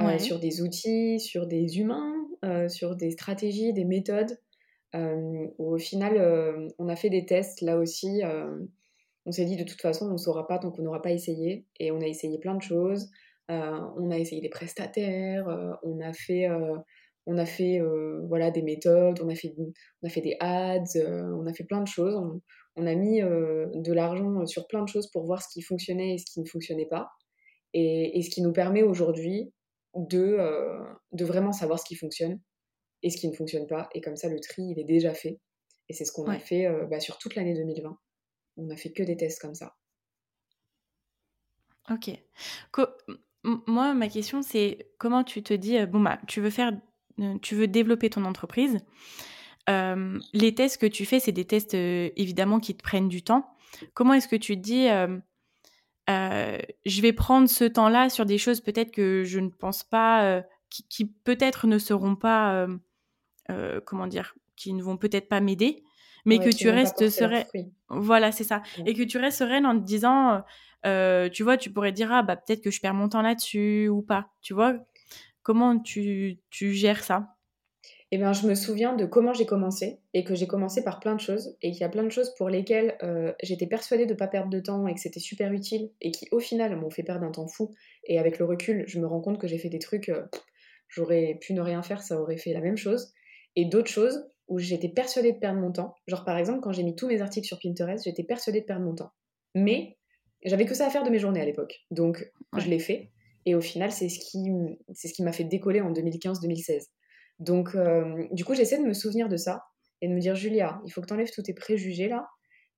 euh, 0.00 0.18
sur 0.18 0.40
des 0.40 0.60
outils, 0.60 1.20
sur 1.20 1.46
des 1.46 1.78
humains, 1.78 2.14
euh, 2.44 2.68
sur 2.68 2.96
des 2.96 3.12
stratégies, 3.12 3.72
des 3.72 3.84
méthodes. 3.84 4.38
au 5.58 5.76
final, 5.78 6.72
on 6.78 6.88
a 6.88 6.96
fait 6.96 7.10
des 7.10 7.26
tests 7.26 7.60
là 7.60 7.78
aussi. 7.78 8.22
on 9.26 9.32
s'est 9.32 9.44
dit 9.44 9.56
de 9.56 9.64
toute 9.64 9.80
façon, 9.80 10.06
on 10.06 10.12
ne 10.12 10.18
saura 10.18 10.46
pas 10.46 10.58
tant 10.58 10.70
qu'on 10.70 10.82
n'aura 10.82 11.02
pas 11.02 11.12
essayé. 11.12 11.66
Et 11.80 11.90
on 11.90 12.00
a 12.00 12.06
essayé 12.06 12.38
plein 12.38 12.54
de 12.54 12.62
choses. 12.62 13.10
on 13.48 14.10
a 14.10 14.18
essayé 14.18 14.40
des 14.40 14.48
prestataires, 14.48 15.46
on 15.82 16.00
a 16.00 16.12
fait 16.12 16.48
on 17.26 17.38
a 17.38 17.46
fait 17.46 17.80
voilà 18.28 18.50
des 18.50 18.62
méthodes, 18.62 19.20
on 19.22 19.28
a 19.28 19.34
fait 19.34 19.54
on 19.58 20.06
a 20.06 20.10
fait 20.10 20.20
des 20.20 20.36
ads, 20.40 20.84
on 20.96 21.46
a 21.46 21.52
fait 21.52 21.64
plein 21.64 21.82
de 21.82 21.88
choses 21.88 22.16
on 22.76 22.86
a 22.86 22.94
mis 22.94 23.22
euh, 23.22 23.66
de 23.74 23.92
l'argent 23.92 24.46
sur 24.46 24.66
plein 24.66 24.82
de 24.82 24.88
choses 24.88 25.10
pour 25.10 25.24
voir 25.24 25.42
ce 25.42 25.48
qui 25.48 25.62
fonctionnait 25.62 26.14
et 26.14 26.18
ce 26.18 26.26
qui 26.26 26.40
ne 26.40 26.46
fonctionnait 26.46 26.86
pas. 26.86 27.10
Et, 27.72 28.22
ce 28.22 28.30
qui 28.30 28.40
nous 28.40 28.52
permet 28.52 28.82
aujourd'hui 28.82 29.52
de, 29.96 30.36
euh, 30.38 30.78
de 31.10 31.24
vraiment 31.24 31.50
savoir 31.50 31.78
ce 31.78 31.84
qui 31.84 31.96
fonctionne 31.96 32.40
et 33.02 33.10
ce 33.10 33.16
qui 33.16 33.28
ne 33.28 33.34
fonctionne 33.34 33.66
pas. 33.66 33.88
Et 33.94 34.00
comme 34.00 34.16
ça, 34.16 34.28
le 34.28 34.38
tri, 34.38 34.62
il 34.62 34.78
est 34.78 34.84
déjà 34.84 35.12
fait. 35.12 35.40
Et 35.88 35.92
c'est 35.92 36.04
ce 36.04 36.12
qu'on 36.12 36.26
a 36.26 36.38
fait 36.38 36.66
euh, 36.66 36.86
bah, 36.86 37.00
sur 37.00 37.18
toute 37.18 37.34
l'année 37.34 37.54
2020. 37.54 37.98
On 38.56 38.70
a 38.70 38.76
fait 38.76 38.92
que 38.92 39.02
des 39.02 39.16
tests 39.16 39.40
comme 39.40 39.54
ça. 39.54 39.74
Ok. 41.90 42.10
moi, 43.66 43.92
ma 43.92 44.08
question, 44.08 44.40
c'est 44.40 44.88
comment 44.98 45.24
tu 45.24 45.42
te 45.42 45.52
dis, 45.52 45.84
bon, 45.86 46.00
bah, 46.00 46.20
tu 46.28 46.40
veux 46.40 46.50
faire, 46.50 46.72
tu 47.42 47.56
veux 47.56 47.66
développer 47.66 48.08
ton 48.08 48.24
entreprise 48.24 48.78
les 49.68 50.54
tests 50.54 50.78
que 50.78 50.86
tu 50.86 51.06
fais, 51.06 51.20
c'est 51.20 51.32
des 51.32 51.46
tests 51.46 51.74
évidemment 51.74 52.60
qui 52.60 52.76
te 52.76 52.82
prennent 52.82 53.08
du 53.08 53.22
temps. 53.22 53.56
Comment 53.92 54.14
est-ce 54.14 54.28
que 54.28 54.36
tu 54.36 54.56
te 54.56 54.62
dis, 54.62 54.88
je 56.08 57.00
vais 57.00 57.12
prendre 57.12 57.48
ce 57.48 57.64
temps-là 57.64 58.10
sur 58.10 58.26
des 58.26 58.38
choses 58.38 58.60
peut-être 58.60 58.90
que 58.90 59.24
je 59.24 59.40
ne 59.40 59.48
pense 59.48 59.84
pas, 59.84 60.42
qui, 60.68 61.06
peut-être 61.06 61.66
ne 61.66 61.78
seront 61.78 62.16
pas, 62.16 62.66
comment 63.84 64.06
dire, 64.06 64.34
qui 64.56 64.72
ne 64.72 64.82
vont 64.82 64.96
peut-être 64.96 65.28
pas 65.28 65.40
m'aider, 65.40 65.82
mais 66.24 66.38
que 66.38 66.54
tu 66.54 66.68
restes 66.70 67.08
sereine. 67.08 67.46
Voilà, 67.88 68.32
c'est 68.32 68.44
ça. 68.44 68.62
Et 68.86 68.94
que 68.94 69.02
tu 69.02 69.18
restes 69.18 69.38
sereine 69.38 69.66
en 69.66 69.78
te 69.78 69.84
disant, 69.84 70.42
tu 71.32 71.42
vois, 71.42 71.56
tu 71.56 71.70
pourrais 71.70 71.92
dire, 71.92 72.12
ah, 72.12 72.22
bah, 72.22 72.36
peut-être 72.36 72.62
que 72.62 72.70
je 72.70 72.80
perds 72.80 72.94
mon 72.94 73.08
temps 73.08 73.22
là-dessus 73.22 73.88
ou 73.88 74.02
pas. 74.02 74.30
Tu 74.42 74.54
vois, 74.54 74.74
comment 75.42 75.78
tu, 75.78 76.38
tu 76.50 76.72
gères 76.72 77.02
ça? 77.02 77.36
Eh 78.14 78.18
bien, 78.18 78.32
je 78.32 78.46
me 78.46 78.54
souviens 78.54 78.94
de 78.94 79.06
comment 79.06 79.32
j'ai 79.32 79.44
commencé 79.44 79.98
et 80.12 80.22
que 80.22 80.36
j'ai 80.36 80.46
commencé 80.46 80.84
par 80.84 81.00
plein 81.00 81.16
de 81.16 81.20
choses 81.20 81.56
et 81.62 81.72
qu'il 81.72 81.80
y 81.80 81.84
a 81.84 81.88
plein 81.88 82.04
de 82.04 82.10
choses 82.10 82.32
pour 82.36 82.48
lesquelles 82.48 82.96
j'étais 83.42 83.66
persuadée 83.66 84.06
de 84.06 84.12
ne 84.12 84.16
pas 84.16 84.28
perdre 84.28 84.50
de 84.50 84.60
temps 84.60 84.86
et 84.86 84.94
que 84.94 85.00
c'était 85.00 85.18
super 85.18 85.52
utile 85.52 85.90
et 86.00 86.12
qui 86.12 86.28
au 86.30 86.38
final 86.38 86.76
m'ont 86.76 86.90
fait 86.90 87.02
perdre 87.02 87.24
un 87.24 87.32
temps 87.32 87.48
fou. 87.48 87.74
Et 88.04 88.20
avec 88.20 88.38
le 88.38 88.44
recul, 88.44 88.84
je 88.86 89.00
me 89.00 89.06
rends 89.06 89.20
compte 89.20 89.40
que 89.40 89.48
j'ai 89.48 89.58
fait 89.58 89.68
des 89.68 89.80
trucs, 89.80 90.12
j'aurais 90.86 91.38
pu 91.40 91.54
ne 91.54 91.60
rien 91.60 91.82
faire, 91.82 92.02
ça 92.02 92.20
aurait 92.20 92.36
fait 92.36 92.52
la 92.52 92.60
même 92.60 92.76
chose. 92.76 93.12
Et 93.56 93.64
d'autres 93.64 93.90
choses 93.90 94.28
où 94.46 94.60
j'étais 94.60 94.88
persuadée 94.88 95.32
de 95.32 95.38
perdre 95.38 95.60
mon 95.60 95.72
temps. 95.72 95.96
Genre 96.06 96.24
par 96.24 96.36
exemple, 96.38 96.60
quand 96.60 96.72
j'ai 96.72 96.84
mis 96.84 96.94
tous 96.94 97.08
mes 97.08 97.20
articles 97.20 97.48
sur 97.48 97.58
Pinterest, 97.58 98.04
j'étais 98.04 98.22
persuadée 98.22 98.60
de 98.60 98.66
perdre 98.66 98.84
mon 98.84 98.94
temps. 98.94 99.10
Mais 99.56 99.96
j'avais 100.44 100.66
que 100.66 100.74
ça 100.74 100.86
à 100.86 100.90
faire 100.90 101.02
de 101.02 101.10
mes 101.10 101.18
journées 101.18 101.40
à 101.40 101.46
l'époque. 101.46 101.80
Donc 101.90 102.30
je 102.56 102.68
l'ai 102.68 102.78
fait. 102.78 103.10
Et 103.46 103.54
au 103.56 103.60
final, 103.60 103.90
c'est 103.90 104.08
ce 104.08 104.20
qui, 104.20 104.50
c'est 104.92 105.08
ce 105.08 105.14
qui 105.14 105.22
m'a 105.22 105.32
fait 105.32 105.44
décoller 105.44 105.80
en 105.80 105.92
2015-2016. 105.92 106.86
Donc 107.38 107.76
du 108.32 108.44
coup, 108.44 108.54
j'essaie 108.54 108.78
de 108.78 108.84
me 108.84 108.94
souvenir 108.94 109.28
de 109.28 109.36
ça 109.36 109.64
et 110.00 110.08
de 110.08 110.14
me 110.14 110.20
dire, 110.20 110.34
Julia, 110.34 110.80
il 110.84 110.92
faut 110.92 111.00
que 111.00 111.06
tu 111.06 111.14
enlèves 111.14 111.30
tous 111.32 111.42
tes 111.42 111.54
préjugés 111.54 112.08
là. 112.08 112.28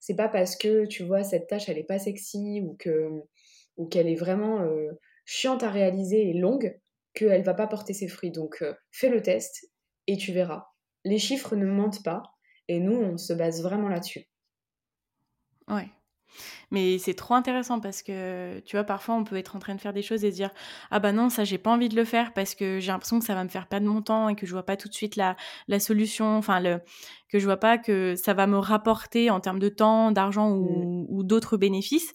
C'est 0.00 0.16
pas 0.16 0.28
parce 0.28 0.57
que 0.57 0.86
tu 0.86 1.04
vois 1.04 1.24
cette 1.24 1.46
tâche, 1.48 1.68
elle 1.68 1.78
est 1.78 1.84
pas 1.84 1.98
sexy 1.98 2.61
ou 2.62 2.76
que 2.78 3.09
ou 3.76 3.86
qu'elle 3.86 4.09
est 4.09 4.16
vraiment 4.16 4.66
chiante 5.24 5.62
à 5.62 5.70
réaliser 5.70 6.30
et 6.30 6.34
longue 6.34 6.78
qu'elle 7.14 7.42
va 7.42 7.54
pas 7.54 7.66
porter 7.66 7.92
ses 7.92 8.09
fruits. 8.09 8.30
Donc 8.30 8.64
fais 8.90 9.09
le 9.09 9.22
test 9.22 9.70
et 10.07 10.16
tu 10.16 10.32
verras 10.32 10.66
les 11.07 11.18
chiffres 11.18 11.54
ne 11.54 11.66
mentent 11.66 12.02
pas 12.02 12.22
et 12.68 12.80
nous, 12.80 12.96
on 12.96 13.16
se 13.16 13.32
base 13.32 13.62
vraiment 13.62 13.88
là-dessus. 13.88 14.28
Ouais. 15.68 15.88
Mais 16.70 16.99
c'est 16.99 17.14
trop 17.14 17.34
intéressant 17.34 17.80
parce 17.80 18.03
que, 18.03 18.61
tu 18.61 18.76
vois, 18.76 18.84
parfois 18.84 19.14
on 19.14 19.24
peut 19.24 19.37
être 19.37 19.57
en 19.57 19.59
train 19.59 19.74
de 19.74 19.80
faire 19.80 19.93
des 19.93 20.03
choses 20.03 20.24
et 20.24 20.30
se 20.30 20.37
dire 20.37 20.51
Ah 20.91 20.99
bah 20.99 21.12
non, 21.12 21.28
ça 21.28 21.45
j'ai 21.45 21.59
pas 21.59 21.70
envie 21.70 21.89
de 21.89 21.97
le 21.97 22.05
faire 22.05 22.32
parce 22.32 22.55
que 22.55 22.80
j'ai 22.80 22.93
l'impression 22.93 23.18
que 23.18 23.24
ça 23.24 23.34
va 23.34 23.45
me 23.45 23.49
faire 23.49 23.66
perdre 23.66 23.87
mon 23.87 24.03
temps 24.03 24.28
et 24.28 24.34
que 24.34 24.47
je 24.47 24.53
vois 24.53 24.64
pas 24.64 24.76
tout 24.76 24.89
de 24.89 24.95
suite 24.95 25.16
la, 25.16 25.37
la 25.68 25.78
solution, 25.80 26.37
enfin, 26.37 26.61
le, 26.61 26.80
que 27.28 27.39
je 27.39 27.45
vois 27.45 27.57
pas 27.57 27.78
que 27.78 28.14
ça 28.16 28.34
va 28.34 28.47
me 28.47 28.59
rapporter 28.59 29.30
en 29.30 29.41
termes 29.41 29.59
de 29.59 29.68
temps, 29.68 30.12
d'argent 30.12 30.51
ou, 30.51 31.07
mmh. 31.22 31.26
d'autres 31.26 31.57
bénéfices. 31.57 32.14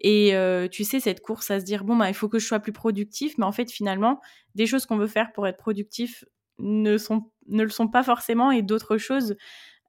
Et 0.00 0.34
euh, 0.34 0.68
tu 0.68 0.84
sais, 0.84 1.00
cette 1.00 1.20
course 1.20 1.50
à 1.50 1.60
se 1.60 1.64
dire 1.64 1.84
Bon, 1.84 1.96
bah 1.96 2.08
il 2.08 2.14
faut 2.14 2.28
que 2.28 2.38
je 2.38 2.46
sois 2.46 2.60
plus 2.60 2.72
productif, 2.72 3.36
mais 3.38 3.44
en 3.44 3.52
fait, 3.52 3.70
finalement, 3.70 4.20
des 4.54 4.66
choses 4.66 4.86
qu'on 4.86 4.96
veut 4.96 5.06
faire 5.06 5.32
pour 5.32 5.46
être 5.46 5.58
productif 5.58 6.24
ne, 6.58 6.98
sont, 6.98 7.30
ne 7.48 7.62
le 7.62 7.70
sont 7.70 7.88
pas 7.88 8.02
forcément 8.02 8.50
et 8.50 8.62
d'autres 8.62 8.98
choses, 8.98 9.36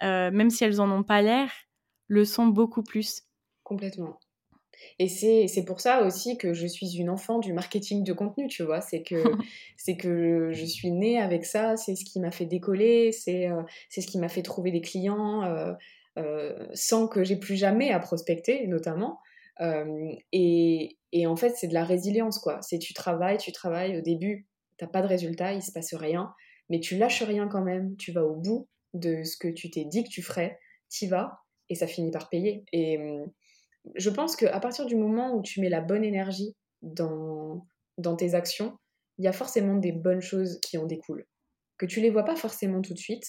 euh, 0.04 0.32
même 0.32 0.50
si 0.50 0.64
elles 0.64 0.82
en 0.82 0.90
ont 0.90 1.04
pas 1.04 1.22
l'air, 1.22 1.52
le 2.08 2.26
sont 2.26 2.48
beaucoup 2.48 2.84
plus. 2.84 3.24
Complètement. 3.72 4.20
Et 5.00 5.08
c'est 5.08 5.64
pour 5.64 5.80
ça 5.80 6.04
aussi 6.04 6.38
que 6.38 6.54
je 6.54 6.68
suis 6.68 6.98
une 6.98 7.10
enfant 7.10 7.40
du 7.40 7.54
marketing 7.54 8.04
de 8.04 8.12
contenu, 8.12 8.50
tu 8.50 8.64
vois. 8.64 8.82
C'est 8.82 9.02
que, 9.02 9.24
que 9.98 10.52
je 10.52 10.66
suis 10.66 10.92
née 10.92 11.22
avec 11.22 11.46
ça, 11.46 11.78
c'est 11.78 11.96
ce 11.96 12.04
qui 12.04 12.20
m'a 12.20 12.32
fait 12.32 12.46
décoller, 12.46 13.14
c'est 13.14 13.48
euh, 13.48 13.62
ce 13.90 14.06
qui 14.06 14.18
m'a 14.18 14.28
fait 14.28 14.42
trouver 14.42 14.72
des 14.72 14.82
clients 14.82 15.44
euh, 16.18 16.54
sans 16.74 17.08
que 17.08 17.24
j'ai 17.24 17.38
plus 17.38 17.56
jamais 17.56 17.92
à 17.92 18.00
prospecter, 18.00 18.68
notamment. 18.68 19.20
Et, 20.34 20.98
et, 21.14 21.28
en 21.28 21.38
fait, 21.38 21.52
c'est 21.56 21.70
de 21.70 21.74
la 21.74 21.86
résilience, 21.86 22.40
quoi. 22.40 22.60
C'est 22.62 22.78
tu 22.78 22.94
travailles, 22.94 23.38
tu 23.38 23.54
travailles, 23.54 23.98
au 23.98 24.02
début, 24.02 24.48
t'as 24.76 24.88
pas 24.88 25.02
de 25.02 25.08
résultat, 25.08 25.54
il 25.54 25.62
se 25.62 25.72
passe 25.72 25.94
rien 25.94 26.34
mais 26.70 26.80
tu 26.80 26.98
lâches 26.98 27.24
rien 27.24 27.48
quand 27.50 27.64
même, 27.64 27.96
tu 27.98 28.12
vas 28.14 28.26
au 28.26 28.36
bout 28.36 28.68
de 28.94 29.24
ce 29.24 29.38
que 29.38 29.48
tu 29.48 29.70
t'es 29.70 29.86
dit 29.86 30.04
que 30.04 30.10
tu 30.10 30.22
ferais, 30.22 30.60
t'y 30.90 31.08
vas, 31.08 31.42
et 31.72 31.76
ça 31.76 31.88
finit 31.88 32.12
par 32.12 32.30
payer. 32.30 32.66
Et 32.74 32.98
je 33.96 34.10
pense 34.10 34.36
qu'à 34.36 34.60
partir 34.60 34.86
du 34.86 34.96
moment 34.96 35.34
où 35.36 35.42
tu 35.42 35.62
mets 35.62 35.70
la 35.70 35.82
bonne 35.82 36.04
énergie 36.04 36.56
dans, 36.82 37.66
dans 37.98 38.16
tes 38.16 38.34
actions, 38.34 38.78
il 39.18 39.26
y 39.26 39.28
a 39.28 39.34
forcément 39.34 39.76
des 39.76 39.92
bonnes 39.92 40.22
choses 40.22 40.60
qui 40.62 40.78
en 40.78 40.86
découlent. 40.86 41.26
Que 41.78 41.86
tu 41.86 42.02
les 42.02 42.10
vois 42.10 42.24
pas 42.24 42.36
forcément 42.36 42.82
tout 42.82 42.94
de 42.94 43.00
suite, 43.00 43.26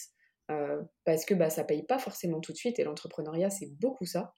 euh, 0.51 0.81
parce 1.05 1.25
que 1.25 1.35
bah, 1.35 1.51
ça 1.51 1.65
paye 1.65 1.85
pas 1.85 1.99
forcément 1.99 2.41
tout 2.41 2.53
de 2.53 2.57
suite, 2.57 2.79
et 2.79 2.85
l'entrepreneuriat, 2.85 3.51
c'est 3.51 3.71
beaucoup 3.79 4.07
ça. 4.07 4.35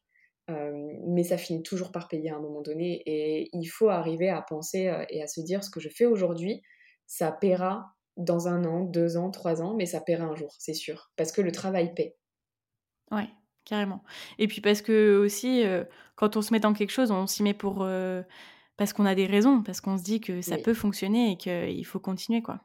Euh, 0.51 0.73
mais 1.07 1.25
ça 1.25 1.39
finit 1.39 1.62
toujours 1.62 1.91
par 1.91 2.09
payer 2.09 2.31
à 2.31 2.37
un 2.37 2.41
moment 2.41 2.61
donné, 2.61 3.03
et 3.07 3.49
il 3.53 3.67
faut 3.67 3.89
arriver 3.89 4.29
à 4.29 4.43
penser 4.43 4.89
euh, 4.89 5.05
et 5.09 5.23
à 5.23 5.27
se 5.27 5.41
dire 5.41 5.65
ce 5.65 5.71
que 5.71 5.81
je 5.81 5.89
fais 5.89 6.05
aujourd'hui, 6.05 6.62
ça 7.07 7.33
paiera 7.33 7.95
dans 8.17 8.47
un 8.47 8.65
an, 8.65 8.85
deux 8.85 9.17
ans, 9.17 9.31
trois 9.31 9.62
ans, 9.62 9.75
mais 9.75 9.87
ça 9.87 10.01
paiera 10.01 10.25
un 10.25 10.35
jour, 10.35 10.55
c'est 10.59 10.75
sûr. 10.75 11.11
Parce 11.17 11.33
que 11.33 11.41
le 11.41 11.51
travail 11.51 11.95
paie. 11.95 12.17
Ouais, 13.11 13.29
carrément. 13.65 14.03
Et 14.39 14.47
puis 14.47 14.61
parce 14.61 14.83
que 14.83 15.19
aussi, 15.19 15.65
euh, 15.65 15.85
quand 16.17 16.37
on 16.37 16.43
se 16.43 16.53
met 16.53 16.61
dans 16.61 16.73
quelque 16.73 16.91
chose, 16.91 17.11
on 17.11 17.27
s'y 17.27 17.43
met 17.43 17.55
pour. 17.55 17.83
Euh, 17.83 18.23
parce 18.77 18.93
qu'on 18.93 19.07
a 19.07 19.15
des 19.15 19.27
raisons, 19.27 19.62
parce 19.62 19.81
qu'on 19.81 19.97
se 19.97 20.03
dit 20.03 20.21
que 20.21 20.41
ça 20.41 20.59
peut 20.59 20.75
fonctionner 20.75 21.33
et 21.33 21.37
qu'il 21.37 21.87
faut 21.87 22.01
continuer, 22.01 22.43
quoi. 22.43 22.61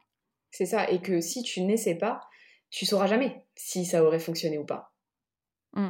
C'est 0.49 0.65
ça, 0.65 0.89
et 0.89 1.01
que 1.01 1.21
si 1.21 1.43
tu 1.43 1.61
n'essaies 1.61 1.99
pas, 1.99 2.21
tu 2.71 2.87
sauras 2.87 3.05
jamais 3.05 3.45
si 3.55 3.85
ça 3.85 4.03
aurait 4.03 4.19
fonctionné 4.19 4.57
ou 4.57 4.65
pas. 4.65 4.91
Mmh. 5.73 5.89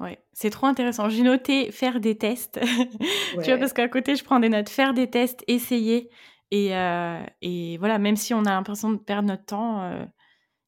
Ouais, 0.00 0.18
c'est 0.32 0.50
trop 0.50 0.66
intéressant. 0.66 1.08
J'ai 1.08 1.22
noté 1.22 1.70
faire 1.70 2.00
des 2.00 2.18
tests. 2.18 2.58
tu 3.44 3.44
vois, 3.44 3.58
parce 3.58 3.72
qu'à 3.72 3.88
côté, 3.88 4.16
je 4.16 4.24
prends 4.24 4.40
des 4.40 4.48
notes. 4.48 4.68
Faire 4.68 4.92
des 4.92 5.08
tests, 5.08 5.44
essayer. 5.46 6.10
Et, 6.50 6.76
euh, 6.76 7.24
et, 7.42 7.78
voilà, 7.78 7.98
même 7.98 8.16
si 8.16 8.34
on 8.34 8.44
a 8.44 8.50
l'impression 8.50 8.90
de 8.90 8.98
perdre 8.98 9.28
notre 9.28 9.44
temps, 9.44 10.06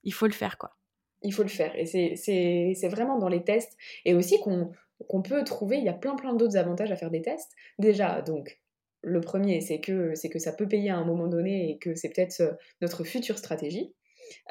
il 0.05 0.15
faut 0.15 0.27
le 0.27 0.33
faire, 0.33 0.59
quoi. 0.59 0.78
Il 1.23 1.33
faut 1.33 1.43
le 1.43 1.49
faire. 1.49 1.73
Et 1.77 1.87
c'est 1.87 2.89
vraiment 2.89 3.19
dans 3.19 3.29
les 3.29 3.43
tests. 3.43 3.77
Et 4.05 4.15
aussi 4.15 4.41
qu'on 4.41 5.23
peut 5.23 5.45
trouver, 5.45 5.79
il 5.79 5.85
y 5.85 5.89
a 5.89 5.95
plein 5.95 6.17
plein 6.17 6.35
d'autres 6.35 6.57
avantages 6.57 6.93
à 6.93 6.97
faire 6.97 7.11
des 7.11 7.23
tests. 7.23 7.53
Déjà, 7.79 8.23
donc, 8.23 8.61
le 9.03 9.21
premier, 9.21 9.61
c'est 9.61 9.81
que, 9.81 10.13
que 10.29 10.39
ça 10.39 10.53
peut 10.53 10.69
payer 10.69 10.91
à 10.91 10.97
un 10.97 11.05
moment 11.05 11.29
donné 11.29 11.71
et 11.71 11.79
que 11.79 11.95
c'est 11.95 12.09
peut-être 12.09 12.41
euh, 12.41 12.53
notre 12.81 13.05
future 13.05 13.39
stratégie. 13.39 13.95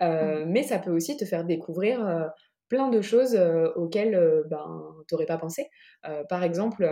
Mmh. 0.01 0.45
Mais 0.47 0.63
ça 0.63 0.80
peut 0.80 0.91
aussi 0.91 1.18
te 1.18 1.26
faire 1.26 1.45
découvrir 1.45 2.32
plein 2.68 2.89
de 2.89 2.99
choses 2.99 3.39
auxquelles 3.76 4.20
ben, 4.49 4.95
tu 5.07 5.13
n'aurais 5.13 5.28
pas 5.28 5.38
pensé. 5.38 5.70
par 6.30 6.43
exemple, 6.43 6.84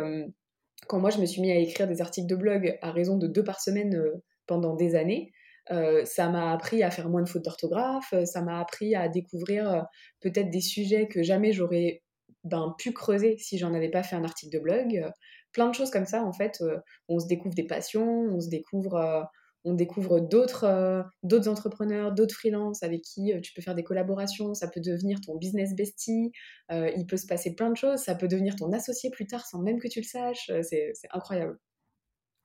quand 0.88 1.00
moi 1.00 1.10
je 1.10 1.20
me 1.20 1.26
suis 1.26 1.42
mis 1.42 1.52
à 1.52 1.58
écrire 1.58 1.88
des 1.88 2.02
articles 2.02 2.28
de 2.28 2.36
blog 2.36 2.78
à 2.82 2.92
raison 2.92 3.18
de 3.18 3.28
deux 3.28 3.44
par 3.44 3.60
semaine 3.60 3.96
euh, 3.96 4.24
pendant 4.48 4.76
des 4.76 4.96
années, 4.96 5.32
euh, 5.72 6.06
ça 6.06 6.30
m'a 6.30 6.52
appris 6.54 6.84
à 6.84 6.92
faire 6.92 7.10
moins 7.10 7.22
de 7.22 7.30
fautes 7.30 7.44
d'orthographe, 7.46 8.14
euh, 8.14 8.26
ça 8.26 8.42
m'a 8.42 8.60
appris 8.60 8.96
à 8.96 9.10
découvrir 9.10 9.86
peut-être 10.22 10.50
des 10.50 10.62
sujets 10.62 11.08
que 11.08 11.24
jamais 11.24 11.52
j'aurais 11.52 12.04
ben, 12.44 12.76
pu 12.78 12.94
creuser 12.94 13.38
si 13.40 13.58
j'en 13.58 13.74
avais 13.74 13.90
pas 13.90 14.04
fait 14.04 14.16
un 14.16 14.24
article 14.24 14.54
de 14.54 14.60
blog. 14.60 15.12
plein 15.52 15.70
de 15.70 15.76
choses 15.76 15.92
comme 15.92 16.06
ça, 16.06 16.24
en 16.24 16.34
fait, 16.34 16.64
on 17.08 17.20
se 17.20 17.28
découvre 17.28 17.56
des 17.56 17.66
passions, 17.66 18.28
on 18.32 18.40
se 18.40 18.50
découvre 18.50 19.28
on 19.66 19.74
découvre 19.74 20.20
d'autres 20.20 20.64
euh, 20.64 21.04
entrepreneurs, 21.48 22.14
d'autres 22.14 22.36
freelances 22.36 22.84
avec 22.84 23.02
qui 23.02 23.34
euh, 23.34 23.42
tu 23.42 23.52
peux 23.54 23.62
faire 23.62 23.76
des 23.76 23.84
collaborations, 23.84 24.54
ça 24.54 24.68
peut 24.68 24.80
devenir 24.80 25.20
ton 25.22 25.36
business 25.36 25.76
bestie, 25.76 26.32
euh, 26.72 26.90
il 26.96 27.08
peut 27.08 27.18
se 27.18 27.26
passer 27.26 27.56
plein 27.56 27.72
de 27.72 27.76
choses, 27.76 28.00
ça 28.00 28.16
peut 28.16 28.28
devenir 28.28 28.56
ton 28.56 28.72
associé 28.72 29.10
plus 29.10 29.26
tard 29.26 29.46
sans 29.46 29.60
même 29.60 29.80
que 29.80 29.88
tu 29.88 30.00
le 30.00 30.06
saches, 30.06 30.52
c'est 30.62 30.94
incroyable. 31.12 31.58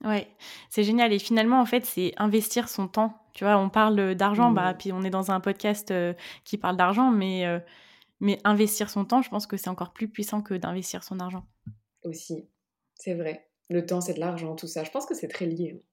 Ouais, 0.05 0.28
c'est 0.70 0.84
génial. 0.84 1.12
Et 1.12 1.18
finalement, 1.18 1.61
en 1.61 1.66
fait, 1.66 1.84
c'est 1.84 2.12
investir 2.16 2.68
son 2.68 2.88
temps. 2.88 3.16
Tu 3.34 3.44
vois, 3.44 3.57
on 3.59 3.68
parle 3.68 4.14
d'argent, 4.14 4.51
bah, 4.51 4.74
puis 4.74 4.92
on 4.92 5.03
est 5.03 5.11
dans 5.11 5.30
un 5.30 5.40
podcast 5.40 5.92
qui 6.44 6.59
parle 6.59 6.76
d'argent, 6.76 7.11
mais, 7.11 7.44
mais 8.18 8.38
investir 8.44 8.90
son 8.90 9.05
temps, 9.05 9.22
je 9.22 9.30
pense 9.30 9.46
que 9.46 9.57
c'est 9.57 9.70
encore 9.70 9.92
plus 9.92 10.09
puissant 10.09 10.42
que 10.42 10.55
d'investir 10.55 11.05
son 11.05 11.20
argent. 11.20 11.44
Aussi, 12.03 12.48
c'est 12.94 13.14
vrai. 13.14 13.48
Le 13.68 13.86
temps, 13.86 14.01
c'est 14.01 14.14
de 14.14 14.20
l'argent, 14.20 14.57
tout 14.57 14.66
ça. 14.66 14.82
Je 14.82 14.90
pense 14.90 15.07
que 15.07 15.14
c'est 15.14 15.28
très 15.28 15.46
lié. 15.46 15.76
Hein. 15.76 15.90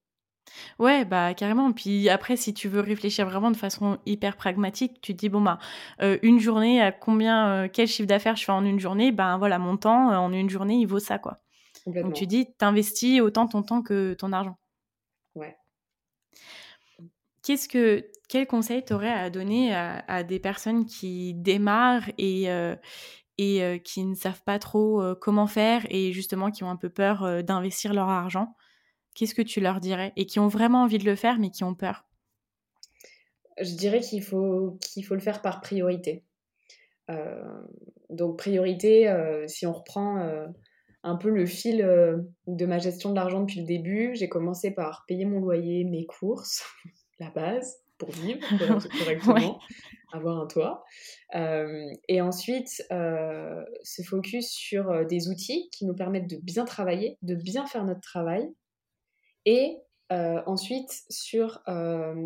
Ouais, 0.80 1.05
bah 1.05 1.34
carrément. 1.34 1.72
Puis 1.72 2.10
après, 2.10 2.38
si 2.38 2.53
tu 2.53 2.68
veux 2.68 2.82
réfléchir 2.82 3.26
vraiment 3.26 3.51
de 3.51 3.58
façon 3.58 3.97
hyper 4.05 4.36
pragmatique, 4.38 5.01
tu 5.01 5.14
te 5.14 5.20
dis 5.20 5.30
bon 5.30 5.41
bah 5.41 5.60
euh, 6.01 6.18
une 6.22 6.39
journée, 6.39 6.82
à 6.82 6.91
combien, 6.91 7.49
euh, 7.66 7.68
quel 7.72 7.88
chiffre 7.88 8.08
d'affaires 8.08 8.36
je 8.36 8.45
fais 8.45 8.51
en 8.51 8.66
une 8.66 8.80
journée, 8.80 9.12
ben 9.12 9.38
voilà, 9.38 9.60
mon 9.60 9.78
temps 9.78 10.12
euh, 10.12 10.16
en 10.16 10.32
une 10.32 10.49
journée, 10.49 10.76
il 10.76 10.86
vaut 10.86 10.99
ça 10.99 11.18
quoi. 11.20 11.38
Donc 11.88 12.14
tu 12.14 12.28
dis, 12.28 12.54
t'investis 12.58 13.22
autant 13.22 13.48
ton 13.48 13.64
temps 13.64 13.82
que 13.82 14.14
ton 14.14 14.34
argent. 14.34 14.58
Ouais. 15.36 15.56
Qu'est-ce 17.44 17.68
que, 17.68 18.06
quel 18.28 18.46
conseil 18.46 18.84
t'aurais 18.84 19.12
à 19.12 19.30
donner 19.30 19.74
à, 19.74 20.24
des 20.24 20.40
personnes 20.40 20.86
qui 20.86 21.34
démarrent 21.34 22.10
et 22.18 22.48
et 23.40 23.82
qui 23.86 24.04
ne 24.04 24.16
savent 24.16 24.42
pas 24.44 24.60
trop 24.60 25.02
comment 25.22 25.48
faire 25.48 25.86
et 25.90 26.12
justement 26.12 26.52
qui 26.52 26.66
ont 26.66 26.70
un 26.70 26.76
peu 26.76 26.90
peur 26.90 27.44
d'investir 27.44 27.94
leur 27.94 28.10
argent? 28.10 28.54
Qu'est-ce 29.18 29.34
que 29.34 29.42
tu 29.42 29.62
leur 29.62 29.80
dirais 29.80 30.14
Et 30.16 30.28
qui 30.28 30.40
ont 30.40 30.48
vraiment 30.48 30.84
envie 30.84 31.00
de 31.00 31.06
le 31.06 31.16
faire, 31.16 31.40
mais 31.40 31.50
qui 31.50 31.64
ont 31.64 31.74
peur? 31.74 32.06
Je 33.60 33.74
dirais 33.74 34.02
qu'il 34.02 34.22
faut, 34.22 34.78
qu'il 34.80 35.04
faut 35.04 35.16
le 35.16 35.20
faire 35.20 35.42
par 35.42 35.60
priorité. 35.60 36.24
Euh, 37.10 37.44
donc 38.12 38.38
priorité, 38.38 39.10
euh, 39.10 39.48
si 39.48 39.66
on 39.66 39.74
reprend 39.74 40.20
euh, 40.20 40.46
un 41.08 41.16
peu 41.16 41.30
le 41.30 41.45
fil 41.45 41.78
de 41.78 42.66
ma 42.66 42.80
gestion 42.80 43.12
de 43.12 43.16
l'argent 43.16 43.41
depuis 43.41 43.62
le 43.62 43.66
début, 43.66 44.16
j'ai 44.16 44.30
commencé 44.30 44.72
par 44.72 45.05
payer 45.08 45.26
mon 45.26 45.39
loyer, 45.39 45.84
mes 45.86 46.05
courses, 46.05 46.64
la 47.20 47.30
base. 47.32 47.78
pour 47.97 48.12
vivre 48.12 48.39
correctement, 48.99 49.60
avoir 50.14 50.39
un 50.39 50.47
toit. 50.47 50.84
et 51.34 52.22
ensuite, 52.22 52.70
se 52.89 54.01
focus 54.05 54.49
sur 54.49 55.05
des 55.08 55.30
outils 55.30 55.70
qui 55.72 55.86
nous 55.86 55.95
permettent 55.95 56.30
de 56.30 56.38
bien 56.38 56.66
travailler, 56.66 57.18
de 57.22 57.36
bien 57.36 57.66
faire 57.66 57.86
notre 57.86 58.01
travail. 58.01 58.47
Et 59.45 59.78
ensuite, 60.10 60.91
sur 61.10 61.62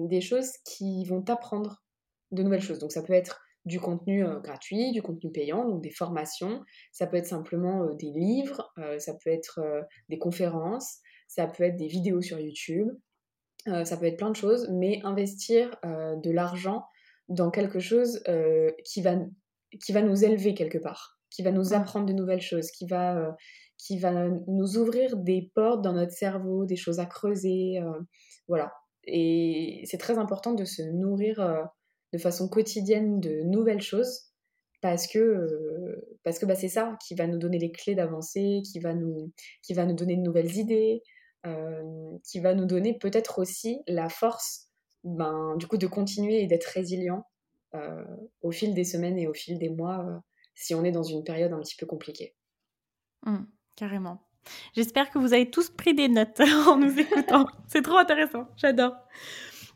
des 0.09 0.21
choses 0.21 0.51
qui 0.65 1.05
vont 1.05 1.21
t'apprendre 1.21 1.83
de 2.31 2.43
nouvelles 2.43 2.61
choses. 2.61 2.79
Donc 2.79 2.91
ça 2.91 3.03
peut 3.03 3.13
être 3.13 3.41
du 3.65 3.79
contenu 3.79 4.25
gratuit, 4.41 4.91
du 4.91 5.01
contenu 5.01 5.31
payant, 5.31 5.67
donc 5.67 5.81
des 5.81 5.91
formations, 5.91 6.63
ça 6.91 7.07
peut 7.07 7.17
être 7.17 7.27
simplement 7.27 7.93
des 7.93 8.11
livres, 8.11 8.73
ça 8.97 9.13
peut 9.13 9.29
être 9.29 9.59
des 10.09 10.17
conférences, 10.17 10.97
ça 11.27 11.47
peut 11.47 11.63
être 11.63 11.77
des 11.77 11.87
vidéos 11.87 12.21
sur 12.21 12.39
YouTube, 12.39 12.89
ça 13.65 13.97
peut 13.97 14.05
être 14.05 14.17
plein 14.17 14.31
de 14.31 14.35
choses, 14.35 14.67
mais 14.71 14.99
investir 15.03 15.75
de 15.83 16.31
l'argent 16.31 16.85
dans 17.29 17.51
quelque 17.51 17.79
chose 17.79 18.23
qui, 18.83 19.01
va, 19.01 19.17
qui 19.83 19.91
va 19.91 20.01
nous 20.01 20.25
élever 20.25 20.55
quelque 20.55 20.79
part, 20.79 21.19
qui 21.29 21.43
va 21.43 21.51
nous 21.51 21.73
apprendre 21.73 22.07
de 22.07 22.13
nouvelles 22.13 22.41
choses, 22.41 22.71
qui 22.71 22.87
va, 22.87 23.37
qui 23.77 23.99
va 23.99 24.27
nous 24.47 24.77
ouvrir 24.77 25.17
des 25.17 25.51
portes 25.53 25.83
dans 25.83 25.93
notre 25.93 26.13
cerveau, 26.13 26.65
des 26.65 26.75
choses 26.75 26.99
à 26.99 27.05
creuser, 27.05 27.79
voilà. 28.47 28.73
Et 29.03 29.83
c'est 29.85 29.97
très 29.97 30.17
important 30.17 30.53
de 30.53 30.65
se 30.65 30.81
nourrir 30.81 31.67
de 32.13 32.17
façon 32.17 32.47
quotidienne 32.49 33.19
de 33.19 33.41
nouvelles 33.43 33.81
choses 33.81 34.31
parce 34.81 35.07
que 35.07 35.19
euh, 35.19 36.17
parce 36.23 36.39
que 36.39 36.45
bah, 36.45 36.55
c'est 36.55 36.69
ça 36.69 36.97
qui 37.05 37.15
va 37.15 37.27
nous 37.27 37.37
donner 37.37 37.59
les 37.59 37.71
clés 37.71 37.95
d'avancer, 37.95 38.61
qui 38.65 38.79
va 38.79 38.93
nous 38.93 39.31
qui 39.61 39.73
va 39.73 39.85
nous 39.85 39.95
donner 39.95 40.17
de 40.17 40.21
nouvelles 40.21 40.57
idées, 40.57 41.03
euh, 41.45 42.17
qui 42.25 42.39
va 42.39 42.53
nous 42.53 42.65
donner 42.65 42.97
peut-être 42.97 43.39
aussi 43.39 43.79
la 43.87 44.09
force 44.09 44.69
ben, 45.03 45.55
du 45.57 45.67
coup 45.67 45.77
de 45.77 45.87
continuer 45.87 46.41
et 46.41 46.47
d'être 46.47 46.65
résilient 46.65 47.25
euh, 47.75 48.03
au 48.41 48.51
fil 48.51 48.73
des 48.73 48.83
semaines 48.83 49.17
et 49.17 49.27
au 49.27 49.33
fil 49.33 49.57
des 49.57 49.69
mois 49.69 50.21
si 50.55 50.75
on 50.75 50.83
est 50.83 50.91
dans 50.91 51.03
une 51.03 51.23
période 51.23 51.53
un 51.53 51.59
petit 51.59 51.75
peu 51.75 51.85
compliquée. 51.85 52.35
Mmh, 53.25 53.45
carrément. 53.75 54.19
J'espère 54.73 55.11
que 55.11 55.19
vous 55.19 55.33
avez 55.33 55.49
tous 55.49 55.69
pris 55.69 55.93
des 55.93 56.07
notes 56.07 56.39
en 56.67 56.77
nous 56.77 56.99
écoutant. 56.99 57.45
c'est 57.67 57.83
trop 57.83 57.97
intéressant, 57.97 58.47
j'adore. 58.57 58.95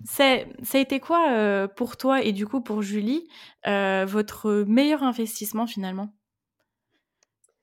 Ça 0.04 0.36
a 0.74 0.78
été 0.78 1.00
quoi 1.00 1.32
euh, 1.32 1.68
pour 1.68 1.98
toi 1.98 2.22
et 2.22 2.32
du 2.32 2.46
coup 2.46 2.62
pour 2.62 2.82
Julie 2.82 3.28
euh, 3.68 4.06
votre 4.06 4.66
meilleur 4.68 5.04
investissement 5.04 5.68
finalement? 5.68 6.14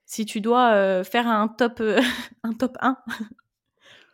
Si 0.05 0.25
tu 0.25 0.41
dois 0.41 0.73
euh, 0.73 1.03
faire 1.03 1.27
un 1.27 1.47
top, 1.47 1.81
un 2.43 2.53
top 2.53 2.77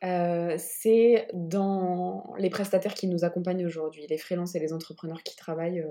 1 0.01 0.57
C'est 0.57 1.27
dans 1.33 2.33
les 2.37 2.49
prestataires 2.49 2.93
qui 2.93 3.07
nous 3.07 3.23
accompagnent 3.23 3.65
aujourd'hui, 3.65 4.05
les 4.07 4.17
freelances 4.17 4.55
et 4.55 4.59
les 4.59 4.73
entrepreneurs 4.73 5.23
qui 5.23 5.35
travaillent, 5.35 5.85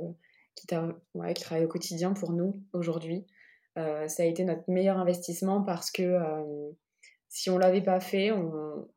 qui, 0.55 0.66
travaillent 0.66 1.64
au 1.64 1.68
quotidien 1.68 2.12
pour 2.12 2.33
nous 2.33 2.62
aujourd'hui. 2.72 3.26
ça 3.76 4.22
a 4.22 4.24
été 4.24 4.45
notre 4.45 4.64
meilleur 4.68 4.99
investissement 4.99 5.62
parce 5.62 5.91
que 5.91 6.18
si 7.29 7.51
on 7.51 7.59
l'avait 7.59 7.83
pas 7.83 8.01
fait, 8.01 8.33
on, 8.33 8.89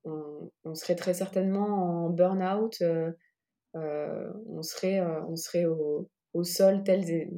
on, 0.63 0.73
serait 0.73 0.95
très 0.95 1.13
certainement 1.13 2.05
en 2.05 2.09
burn-out. 2.09 2.77
Euh, 2.81 3.11
euh, 3.75 4.31
on 4.47 4.61
serait, 4.61 4.99
euh, 4.99 5.21
on 5.27 5.35
serait 5.35 5.65
au, 5.65 6.09
au 6.33 6.43
sol 6.43 6.83
tel 6.83 7.05
des, 7.05 7.29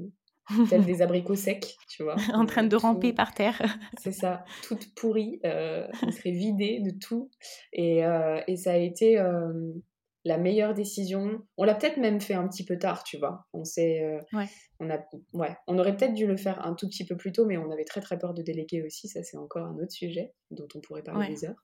tel 0.69 0.85
des 0.85 1.01
abricots 1.01 1.35
secs, 1.35 1.75
tu 1.89 2.03
vois. 2.03 2.15
en 2.33 2.45
train 2.45 2.63
de 2.63 2.75
ramper 2.75 3.13
par 3.13 3.33
terre. 3.33 3.61
C'est 4.01 4.11
ça, 4.11 4.45
toute 4.67 4.93
pourrie. 4.95 5.39
on 5.43 6.11
serait 6.11 6.31
vidé 6.31 6.79
de 6.79 6.91
tout. 6.91 7.29
Et, 7.71 7.99
et 8.47 8.57
ça 8.57 8.73
a 8.73 8.77
été 8.77 9.19
la 10.25 10.37
meilleure 10.37 10.73
décision. 10.73 11.41
On 11.57 11.63
l'a 11.63 11.75
peut-être 11.75 11.97
même 11.97 12.21
fait 12.21 12.33
un 12.33 12.47
petit 12.47 12.65
peu 12.65 12.77
tard, 12.77 13.03
tu 13.03 13.17
vois. 13.17 13.45
On 13.53 13.65
s'est, 13.65 14.01
euh, 14.03 14.45
on 14.79 14.89
a, 14.89 14.99
ouais, 15.33 15.55
on 15.67 15.77
aurait 15.77 15.95
peut-être 15.95 16.13
dû 16.13 16.25
le 16.25 16.37
faire 16.37 16.65
un 16.65 16.73
tout 16.73 16.87
petit 16.87 17.05
peu 17.05 17.17
plus 17.17 17.31
tôt, 17.31 17.45
mais 17.45 17.57
on 17.57 17.69
avait 17.71 17.83
très 17.83 18.01
très 18.01 18.17
peur 18.17 18.33
de 18.33 18.41
déléguer 18.41 18.83
aussi. 18.83 19.07
Ça, 19.09 19.23
c'est 19.23 19.37
encore 19.37 19.65
un 19.65 19.77
autre 19.77 19.91
sujet 19.91 20.33
dont 20.51 20.67
on 20.75 20.79
pourrait 20.79 21.03
parler 21.03 21.27
des 21.27 21.45
heures. 21.45 21.63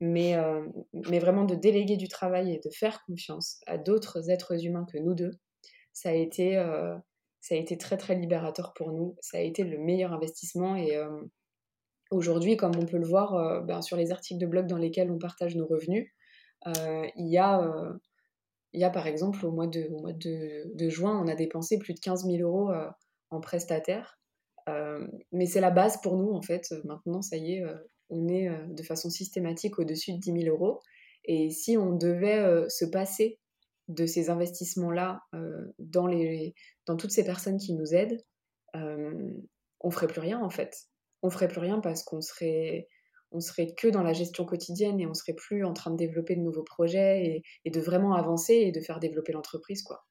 Mais, 0.00 0.36
euh, 0.36 0.64
mais 1.10 1.18
vraiment 1.18 1.44
de 1.44 1.54
déléguer 1.54 1.96
du 1.96 2.08
travail 2.08 2.54
et 2.54 2.60
de 2.64 2.70
faire 2.70 3.02
confiance 3.06 3.60
à 3.66 3.78
d'autres 3.78 4.30
êtres 4.30 4.64
humains 4.64 4.86
que 4.90 4.98
nous 4.98 5.14
deux, 5.14 5.32
ça 5.92 6.10
a 6.10 6.12
été, 6.12 6.56
euh, 6.56 6.96
ça 7.40 7.56
a 7.56 7.58
été 7.58 7.76
très 7.76 7.96
très 7.96 8.14
libérateur 8.14 8.72
pour 8.74 8.92
nous. 8.92 9.16
Ça 9.20 9.38
a 9.38 9.40
été 9.40 9.64
le 9.64 9.76
meilleur 9.78 10.12
investissement 10.12 10.76
et 10.76 10.96
aujourd'hui, 12.10 12.56
comme 12.56 12.76
on 12.76 12.86
peut 12.86 12.96
le 12.96 13.06
voir 13.06 13.64
ben, 13.64 13.82
sur 13.82 13.96
les 13.96 14.12
articles 14.12 14.40
de 14.40 14.46
blog 14.46 14.66
dans 14.66 14.78
lesquels 14.78 15.10
on 15.10 15.18
partage 15.18 15.56
nos 15.56 15.66
revenus, 15.66 16.08
il 16.66 17.28
y 17.28 17.38
a 17.38 17.60
euh, 17.62 17.92
il 18.72 18.80
y 18.80 18.84
a 18.84 18.90
par 18.90 19.06
exemple 19.06 19.44
au 19.46 19.50
mois 19.50 19.66
de, 19.66 19.88
au 19.90 20.00
mois 20.00 20.12
de, 20.12 20.88
juin, 20.88 21.20
on 21.22 21.26
a 21.28 21.34
dépensé 21.34 21.78
plus 21.78 21.94
de 21.94 22.00
15 22.00 22.26
000 22.26 22.38
euros 22.42 22.70
euh, 22.70 22.88
en 23.30 23.40
prestataire. 23.40 24.18
mais 25.32 25.46
c'est 25.46 25.60
la 25.60 25.70
base 25.70 26.00
pour 26.02 26.16
nous 26.16 26.32
en 26.32 26.42
fait. 26.42 26.74
Maintenant, 26.84 27.22
ça 27.22 27.36
y 27.36 27.54
est, 27.54 27.64
on 28.10 28.28
est 28.28 28.50
de 28.68 28.82
façon 28.82 29.08
systématique 29.08 29.78
au-dessus 29.78 30.12
de 30.12 30.18
10 30.18 30.42
000 30.42 30.54
euros. 30.54 30.80
Et 31.24 31.50
si 31.50 31.78
on 31.78 31.96
devait 31.96 32.68
se 32.68 32.84
passer 32.84 33.38
de 33.88 34.04
ces 34.04 34.28
investissements-là 34.28 35.22
dans, 35.78 36.06
les, 36.06 36.54
dans 36.84 36.96
toutes 36.96 37.10
ces 37.10 37.24
personnes 37.24 37.56
qui 37.56 37.72
nous 37.72 37.94
aident, 37.94 38.22
on 38.74 39.90
ferait 39.90 40.08
plus 40.08 40.20
rien 40.20 40.42
en 40.42 40.50
fait. 40.50 40.76
On 41.22 41.30
ferait 41.30 41.48
plus 41.48 41.60
rien 41.60 41.80
parce 41.80 42.02
qu'on 42.02 42.20
serait 42.20 42.86
on 43.30 43.40
serait 43.40 43.74
que 43.74 43.88
dans 43.88 44.02
la 44.02 44.12
gestion 44.12 44.44
quotidienne 44.44 45.00
et 45.00 45.06
on 45.06 45.14
serait 45.14 45.34
plus 45.34 45.64
en 45.64 45.72
train 45.72 45.90
de 45.90 45.96
développer 45.96 46.34
de 46.36 46.40
nouveaux 46.40 46.62
projets 46.62 47.42
et, 47.64 47.70
de 47.70 47.80
vraiment 47.80 48.14
avancer 48.14 48.54
et 48.54 48.72
de 48.72 48.80
faire 48.80 49.00
développer 49.00 49.32
l'entreprise, 49.32 49.82
quoi. 49.82 50.06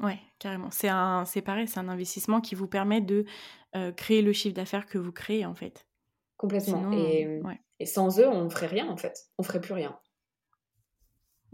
Ouais, 0.00 0.18
carrément. 0.40 0.70
C'est 0.72 0.88
un, 0.88 1.24
c'est 1.24 1.40
pareil, 1.40 1.68
c'est 1.68 1.78
un 1.78 1.88
investissement 1.88 2.40
qui 2.40 2.56
vous 2.56 2.66
permet 2.66 3.00
de 3.00 3.24
euh, 3.76 3.92
créer 3.92 4.22
le 4.22 4.32
chiffre 4.32 4.54
d'affaires 4.54 4.86
que 4.86 4.98
vous 4.98 5.12
créez 5.12 5.46
en 5.46 5.54
fait. 5.54 5.86
Complètement. 6.36 6.90
et, 6.92 7.40
et, 7.78 7.86
sans 7.86 8.18
eux, 8.18 8.28
on 8.28 8.44
ne 8.44 8.50
ferait 8.50 8.66
rien 8.66 8.88
en 8.88 8.96
fait. 8.96 9.28
On 9.38 9.44
ferait 9.44 9.60
plus 9.60 9.72
rien. 9.72 9.96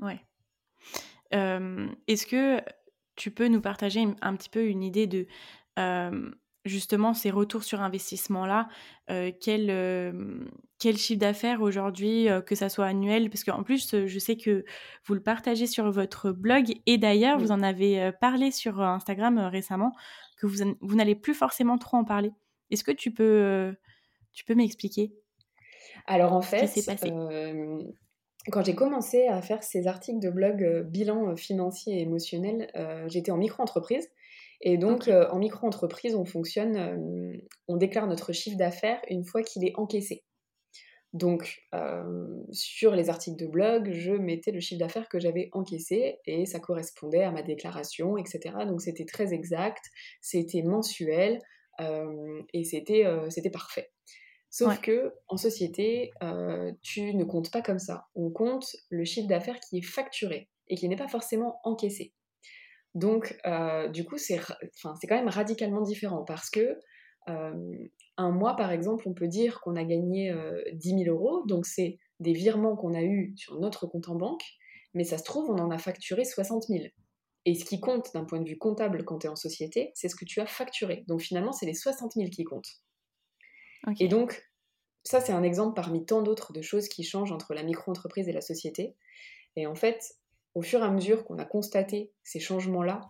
Ouais. 0.01 0.20
Euh, 1.34 1.88
est-ce 2.07 2.26
que 2.26 2.62
tu 3.16 3.30
peux 3.30 3.49
nous 3.49 3.61
partager 3.61 4.07
un 4.22 4.36
petit 4.36 4.49
peu 4.49 4.66
une 4.66 4.82
idée 4.82 5.07
de 5.07 5.26
euh, 5.78 6.30
justement 6.64 7.14
ces 7.14 7.30
retours 7.30 7.64
sur 7.64 7.80
investissement-là, 7.80 8.68
euh, 9.11 9.32
quel, 9.40 9.70
euh, 9.70 10.44
quel 10.78 10.96
chiffre 10.96 11.20
d'affaires 11.20 11.62
aujourd'hui, 11.62 12.28
euh, 12.28 12.40
que 12.40 12.54
ça 12.54 12.68
soit 12.68 12.86
annuel, 12.86 13.30
parce 13.30 13.44
qu'en 13.44 13.62
plus, 13.62 14.06
je 14.06 14.18
sais 14.18 14.36
que 14.36 14.64
vous 15.04 15.14
le 15.14 15.22
partagez 15.22 15.66
sur 15.66 15.90
votre 15.90 16.32
blog, 16.32 16.74
et 16.86 16.98
d'ailleurs, 16.98 17.38
vous 17.38 17.52
en 17.52 17.62
avez 17.62 18.12
parlé 18.20 18.50
sur 18.50 18.80
Instagram 18.80 19.38
récemment, 19.38 19.92
que 20.36 20.46
vous, 20.46 20.74
vous 20.80 20.96
n'allez 20.96 21.14
plus 21.14 21.34
forcément 21.34 21.78
trop 21.78 21.96
en 21.96 22.04
parler. 22.04 22.32
Est-ce 22.70 22.84
que 22.84 22.92
tu 22.92 23.11
peux, 23.11 23.74
tu 24.32 24.44
peux 24.44 24.54
m'expliquer 24.54 25.12
Alors 26.06 26.32
en 26.32 26.42
fait, 26.42 26.70
quand 28.50 28.64
j'ai 28.64 28.74
commencé 28.74 29.26
à 29.26 29.42
faire 29.42 29.62
ces 29.62 29.86
articles 29.86 30.20
de 30.20 30.30
blog 30.30 30.86
bilan 30.88 31.36
financier 31.36 31.98
et 31.98 32.02
émotionnel, 32.02 32.70
j'étais 33.08 33.32
en 33.32 33.38
micro-entreprise. 33.38 34.08
Et 34.62 34.76
donc, 34.76 35.08
euh, 35.08 35.28
en 35.30 35.38
micro-entreprise, 35.38 36.14
on 36.14 36.24
fonctionne, 36.24 36.76
euh, 36.76 37.38
on 37.68 37.76
déclare 37.76 38.06
notre 38.06 38.32
chiffre 38.32 38.58
d'affaires 38.58 39.00
une 39.08 39.24
fois 39.24 39.42
qu'il 39.42 39.64
est 39.64 39.72
encaissé. 39.76 40.22
Donc, 41.12 41.62
euh, 41.74 42.44
sur 42.52 42.94
les 42.94 43.08
articles 43.08 43.42
de 43.42 43.46
blog, 43.46 43.90
je 43.92 44.12
mettais 44.12 44.52
le 44.52 44.61
chiffre 44.61 44.78
d'affaires 44.78 45.08
que 45.08 45.18
j'avais 45.18 45.48
encaissé 45.52 46.18
et 46.26 46.46
ça 46.46 46.61
correspondait 46.61 47.24
à 47.24 47.32
ma 47.32 47.42
déclaration, 47.42 48.16
etc. 48.16 48.54
Donc, 48.66 48.80
c'était 48.80 49.06
très 49.06 49.32
exact, 49.32 49.84
c'était 50.20 50.62
mensuel 50.62 51.40
et 52.52 52.64
c'était 52.64 53.06
c'était 53.30 53.48
parfait. 53.48 53.90
Sauf 54.50 54.78
que 54.82 55.14
en 55.28 55.38
société, 55.38 56.11
tu 56.82 57.14
ne 57.14 57.24
comptes 57.24 57.50
pas 57.50 57.62
comme 57.62 57.78
ça. 57.78 58.04
On 58.14 58.30
compte 58.30 58.76
le 58.90 59.04
chiffre 59.04 59.26
d'affaires 59.26 59.58
qui 59.61 59.78
est 59.78 59.82
facturé 59.82 60.50
et 60.68 60.76
qui 60.76 60.88
n'est 60.90 60.96
pas 60.96 61.08
forcément 61.08 61.58
encaissé. 61.64 62.12
Donc, 62.95 63.38
euh, 63.47 63.88
du 63.88 64.05
coup, 64.05 64.18
c'est 64.18 64.38
quand 64.38 64.95
même 65.11 65.28
radicalement 65.28 65.82
différent 65.82 66.24
parce 66.24 66.51
que 66.51 66.78
euh, 67.28 67.88
un 68.16 68.30
mois, 68.30 68.57
par 68.57 68.72
exemple, 68.72 69.09
on 69.09 69.14
peut 69.14 69.28
dire 69.28 69.61
qu'on 69.61 69.76
a 69.76 69.84
gagné 69.84 70.32
10 70.72 70.95
euh, 70.95 70.99
000 71.05 71.14
euros, 71.14 71.45
donc 71.47 71.66
c'est 71.66 71.99
des 72.18 72.32
virements 72.32 72.76
qu'on 72.76 72.95
a 72.95 73.03
eus 73.03 73.32
sur 73.36 73.61
notre 73.61 73.86
compte 73.86 74.09
en 74.09 74.16
banque, 74.16 74.43
mais 74.95 75.05
ça 75.05 75.18
se 75.18 75.24
trouve, 75.24 75.51
on 75.51 75.59
en 75.59 75.70
a 75.70 75.78
facturé 75.78 76.24
60 76.24 76.64
000. 76.64 76.84
Et 77.47 77.55
ce 77.55 77.64
qui 77.64 77.80
compte 77.80 78.12
d'un 78.12 78.24
point 78.24 78.41
de 78.41 78.49
vue 78.49 78.59
comptable 78.59 79.05
quand 79.05 79.20
tu 79.20 79.26
es 79.26 79.30
en 79.30 79.36
société, 79.36 79.93
c'est 79.95 80.09
ce 80.09 80.16
que 80.16 80.24
tu 80.24 80.41
as 80.41 80.47
facturé. 80.47 81.05
Donc 81.07 81.20
finalement, 81.20 81.53
c'est 81.53 81.66
les 81.66 81.74
60 81.74 82.12
000 82.14 82.28
qui 82.28 82.45
comptent. 82.45 82.82
Et 83.99 84.09
donc, 84.09 84.43
ça, 85.05 85.20
c'est 85.20 85.32
un 85.32 85.43
exemple 85.43 85.74
parmi 85.74 86.05
tant 86.05 86.20
d'autres 86.20 86.53
de 86.53 86.61
choses 86.61 86.88
qui 86.88 87.03
changent 87.03 87.32
entre 87.32 87.55
la 87.55 87.62
micro-entreprise 87.62 88.28
et 88.28 88.32
la 88.32 88.43
société. 88.43 88.95
Et 89.57 89.66
en 89.66 89.74
fait, 89.74 90.03
au 90.61 90.62
fur 90.62 90.80
et 90.80 90.84
à 90.84 90.90
mesure 90.90 91.24
qu'on 91.24 91.38
a 91.38 91.46
constaté 91.46 92.12
ces 92.22 92.38
changements-là, 92.38 93.00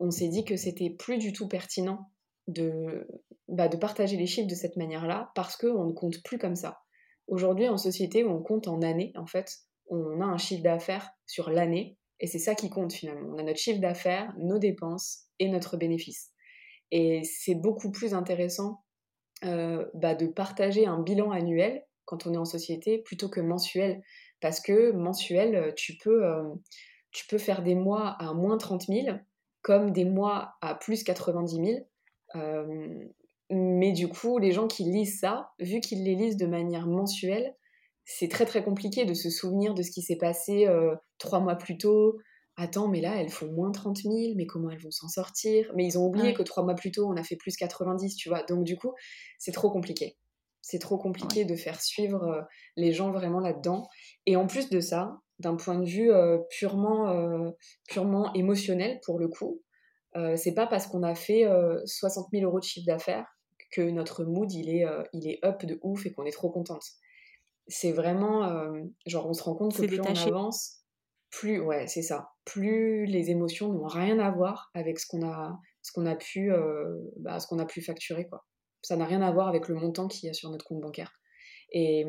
on 0.00 0.10
s'est 0.10 0.28
dit 0.28 0.46
que 0.46 0.56
c'était 0.56 0.88
plus 0.88 1.18
du 1.18 1.34
tout 1.34 1.46
pertinent 1.46 2.10
de, 2.46 3.06
bah, 3.46 3.68
de 3.68 3.76
partager 3.76 4.16
les 4.16 4.24
chiffres 4.24 4.48
de 4.48 4.54
cette 4.54 4.76
manière-là 4.76 5.30
parce 5.34 5.54
qu'on 5.58 5.84
ne 5.84 5.92
compte 5.92 6.22
plus 6.24 6.38
comme 6.38 6.56
ça. 6.56 6.78
Aujourd'hui, 7.26 7.68
en 7.68 7.76
société, 7.76 8.24
on 8.24 8.42
compte 8.42 8.68
en 8.68 8.80
années, 8.80 9.12
en 9.16 9.26
fait. 9.26 9.54
On 9.90 10.22
a 10.22 10.24
un 10.24 10.38
chiffre 10.38 10.62
d'affaires 10.62 11.10
sur 11.26 11.50
l'année 11.50 11.98
Et 12.20 12.26
c'est 12.26 12.38
ça 12.38 12.54
qui 12.54 12.70
compte 12.70 12.94
finalement. 12.94 13.34
On 13.34 13.38
a 13.38 13.42
notre 13.42 13.58
chiffre 13.58 13.80
d'affaires, 13.80 14.32
nos 14.38 14.58
dépenses 14.58 15.26
et 15.38 15.50
notre 15.50 15.76
bénéfice. 15.76 16.32
Et 16.90 17.22
c'est 17.22 17.54
beaucoup 17.54 17.90
plus 17.90 18.14
intéressant 18.14 18.82
euh, 19.44 19.84
bah, 19.92 20.14
de 20.14 20.26
partager 20.26 20.86
un 20.86 21.02
bilan 21.02 21.32
annuel 21.32 21.84
quand 22.06 22.26
on 22.26 22.32
est 22.32 22.38
en 22.38 22.46
société 22.46 22.96
plutôt 22.96 23.28
que 23.28 23.40
mensuel. 23.42 24.00
Parce 24.40 24.60
que 24.60 24.92
mensuel, 24.92 25.54
euh, 25.54 25.72
tu 25.74 25.96
peux, 25.96 26.24
euh, 26.24 26.54
tu 27.12 27.26
peux 27.26 27.38
faire 27.38 27.62
des 27.62 27.74
mois 27.74 28.16
à 28.18 28.32
moins 28.34 28.58
30 28.58 28.86
000 28.86 29.18
comme 29.62 29.90
des 29.90 30.04
mois 30.04 30.54
à 30.60 30.74
plus 30.74 31.02
90 31.02 31.84
000. 32.34 32.44
mais 33.50 33.92
du 33.92 34.08
coup, 34.08 34.38
les 34.38 34.52
gens 34.52 34.68
qui 34.68 34.84
lisent 34.84 35.18
ça, 35.18 35.50
vu 35.58 35.80
qu'ils 35.80 36.04
les 36.04 36.14
lisent 36.14 36.36
de 36.36 36.46
manière 36.46 36.86
mensuelle, 36.86 37.54
c'est 38.04 38.28
très 38.28 38.46
très 38.46 38.62
compliqué 38.62 39.04
de 39.04 39.14
se 39.14 39.30
souvenir 39.30 39.74
de 39.74 39.82
ce 39.82 39.90
qui 39.90 40.00
s'est 40.00 40.16
passé 40.16 40.66
trois 41.18 41.40
mois 41.40 41.56
plus 41.56 41.76
tôt, 41.76 42.18
attends, 42.58 42.88
mais 42.88 43.00
là, 43.00 43.16
elles 43.16 43.30
font 43.30 43.50
moins 43.52 43.70
30 43.70 43.98
000, 43.98 44.14
mais 44.36 44.46
comment 44.46 44.70
elles 44.70 44.80
vont 44.80 44.90
s'en 44.90 45.08
sortir? 45.08 45.70
Mais 45.74 45.86
ils 45.86 45.98
ont 45.98 46.06
oublié 46.06 46.34
que 46.34 46.42
trois 46.42 46.64
mois 46.64 46.74
plus 46.74 46.90
tôt, 46.90 47.08
on 47.08 47.16
a 47.16 47.22
fait 47.22 47.36
plus 47.36 47.56
90, 47.56 48.16
tu 48.16 48.28
vois. 48.28 48.42
Donc, 48.42 48.64
du 48.64 48.76
coup, 48.76 48.92
c'est 49.38 49.52
trop 49.52 49.70
compliqué. 49.70 50.16
C'est 50.70 50.78
trop 50.78 50.98
compliqué 50.98 51.46
de 51.46 51.56
faire 51.56 51.80
suivre 51.80 52.24
euh, 52.24 52.42
les 52.76 52.92
gens 52.92 53.10
vraiment 53.10 53.40
là-dedans. 53.40 53.88
Et 54.26 54.36
en 54.36 54.46
plus 54.46 54.68
de 54.68 54.80
ça, 54.80 55.18
d'un 55.38 55.56
point 55.56 55.78
de 55.78 55.86
vue 55.86 56.12
euh, 56.12 56.38
purement, 56.50 57.08
euh, 57.08 57.50
purement 57.88 58.32
émotionnel, 58.34 59.00
pour 59.04 59.18
le 59.18 59.28
coup, 59.28 59.62
c'est 60.34 60.52
pas 60.52 60.66
parce 60.66 60.88
qu'on 60.88 61.04
a 61.04 61.14
fait 61.14 61.44
60 61.84 62.30
000 62.32 62.44
euros 62.44 62.58
de 62.58 62.64
chiffre 62.64 62.86
d'affaires 62.86 63.24
que 63.70 63.82
notre 63.82 64.24
mood, 64.24 64.50
il 64.52 64.68
est, 64.68 64.84
il 65.12 65.28
est 65.28 65.38
up 65.44 65.64
de 65.64 65.78
ouf 65.80 66.06
et 66.06 66.12
qu'on 66.12 66.24
est 66.24 66.32
trop 66.32 66.50
contente. 66.50 66.82
C'est 67.68 67.92
vraiment, 67.92 68.52
genre, 69.06 69.28
on 69.28 69.32
se 69.32 69.44
rend 69.44 69.54
compte 69.54 69.76
que 69.76 69.86
plus 69.86 70.00
on 70.00 70.26
avance, 70.26 70.78
plus, 71.30 71.60
ouais, 71.60 71.86
c'est 71.86 72.02
ça, 72.02 72.30
plus 72.44 73.06
les 73.06 73.30
émotions 73.30 73.72
n'ont 73.72 73.86
rien 73.86 74.18
à 74.18 74.30
voir 74.30 74.70
avec 74.74 74.98
ce 74.98 75.06
qu'on 75.06 75.24
a, 75.24 75.60
ce 75.82 75.92
qu'on 75.92 76.06
a 76.06 76.16
pu, 76.16 76.52
euh, 76.52 76.98
bah, 77.18 77.38
ce 77.38 77.46
qu'on 77.46 77.58
a 77.58 77.66
pu 77.66 77.82
facturer, 77.82 78.26
quoi. 78.26 78.44
Ça 78.82 78.96
n'a 78.96 79.04
rien 79.04 79.22
à 79.22 79.30
voir 79.30 79.48
avec 79.48 79.68
le 79.68 79.74
montant 79.74 80.08
qu'il 80.08 80.26
y 80.26 80.30
a 80.30 80.34
sur 80.34 80.50
notre 80.50 80.64
compte 80.64 80.80
bancaire. 80.80 81.12
Et, 81.70 82.06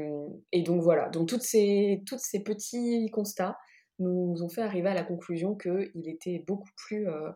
et 0.53 0.61
donc 0.63 0.81
voilà, 0.81 1.09
donc 1.09 1.27
toutes 1.27 1.41
ces, 1.41 2.01
petits 2.45 3.09
constats 3.11 3.57
nous 3.99 4.41
ont 4.41 4.47
fait 4.47 4.61
arriver 4.61 4.87
à 4.87 4.93
la 4.93 5.03
conclusion 5.03 5.55
qu'il 5.55 6.07
était 6.07 6.45
beaucoup 6.47 6.69
plus, 6.77 7.09
euh, 7.09 7.29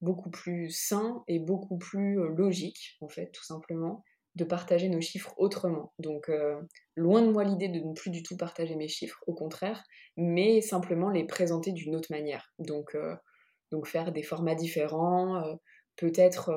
beaucoup 0.00 0.30
plus 0.30 0.70
sain 0.70 1.22
et 1.28 1.38
beaucoup 1.38 1.78
plus 1.78 2.18
euh, 2.18 2.28
logique, 2.36 2.96
en 3.00 3.08
fait, 3.08 3.30
tout 3.30 3.44
simplement, 3.44 4.02
de 4.36 4.44
partager 4.44 4.88
nos 4.88 5.00
chiffres 5.00 5.34
autrement. 5.36 5.92
Donc, 5.98 6.28
euh, 6.28 6.60
loin 6.96 7.22
de 7.22 7.30
moi 7.30 7.44
l'idée 7.44 7.68
de 7.68 7.80
ne 7.80 7.94
plus 7.94 8.10
du 8.10 8.22
tout 8.22 8.36
partager 8.36 8.76
mes 8.76 8.88
chiffres, 8.88 9.18
au 9.26 9.34
contraire, 9.34 9.82
mais 10.16 10.60
simplement 10.60 11.10
les 11.10 11.24
présenter 11.24 11.72
d'une 11.72 11.96
autre 11.96 12.10
manière. 12.10 12.52
Donc, 12.58 12.94
euh, 12.94 13.14
donc 13.72 13.86
faire 13.86 14.12
des 14.12 14.22
formats 14.22 14.54
différents, 14.54 15.36
euh, 15.44 15.54
peut-être 15.96 16.50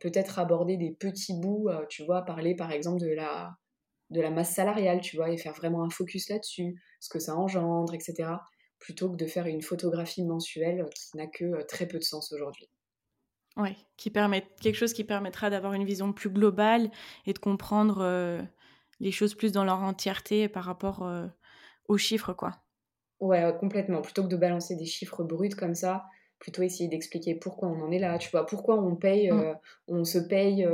peut-être 0.00 0.38
aborder 0.38 0.76
des 0.76 0.90
petits 0.90 1.34
bouts, 1.38 1.70
tu 1.88 2.04
vois, 2.04 2.22
parler 2.22 2.54
par 2.54 2.72
exemple 2.72 3.00
de 3.00 3.12
la, 3.14 3.56
de 4.10 4.20
la 4.20 4.30
masse 4.30 4.54
salariale, 4.54 5.00
tu 5.00 5.16
vois, 5.16 5.30
et 5.30 5.36
faire 5.36 5.54
vraiment 5.54 5.82
un 5.82 5.90
focus 5.90 6.28
là-dessus, 6.28 6.80
ce 7.00 7.08
que 7.08 7.18
ça 7.18 7.36
engendre, 7.36 7.94
etc., 7.94 8.30
plutôt 8.78 9.10
que 9.10 9.16
de 9.16 9.26
faire 9.26 9.46
une 9.46 9.62
photographie 9.62 10.24
mensuelle 10.24 10.84
qui 10.94 11.16
n'a 11.16 11.26
que 11.26 11.64
très 11.66 11.86
peu 11.86 11.98
de 11.98 12.04
sens 12.04 12.32
aujourd'hui. 12.32 12.68
Ouais, 13.56 13.76
qui 13.96 14.10
permet 14.10 14.44
quelque 14.60 14.74
chose 14.74 14.92
qui 14.92 15.04
permettra 15.04 15.48
d'avoir 15.48 15.74
une 15.74 15.84
vision 15.84 16.12
plus 16.12 16.28
globale 16.28 16.90
et 17.24 17.32
de 17.32 17.38
comprendre 17.38 18.00
euh, 18.00 18.42
les 18.98 19.12
choses 19.12 19.34
plus 19.34 19.52
dans 19.52 19.64
leur 19.64 19.78
entièreté 19.78 20.48
par 20.48 20.64
rapport 20.64 21.04
euh, 21.04 21.26
aux 21.86 21.96
chiffres, 21.96 22.32
quoi. 22.32 22.50
Ouais, 23.20 23.56
complètement. 23.58 24.02
Plutôt 24.02 24.24
que 24.24 24.28
de 24.28 24.36
balancer 24.36 24.74
des 24.74 24.86
chiffres 24.86 25.22
bruts 25.22 25.50
comme 25.50 25.74
ça, 25.74 26.04
plutôt 26.38 26.62
essayer 26.62 26.88
d'expliquer 26.88 27.34
pourquoi 27.34 27.68
on 27.68 27.80
en 27.82 27.90
est 27.90 27.98
là, 27.98 28.18
tu 28.18 28.30
vois, 28.30 28.46
pourquoi 28.46 28.78
on 28.82 28.96
paye, 28.96 29.30
mm. 29.30 29.38
euh, 29.38 29.54
on 29.88 30.04
se 30.04 30.18
paye 30.18 30.66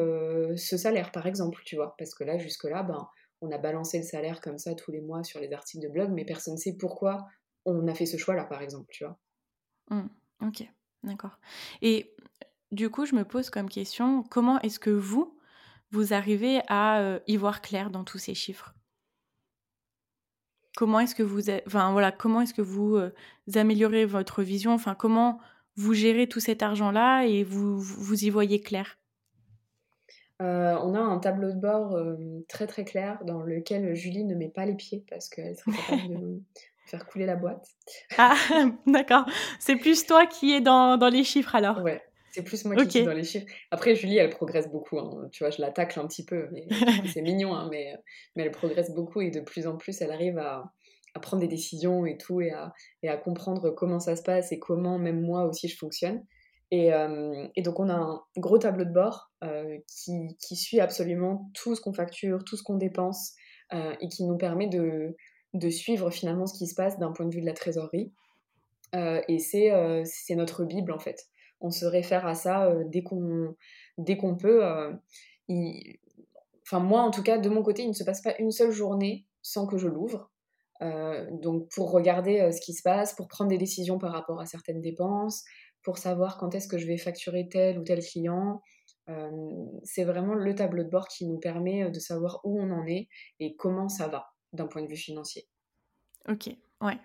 ce 0.57 0.77
salaire, 0.77 1.13
par 1.13 1.27
exemple, 1.27 1.63
tu 1.65 1.77
vois, 1.77 1.95
parce 1.99 2.15
que 2.15 2.25
là, 2.25 2.39
jusque-là, 2.39 2.83
ben, 2.83 3.09
on 3.41 3.51
a 3.51 3.59
balancé 3.59 3.99
le 3.99 4.05
salaire 4.05 4.41
comme 4.41 4.59
ça 4.59 4.75
tous 4.75 4.91
les 4.91 5.01
mois 5.01 5.23
sur 5.25 5.41
les 5.41 5.53
articles 5.53 5.83
de 5.83 5.93
blog, 5.93 6.11
mais 6.11 6.25
personne 6.25 6.55
ne 6.55 6.59
sait 6.59 6.77
pourquoi 6.79 7.27
on 7.65 7.87
a 7.89 7.95
fait 7.95 8.07
ce 8.07 8.17
choix-là, 8.17 8.45
par 8.45 8.63
exemple, 8.63 8.89
tu 8.91 9.05
vois. 9.05 9.19
Mm. 9.91 10.09
Ok, 10.43 10.65
d'accord. 11.03 11.39
Et 11.83 12.15
du 12.73 12.91
coup, 12.91 13.05
je 13.05 13.15
me 13.15 13.25
pose 13.25 13.51
comme 13.51 13.69
question, 13.69 14.23
comment 14.23 14.61
est-ce 14.61 14.79
que 14.79 14.91
vous, 14.91 15.37
vous 15.91 16.13
arrivez 16.13 16.61
à 16.69 17.01
euh, 17.01 17.21
y 17.27 17.37
voir 17.37 17.61
clair 17.61 17.91
dans 17.91 18.05
tous 18.05 18.19
ces 18.19 18.35
chiffres? 18.35 18.75
Comment 20.77 21.01
est-ce 21.01 21.15
que 21.15 21.23
vous, 21.23 21.51
enfin 21.67 21.93
voilà, 21.93 22.13
comment 22.13 22.41
est-ce 22.41 22.55
que 22.55 22.63
vous, 22.63 22.97
euh, 22.97 23.13
améliorez 23.55 24.05
votre 24.05 24.43
vision 24.43 24.73
Enfin, 24.73 24.95
comment 24.95 25.41
vous 25.77 25.95
gérez 25.95 26.29
tout 26.29 26.41
cet 26.41 26.63
argent-là 26.63 27.25
et 27.25 27.43
vous, 27.43 27.81
vous 27.81 28.25
y 28.25 28.31
voyez 28.31 28.61
clair? 28.61 28.99
Euh, 30.43 30.77
on 30.83 30.95
a 30.95 31.01
un 31.01 31.19
tableau 31.19 31.53
de 31.53 31.61
bord 31.61 31.99
très 32.49 32.67
très 32.67 32.85
clair 32.85 33.19
dans 33.25 33.43
lequel 33.43 33.95
Julie 33.95 34.25
ne 34.25 34.35
met 34.35 34.49
pas 34.49 34.65
les 34.65 34.75
pieds 34.75 35.05
parce 35.11 35.29
qu'elle 35.29 35.57
serait 35.57 35.77
capable 35.77 36.09
de 36.09 36.41
faire 36.87 37.07
couler 37.07 37.27
la 37.27 37.37
boîte. 37.37 37.67
Ah, 38.17 38.35
d'accord. 38.87 39.27
C'est 39.59 39.77
plus 39.77 40.07
toi 40.07 40.27
qui 40.27 40.53
es 40.53 40.61
dans, 40.61 40.97
dans 40.97 41.09
les 41.09 41.25
chiffres 41.25 41.55
alors. 41.55 41.83
Ouais, 41.83 42.03
c'est 42.33 42.43
plus 42.43 42.65
moi 42.65 42.77
qui 42.85 42.91
suis 42.91 43.05
dans 43.05 43.13
les 43.13 43.25
chiffres. 43.25 43.47
Après, 43.71 43.95
Julie, 43.95 44.19
elle 44.19 44.31
progresse 44.31 44.71
beaucoup. 44.71 44.99
Hein. 44.99 45.29
Tu 45.33 45.43
vois, 45.43 45.51
je 45.51 45.61
la 45.61 45.71
tacle 45.71 45.99
un 45.99 46.07
petit 46.07 46.25
peu. 46.25 46.49
Mais 46.53 46.67
c'est 47.13 47.23
mignon, 47.23 47.55
hein, 47.55 47.69
mais, 47.71 47.95
mais 48.37 48.45
elle 48.45 48.51
progresse 48.51 48.95
beaucoup 48.95 49.21
et 49.21 49.31
de 49.31 49.41
plus 49.41 49.67
en 49.67 49.77
plus, 49.77 50.01
elle 50.01 50.13
arrive 50.13 50.39
à, 50.39 50.73
à 51.15 51.21
prendre 51.21 51.41
des 51.41 51.49
décisions 51.49 52.07
et 52.07 52.17
tout 52.17 52.41
et 52.41 52.51
à, 52.51 52.73
et 53.03 53.09
à, 53.09 53.17
comprendre 53.17 53.71
comment 53.71 54.01
ça 54.01 54.17
se 54.17 54.23
passe 54.23 54.53
et 54.53 54.59
comment 54.59 54.99
même 54.99 55.21
moi 55.21 55.45
aussi 55.45 55.69
je 55.69 55.77
fonctionne. 55.77 56.25
Et, 56.73 56.93
euh, 56.93 57.49
et 57.57 57.63
donc, 57.63 57.81
on 57.81 57.89
a 57.89 57.95
un 57.95 58.23
gros 58.37 58.59
tableau 58.59 58.85
de 58.85 58.93
bord 58.93 59.33
euh, 59.43 59.79
qui, 59.89 60.37
qui, 60.39 60.55
suit 60.55 60.79
absolument 60.79 61.51
tout 61.53 61.75
ce 61.75 61.81
qu'on 61.81 61.93
facture, 61.93 62.45
tout 62.45 62.57
ce 62.57 62.63
qu'on 62.63 62.77
dépense 62.77 63.35
euh, 63.73 63.93
et 64.01 64.07
qui 64.07 64.25
nous 64.25 64.37
permet 64.37 64.69
de, 64.69 65.17
de 65.55 65.69
suivre 65.69 66.11
finalement 66.11 66.47
ce 66.47 66.57
qui 66.57 66.69
se 66.69 66.77
passe 66.77 66.97
d'un 66.99 67.11
point 67.11 67.27
de 67.27 67.35
vue 67.35 67.41
de 67.41 67.47
la 67.47 67.55
trésorerie. 67.55 68.13
et 68.95 69.39
c'est 69.39 70.35
notre 70.37 70.65
Bible 70.65 70.93
en 70.93 71.01
fait 71.01 71.27
on 71.61 71.71
se 71.71 71.85
réfère 71.85 72.27
à 72.27 72.35
ça 72.35 72.67
euh, 72.67 72.85
dès 72.87 73.03
qu'on 73.03 73.55
dès 73.99 74.17
qu'on 74.17 74.37
peut. 74.37 74.65
Euh, 74.65 74.93
enfin, 76.63 76.81
moi, 76.81 77.03
en 77.03 77.11
tout 77.11 77.23
cas, 77.23 77.39
de 77.39 77.49
mon 77.49 77.63
côté, 77.63 77.83
il 77.83 77.89
ne 77.89 77.95
se 77.95 78.05
passe 78.05 78.23
pas 78.23 78.37
une 78.39 78.51
seule 78.51 78.71
journée 78.71 79.27
sans 79.43 79.67
que 79.67 79.79
je 79.79 79.89
l'ouvre. 79.89 80.31
Euh, 80.83 81.27
donc, 81.43 81.69
pour 81.75 81.91
regarder 81.91 82.51
ce 82.53 82.61
qui 82.61 82.73
se 82.73 82.83
passe, 82.83 83.15
pour 83.15 83.29
prendre 83.29 83.51
des 83.51 83.59
décisions 83.59 83.99
par 83.99 84.13
rapport 84.13 84.41
à 84.41 84.47
certaines 84.47 84.81
dépenses, 84.81 85.45
pour 85.83 85.99
savoir 85.99 86.39
quand 86.39 86.55
est-ce 86.55 86.69
que 86.69 86.79
je 86.79 86.87
vais 86.87 86.97
facturer 86.97 87.49
tel 87.49 87.79
ou 87.79 87.85
tel 87.85 88.01
client. 88.01 88.63
c'est 89.83 90.05
vraiment 90.05 90.35
le 90.35 90.55
tableau 90.55 90.85
de 90.85 90.89
bord 90.89 91.09
qui 91.09 91.27
nous 91.27 91.39
permet 91.39 91.91
de 91.91 91.99
savoir 91.99 92.41
où 92.45 92.61
on 92.61 92.71
en 92.71 92.87
est 92.87 93.09
et 93.41 93.57
comment 93.57 93.89
ça 93.89 94.09
va 94.09 94.31
d'un 94.53 94.67
point 94.67 94.83
de 94.83 94.89
vue 94.89 94.97
financier. 94.97 95.47
Ok, 96.29 96.49
ouais. 96.81 96.99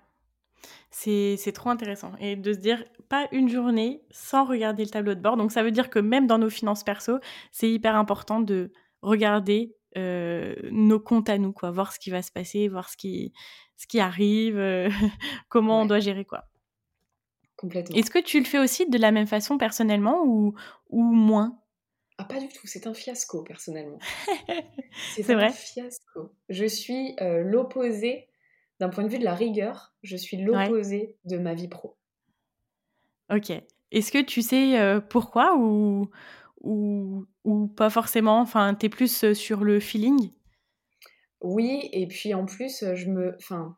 C'est 0.92 1.52
trop 1.54 1.70
intéressant. 1.70 2.14
Et 2.20 2.36
de 2.36 2.54
se 2.54 2.60
dire, 2.60 2.84
pas 3.10 3.28
une 3.32 3.50
journée 3.50 4.04
sans 4.12 4.46
regarder 4.46 4.84
le 4.84 4.90
tableau 4.90 5.14
de 5.14 5.20
bord. 5.20 5.38
Donc 5.38 5.52
ça 5.52 5.64
veut 5.64 5.72
dire 5.72 5.90
que 5.90 6.00
même 6.00 6.28
dans 6.28 6.38
nos 6.38 6.50
finances 6.50 6.84
perso, 6.84 7.20
c'est 7.52 7.70
hyper 7.70 7.96
important 7.96 8.40
de 8.40 8.72
regarder 9.02 9.76
euh, 9.98 10.56
nos 10.72 11.00
comptes 11.00 11.30
à 11.30 11.38
nous, 11.38 11.54
quoi, 11.54 11.72
voir 11.72 11.94
ce 11.94 12.00
qui 12.00 12.10
va 12.10 12.22
se 12.22 12.32
passer, 12.32 12.68
voir 12.68 12.90
ce 12.90 12.98
qui, 12.98 13.34
ce 13.78 13.88
qui 13.88 14.00
arrive, 14.00 14.58
euh, 14.58 14.90
comment 15.50 15.82
on 15.82 15.86
doit 15.86 16.00
gérer, 16.00 16.26
quoi. 16.26 16.46
Complètement. 17.56 17.96
Est-ce 17.96 18.12
que 18.12 18.20
tu 18.20 18.40
le 18.40 18.46
fais 18.46 18.60
aussi 18.60 18.90
de 18.90 18.98
la 18.98 19.12
même 19.12 19.28
façon 19.28 19.58
personnellement 19.58 20.24
ou, 20.26 20.54
ou 20.90 21.02
moins? 21.02 21.58
Ah, 22.18 22.26
pas 22.26 22.40
du 22.40 22.48
tout, 22.48 22.66
c'est 22.66 22.88
un 22.88 22.94
fiasco 22.94 23.44
personnellement. 23.44 24.00
c'est 25.16 25.30
un 25.30 25.36
vrai? 25.36 25.52
fiasco. 25.52 26.32
Je 26.50 26.66
suis 26.66 27.16
euh, 27.22 27.44
l'opposé 27.44 28.28
d'un 28.80 28.90
point 28.90 29.04
de 29.04 29.10
vue 29.10 29.20
de 29.20 29.24
la 29.24 29.36
rigueur, 29.36 29.94
je 30.04 30.18
suis 30.18 30.38
l'opposé 30.38 31.18
de 31.26 31.38
ma 31.38 31.54
vie 31.54 31.68
pro. 31.68 31.96
Ok. 33.34 33.52
Est-ce 33.92 34.12
que 34.12 34.22
tu 34.22 34.42
sais 34.42 34.80
euh, 34.80 35.00
pourquoi 35.00 35.56
ou, 35.58 36.10
ou, 36.62 37.26
ou, 37.44 37.68
pas 37.68 37.90
forcément? 37.90 38.40
Enfin, 38.42 38.74
t'es 38.74 38.90
plus 38.90 39.24
euh, 39.24 39.34
sur 39.34 39.64
le 39.64 39.80
feeling? 39.80 40.32
Oui, 41.42 41.90
et 41.92 42.08
puis 42.08 42.34
en 42.34 42.46
plus, 42.46 42.84
euh, 42.84 42.96
je 42.96 43.10
me, 43.10 43.36
enfin, 43.38 43.78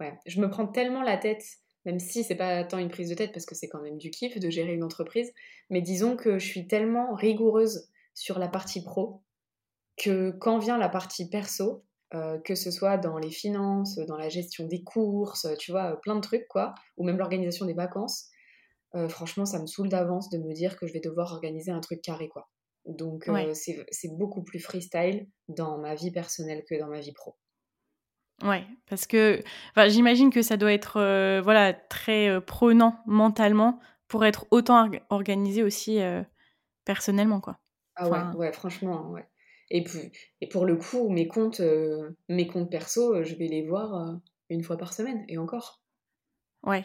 ouais, 0.00 0.18
je 0.26 0.40
me 0.40 0.48
prends 0.48 0.66
tellement 0.66 1.02
la 1.02 1.16
tête, 1.16 1.44
même 1.84 1.98
si 1.98 2.22
c'est 2.22 2.34
pas 2.34 2.64
tant 2.64 2.78
une 2.78 2.90
prise 2.90 3.08
de 3.08 3.14
tête 3.14 3.32
parce 3.32 3.46
que 3.46 3.54
c'est 3.54 3.68
quand 3.68 3.80
même 3.80 3.98
du 3.98 4.10
kiff 4.10 4.38
de 4.38 4.50
gérer 4.50 4.74
une 4.74 4.84
entreprise, 4.84 5.32
mais 5.70 5.80
disons 5.80 6.16
que 6.16 6.38
je 6.38 6.46
suis 6.46 6.66
tellement 6.66 7.14
rigoureuse 7.14 7.88
sur 8.14 8.38
la 8.38 8.48
partie 8.48 8.82
pro 8.82 9.22
que 9.96 10.30
quand 10.30 10.58
vient 10.58 10.78
la 10.78 10.88
partie 10.88 11.28
perso, 11.28 11.84
euh, 12.14 12.38
que 12.38 12.54
ce 12.54 12.70
soit 12.70 12.98
dans 12.98 13.18
les 13.18 13.30
finances, 13.30 13.96
dans 13.96 14.16
la 14.16 14.28
gestion 14.28 14.66
des 14.66 14.82
courses, 14.82 15.46
tu 15.58 15.72
vois, 15.72 16.00
plein 16.02 16.16
de 16.16 16.20
trucs, 16.20 16.48
quoi, 16.48 16.74
ou 16.96 17.04
même 17.04 17.18
l'organisation 17.18 17.66
des 17.66 17.74
vacances. 17.74 18.28
Euh, 18.94 19.08
franchement, 19.08 19.44
ça 19.44 19.58
me 19.60 19.66
saoule 19.66 19.88
d'avance 19.88 20.30
de 20.30 20.38
me 20.38 20.54
dire 20.54 20.78
que 20.78 20.86
je 20.86 20.92
vais 20.92 21.00
devoir 21.00 21.32
organiser 21.32 21.70
un 21.70 21.80
truc 21.80 22.00
carré, 22.02 22.28
quoi. 22.28 22.48
Donc, 22.86 23.28
euh, 23.28 23.52
c'est 23.54 24.16
beaucoup 24.16 24.42
plus 24.42 24.60
freestyle 24.60 25.28
dans 25.48 25.78
ma 25.78 25.94
vie 25.94 26.10
personnelle 26.10 26.64
que 26.68 26.78
dans 26.78 26.88
ma 26.88 27.00
vie 27.00 27.12
pro. 27.12 27.36
Ouais, 28.42 28.64
parce 28.88 29.06
que 29.06 29.42
j'imagine 29.88 30.30
que 30.30 30.42
ça 30.42 30.56
doit 30.56 30.72
être 30.72 30.98
euh, 30.98 31.40
voilà 31.42 31.72
très 31.72 32.28
euh, 32.28 32.40
prenant 32.40 33.00
mentalement 33.06 33.80
pour 34.06 34.24
être 34.24 34.46
autant 34.52 34.88
organisé 35.10 35.64
aussi 35.64 36.00
euh, 36.00 36.22
personnellement 36.84 37.40
quoi. 37.40 37.58
Ah 37.96 38.08
ouais, 38.08 38.36
ouais, 38.36 38.52
franchement, 38.52 39.10
ouais. 39.10 39.26
Et, 39.70 39.84
et 40.40 40.48
pour 40.48 40.64
le 40.64 40.76
coup, 40.76 41.08
mes 41.08 41.28
comptes, 41.28 41.60
mes 42.28 42.46
comptes 42.46 42.70
perso, 42.70 43.22
je 43.22 43.34
vais 43.34 43.48
les 43.48 43.66
voir 43.66 44.18
une 44.50 44.62
fois 44.62 44.76
par 44.76 44.92
semaine 44.92 45.24
et 45.28 45.38
encore. 45.38 45.82
Ouais. 46.62 46.84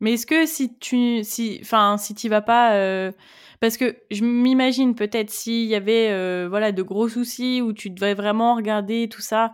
Mais 0.00 0.14
est-ce 0.14 0.26
que 0.26 0.46
si 0.46 0.78
tu 0.78 1.22
si 1.24 1.58
enfin 1.60 1.98
si 1.98 2.14
tu 2.14 2.30
vas 2.30 2.40
pas 2.40 3.12
parce 3.60 3.76
que 3.76 3.98
je 4.10 4.24
m'imagine 4.24 4.94
peut-être 4.94 5.28
s'il 5.28 5.66
y 5.66 5.74
avait 5.74 6.46
voilà 6.48 6.72
de 6.72 6.82
gros 6.82 7.08
soucis 7.08 7.60
où 7.60 7.74
tu 7.74 7.90
devais 7.90 8.14
vraiment 8.14 8.54
regarder 8.56 9.10
tout 9.10 9.20
ça 9.20 9.52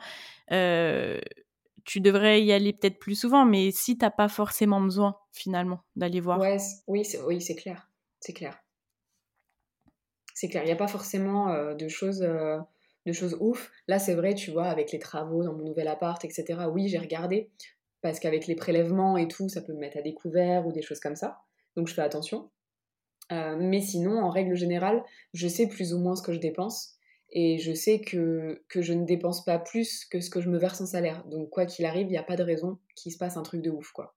euh, 0.53 1.19
tu 1.85 2.01
devrais 2.01 2.43
y 2.43 2.53
aller 2.53 2.73
peut-être 2.73 2.99
plus 2.99 3.15
souvent, 3.15 3.45
mais 3.45 3.71
si 3.71 3.97
t'as 3.97 4.11
pas 4.11 4.29
forcément 4.29 4.81
besoin 4.81 5.17
finalement 5.33 5.81
d'aller 5.95 6.21
voir. 6.21 6.39
Ouais, 6.41 6.57
oui, 6.89 7.05
c'est, 7.05 7.23
oui, 7.23 7.41
c'est 7.41 7.55
clair, 7.55 7.89
c'est 8.21 8.33
clair. 8.33 8.59
C'est 10.37 10.49
clair, 10.49 10.65
il 10.65 10.67
n'y 10.67 10.73
a 10.73 10.77
pas 10.77 10.87
forcément 10.87 11.49
euh, 11.49 11.73
de 11.73 11.89
choses, 11.89 12.21
euh, 12.21 12.59
de 13.07 13.13
choses 13.13 13.39
ouf. 13.41 13.73
Là, 13.89 13.99
c'est 13.99 14.15
vrai, 14.15 14.35
tu 14.35 14.51
vois, 14.51 14.67
avec 14.67 14.93
les 14.93 14.99
travaux 14.99 15.43
dans 15.43 15.55
mon 15.55 15.65
nouvel 15.65 15.89
appart, 15.89 16.23
etc. 16.27 16.61
Oui, 16.71 16.89
j'ai 16.89 16.99
regardé 16.99 17.49
parce 18.03 18.21
qu'avec 18.21 18.47
les 18.47 18.55
prélèvements 18.55 19.17
et 19.17 19.29
tout, 19.29 19.49
ça 19.49 19.63
peut 19.63 19.73
me 19.73 19.79
mettre 19.79 19.97
à 19.97 20.03
découvert 20.03 20.67
ou 20.67 20.73
des 20.73 20.83
choses 20.83 21.01
comme 21.01 21.17
ça. 21.17 21.39
Donc, 21.75 21.89
je 21.89 21.95
fais 21.95 22.03
attention. 22.03 22.51
mais 23.31 23.81
sinon, 23.81 24.19
en 24.19 24.29
règle 24.29 24.55
générale, 24.57 25.03
je 25.33 25.49
sais 25.49 25.69
plus 25.69 25.95
ou 25.95 26.01
moins 26.01 26.15
ce 26.15 26.23
que 26.23 26.35
je 26.35 26.39
dépense 26.39 26.99
et 27.31 27.57
je 27.59 27.73
sais 27.73 28.03
que, 28.03 28.63
que 28.69 28.83
je 28.83 28.93
ne 28.93 29.07
dépense 29.07 29.43
pas 29.43 29.59
plus 29.59 30.05
que 30.05 30.21
ce 30.21 30.29
que 30.29 30.43
je 30.43 30.51
me 30.51 30.59
verse 30.59 30.83
en 30.83 30.87
salaire. 30.87 31.25
Donc 31.25 31.49
quoi 31.49 31.65
qu'il 31.65 31.87
arrive, 31.87 32.09
il 32.09 32.11
n'y 32.11 32.19
a 32.19 32.23
pas 32.23 32.37
de 32.37 32.43
raison 32.43 32.79
qu'il 32.95 33.11
se 33.11 33.17
passe 33.17 33.39
un 33.39 33.43
truc 33.43 33.63
de 33.63 33.71
ouf, 33.71 33.91
quoi. 33.93 34.15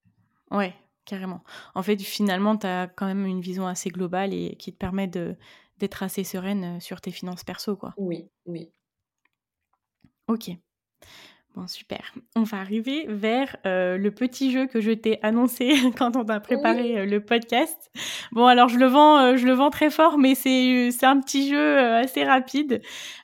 Ouais, 0.52 0.74
carrément. 1.06 1.46
En 1.76 1.82
fait, 1.82 1.98
finalement, 2.02 2.58
tu 2.58 2.68
as 2.68 2.88
quand 2.88 3.06
même 3.06 3.26
une 3.26 3.42
vision 3.42 3.68
assez 3.68 3.90
globale 3.90 4.34
et 4.34 4.58
qui 4.58 4.74
te 4.74 4.78
permet 4.78 5.08
d'être 5.80 6.04
assez 6.04 6.24
sereine 6.24 6.78
euh, 6.78 6.80
sur 6.80 7.02
tes 7.02 7.12
finances 7.12 7.44
perso, 7.44 7.76
quoi. 7.76 7.94
Oui, 7.98 8.30
oui. 8.46 8.72
Ok. 10.28 10.52
Bon, 11.56 11.66
super. 11.66 12.14
On 12.36 12.44
va 12.44 12.60
arriver 12.60 13.06
vers 13.08 13.56
euh, 13.66 13.98
le 13.98 14.12
petit 14.12 14.52
jeu 14.52 14.68
que 14.68 14.82
je 14.82 14.92
t'ai 14.92 15.18
annoncé 15.24 15.72
quand 15.98 16.16
on 16.16 16.24
a 16.30 16.40
préparé 16.40 17.00
euh, 17.00 17.06
le 17.06 17.26
podcast. 17.26 17.90
Bon, 18.32 18.46
alors 18.46 18.70
je 18.70 18.78
le 18.78 18.86
vends, 18.86 19.18
euh, 19.18 19.36
je 19.36 19.48
le 19.48 19.54
vends 19.54 19.72
très 19.72 19.90
fort, 19.90 20.20
mais 20.20 20.36
c'est 20.36 20.92
c'est 20.92 21.08
un 21.08 21.20
petit 21.20 21.50
jeu 21.50 21.80
assez 21.80 22.24
rapide. 22.24 22.82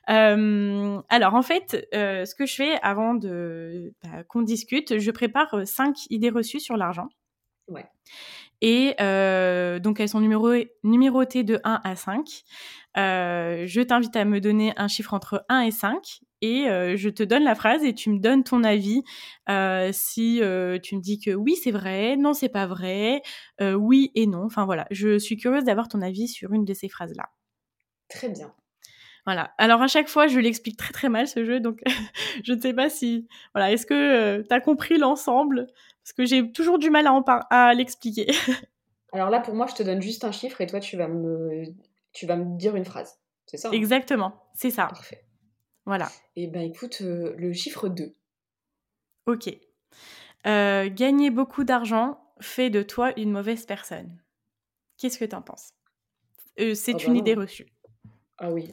alors 0.08 1.34
en 1.34 1.42
fait, 1.42 1.88
ce 1.92 2.34
que 2.34 2.46
je 2.46 2.54
fais 2.56 2.80
avant 2.82 3.14
de 3.14 3.94
bah, 4.02 4.24
qu'on 4.24 4.42
discute, 4.42 4.98
je 4.98 5.10
prépare 5.12 5.60
cinq 5.64 6.10
idées 6.10 6.30
reçues 6.30 6.60
sur 6.60 6.76
l'argent. 6.76 7.08
Ouais. 7.68 7.86
Et 8.62 8.94
donc 9.80 10.00
elles 10.00 10.08
sont 10.08 10.20
numérotées 10.20 11.44
de 11.44 11.60
1 11.64 11.80
à 11.84 11.96
5. 11.96 12.26
je 12.96 13.82
t'invite 13.82 14.16
à 14.16 14.24
me 14.24 14.40
donner 14.40 14.72
un 14.76 14.88
chiffre 14.88 15.14
entre 15.14 15.44
1 15.48 15.60
et 15.60 15.70
5 15.70 16.20
et 16.42 16.68
euh, 16.68 16.96
je 16.96 17.08
te 17.08 17.22
donne 17.22 17.44
la 17.44 17.54
phrase 17.54 17.82
et 17.84 17.94
tu 17.94 18.10
me 18.10 18.18
donnes 18.18 18.44
ton 18.44 18.62
avis. 18.62 19.02
Euh, 19.48 19.90
si 19.92 20.42
euh, 20.42 20.78
tu 20.78 20.96
me 20.96 21.00
dis 21.00 21.18
que 21.18 21.30
oui, 21.30 21.56
c'est 21.62 21.70
vrai, 21.70 22.16
non, 22.16 22.34
c'est 22.34 22.48
pas 22.48 22.66
vrai, 22.66 23.22
oui 23.60 24.10
et 24.14 24.26
non. 24.26 24.44
Enfin 24.44 24.64
voilà, 24.64 24.86
je 24.90 25.18
suis 25.18 25.36
curieuse 25.36 25.64
d'avoir 25.64 25.88
ton 25.88 26.02
avis 26.02 26.28
sur 26.28 26.52
une 26.52 26.64
de 26.64 26.74
ces 26.74 26.88
phrases-là. 26.88 27.30
Très 28.08 28.28
bien. 28.28 28.54
Voilà. 29.24 29.52
Alors 29.58 29.82
à 29.82 29.88
chaque 29.88 30.08
fois, 30.08 30.28
je 30.28 30.38
l'explique 30.38 30.76
très 30.76 30.92
très 30.92 31.08
mal 31.08 31.26
ce 31.26 31.44
jeu, 31.44 31.58
donc 31.58 31.80
je 32.44 32.52
ne 32.52 32.60
sais 32.60 32.74
pas 32.74 32.90
si. 32.90 33.26
Voilà, 33.54 33.72
est-ce 33.72 33.86
que 33.86 34.42
tu 34.42 34.54
as 34.54 34.60
compris 34.60 34.98
l'ensemble 34.98 35.66
Parce 36.06 36.12
que 36.12 36.24
j'ai 36.24 36.52
toujours 36.52 36.78
du 36.78 36.88
mal 36.88 37.08
à, 37.08 37.12
en 37.12 37.24
à 37.50 37.74
l'expliquer. 37.74 38.28
Alors 39.12 39.28
là, 39.28 39.40
pour 39.40 39.54
moi, 39.54 39.66
je 39.66 39.74
te 39.74 39.82
donne 39.82 40.00
juste 40.00 40.22
un 40.22 40.30
chiffre 40.30 40.60
et 40.60 40.66
toi, 40.68 40.78
tu 40.78 40.96
vas 40.96 41.08
me, 41.08 41.64
tu 42.12 42.26
vas 42.26 42.36
me 42.36 42.56
dire 42.56 42.76
une 42.76 42.84
phrase. 42.84 43.18
C'est 43.46 43.56
ça 43.56 43.68
hein? 43.68 43.72
Exactement, 43.72 44.48
c'est 44.54 44.70
ça. 44.70 44.86
Parfait. 44.86 45.24
Voilà. 45.84 46.06
Et 46.36 46.44
eh 46.44 46.46
ben 46.46 46.62
écoute, 46.62 46.98
euh, 47.02 47.34
le 47.36 47.52
chiffre 47.52 47.88
2. 47.88 48.14
Ok. 49.26 49.48
Euh, 50.46 50.88
gagner 50.88 51.30
beaucoup 51.30 51.64
d'argent 51.64 52.20
fait 52.40 52.70
de 52.70 52.82
toi 52.84 53.12
une 53.18 53.32
mauvaise 53.32 53.66
personne. 53.66 54.16
Qu'est-ce 54.98 55.18
que 55.18 55.24
tu 55.24 55.34
en 55.34 55.42
penses? 55.42 55.74
Euh, 56.60 56.74
C'est 56.76 56.94
ah 56.94 57.04
une 57.04 57.14
bah 57.14 57.18
idée 57.18 57.34
reçue. 57.34 57.66
Ah 58.38 58.52
oui. 58.52 58.72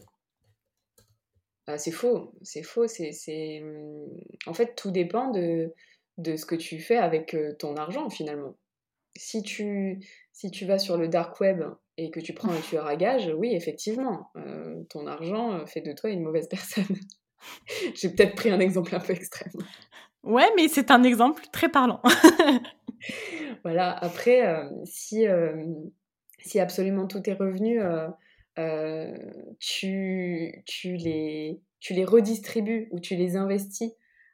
Ah, 1.66 1.80
c'est 1.80 1.92
faux, 1.92 2.36
c'est 2.44 2.62
faux. 2.62 2.88
C'est, 2.88 3.62
hum, 3.64 4.08
En 4.46 4.54
fait, 4.54 4.76
tout 4.76 4.92
dépend 4.92 5.32
de, 5.32 5.74
de 6.18 6.36
ce 6.36 6.46
que 6.46 6.56
tu 6.56 6.80
fais 6.80 6.98
avec 6.98 7.36
ton 7.60 7.76
argent 7.76 8.10
finalement. 8.10 8.56
Si 9.16 9.44
tu, 9.44 10.00
si 10.32 10.50
tu 10.50 10.66
vas 10.66 10.80
sur 10.80 10.98
le 10.98 11.08
dark 11.08 11.40
web 11.40 11.64
et 11.98 12.10
que 12.10 12.20
tu 12.20 12.34
prends 12.34 12.52
un 12.52 12.60
tueur 12.60 12.88
à 12.88 12.96
gage, 12.96 13.32
oui, 13.38 13.54
effectivement, 13.54 14.32
euh, 14.36 14.84
ton 14.90 15.06
argent 15.06 15.54
euh, 15.54 15.66
fait 15.66 15.82
de 15.82 15.94
toi 15.94 16.10
une 16.10 16.24
mauvaise 16.24 16.48
personne. 16.50 16.98
J'ai 17.94 18.10
peut-être 18.10 18.36
pris 18.36 18.50
un 18.50 18.60
exemple 18.60 18.96
un 18.96 19.00
peu 19.00 19.14
extrême. 19.14 19.52
Ouais, 20.24 20.50
mais 20.56 20.68
c'est 20.68 20.92
un 20.92 21.04
exemple 21.04 21.44
très 21.52 21.70
parlant. 21.70 22.02
voilà, 23.64 23.92
après, 23.92 24.48
euh, 24.48 24.70
si, 24.86 25.26
si 26.40 26.60
absolument 26.60 27.06
tous 27.06 27.20
tes 27.20 27.34
revenus, 27.34 27.84
tu, 29.60 30.64
tu, 30.66 30.96
les, 30.96 31.60
tu 31.80 31.94
les 31.94 32.06
redistribues 32.06 32.88
ou 32.92 33.00
tu 33.02 33.16
les 33.16 33.36
investis 33.36 33.92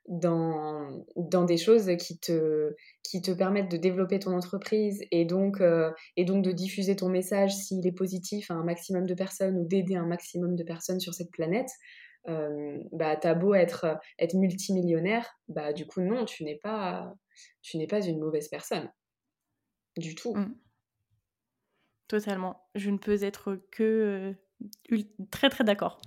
dans, 0.09 1.05
dans 1.15 1.45
des 1.45 1.57
choses 1.57 1.89
qui 1.97 2.19
te, 2.19 2.75
qui 3.03 3.21
te 3.21 3.29
permettent 3.31 3.71
de 3.71 3.77
développer 3.77 4.17
ton 4.17 4.35
entreprise 4.35 5.03
et 5.11 5.23
donc, 5.23 5.61
euh, 5.61 5.91
et 6.17 6.25
donc 6.25 6.43
de 6.43 6.51
diffuser 6.51 6.95
ton 6.95 7.09
message 7.09 7.55
s'il 7.55 7.85
est 7.85 7.91
positif 7.91 8.49
à 8.49 8.55
un 8.55 8.63
maximum 8.63 9.05
de 9.05 9.13
personnes 9.13 9.55
ou 9.57 9.65
d'aider 9.65 9.95
un 9.95 10.07
maximum 10.07 10.55
de 10.55 10.63
personnes 10.63 10.99
sur 10.99 11.13
cette 11.13 11.29
planète, 11.29 11.69
euh, 12.27 12.79
bah, 12.91 13.15
t'as 13.17 13.35
beau 13.35 13.53
être, 13.53 13.99
être 14.17 14.33
multimillionnaire, 14.33 15.29
bah, 15.47 15.73
du 15.73 15.85
coup, 15.85 16.01
non, 16.01 16.25
tu 16.25 16.43
n'es 16.43 16.57
pas, 16.57 17.13
tu 17.61 17.77
n'es 17.77 17.87
pas 17.87 18.03
une 18.03 18.19
mauvaise 18.19 18.47
personne. 18.47 18.91
Du 19.95 20.15
tout. 20.15 20.33
Mmh. 20.33 20.55
Totalement. 22.07 22.63
Je 22.73 22.89
ne 22.89 22.97
peux 22.97 23.23
être 23.23 23.61
que 23.71 24.35
euh, 24.91 25.03
très 25.29 25.51
très 25.51 25.63
d'accord. 25.63 26.01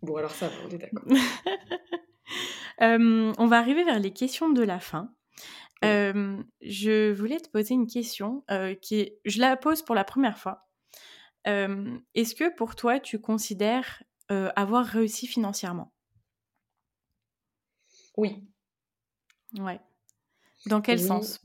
bon, 0.00 0.16
alors 0.16 0.30
ça 0.30 0.48
on 0.64 0.70
est 0.70 0.78
d'accord. 0.78 1.04
on 2.80 3.46
va 3.46 3.58
arriver 3.58 3.84
vers 3.84 4.00
les 4.00 4.12
questions 4.12 4.50
de 4.50 4.62
la 4.62 4.80
fin. 4.80 5.14
je 5.82 7.12
voulais 7.12 7.40
te 7.40 7.48
poser 7.50 7.74
une 7.74 7.86
question 7.86 8.44
qui 8.80 9.00
est, 9.00 9.20
je 9.24 9.40
la 9.40 9.56
pose 9.56 9.82
pour 9.82 9.94
la 9.94 10.04
première 10.04 10.38
fois. 10.38 10.68
Est-ce 11.44 12.34
que 12.34 12.54
pour 12.54 12.76
toi, 12.76 13.00
tu 13.00 13.20
considères 13.20 14.02
avoir 14.28 14.86
réussi 14.86 15.26
financièrement? 15.26 15.92
Oui. 18.16 18.44
Ouais. 19.58 19.80
Dans 20.66 20.80
quel 20.80 21.00
sens? 21.00 21.40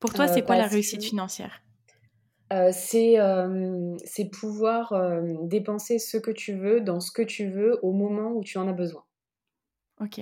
Pour 0.00 0.12
toi, 0.12 0.28
c'est 0.28 0.42
quoi 0.42 0.56
la 0.56 0.66
réussite 0.66 1.04
financière? 1.04 1.62
C'est 2.72 4.30
pouvoir 4.32 4.94
dépenser 5.42 5.98
ce 5.98 6.16
que 6.16 6.30
tu 6.30 6.54
veux 6.54 6.80
dans 6.80 7.00
ce 7.00 7.12
que 7.12 7.22
tu 7.22 7.48
veux 7.48 7.78
au 7.84 7.92
moment 7.92 8.32
où 8.32 8.42
tu 8.42 8.58
en 8.58 8.66
as 8.68 8.72
besoin. 8.72 9.04
Ok. 10.00 10.20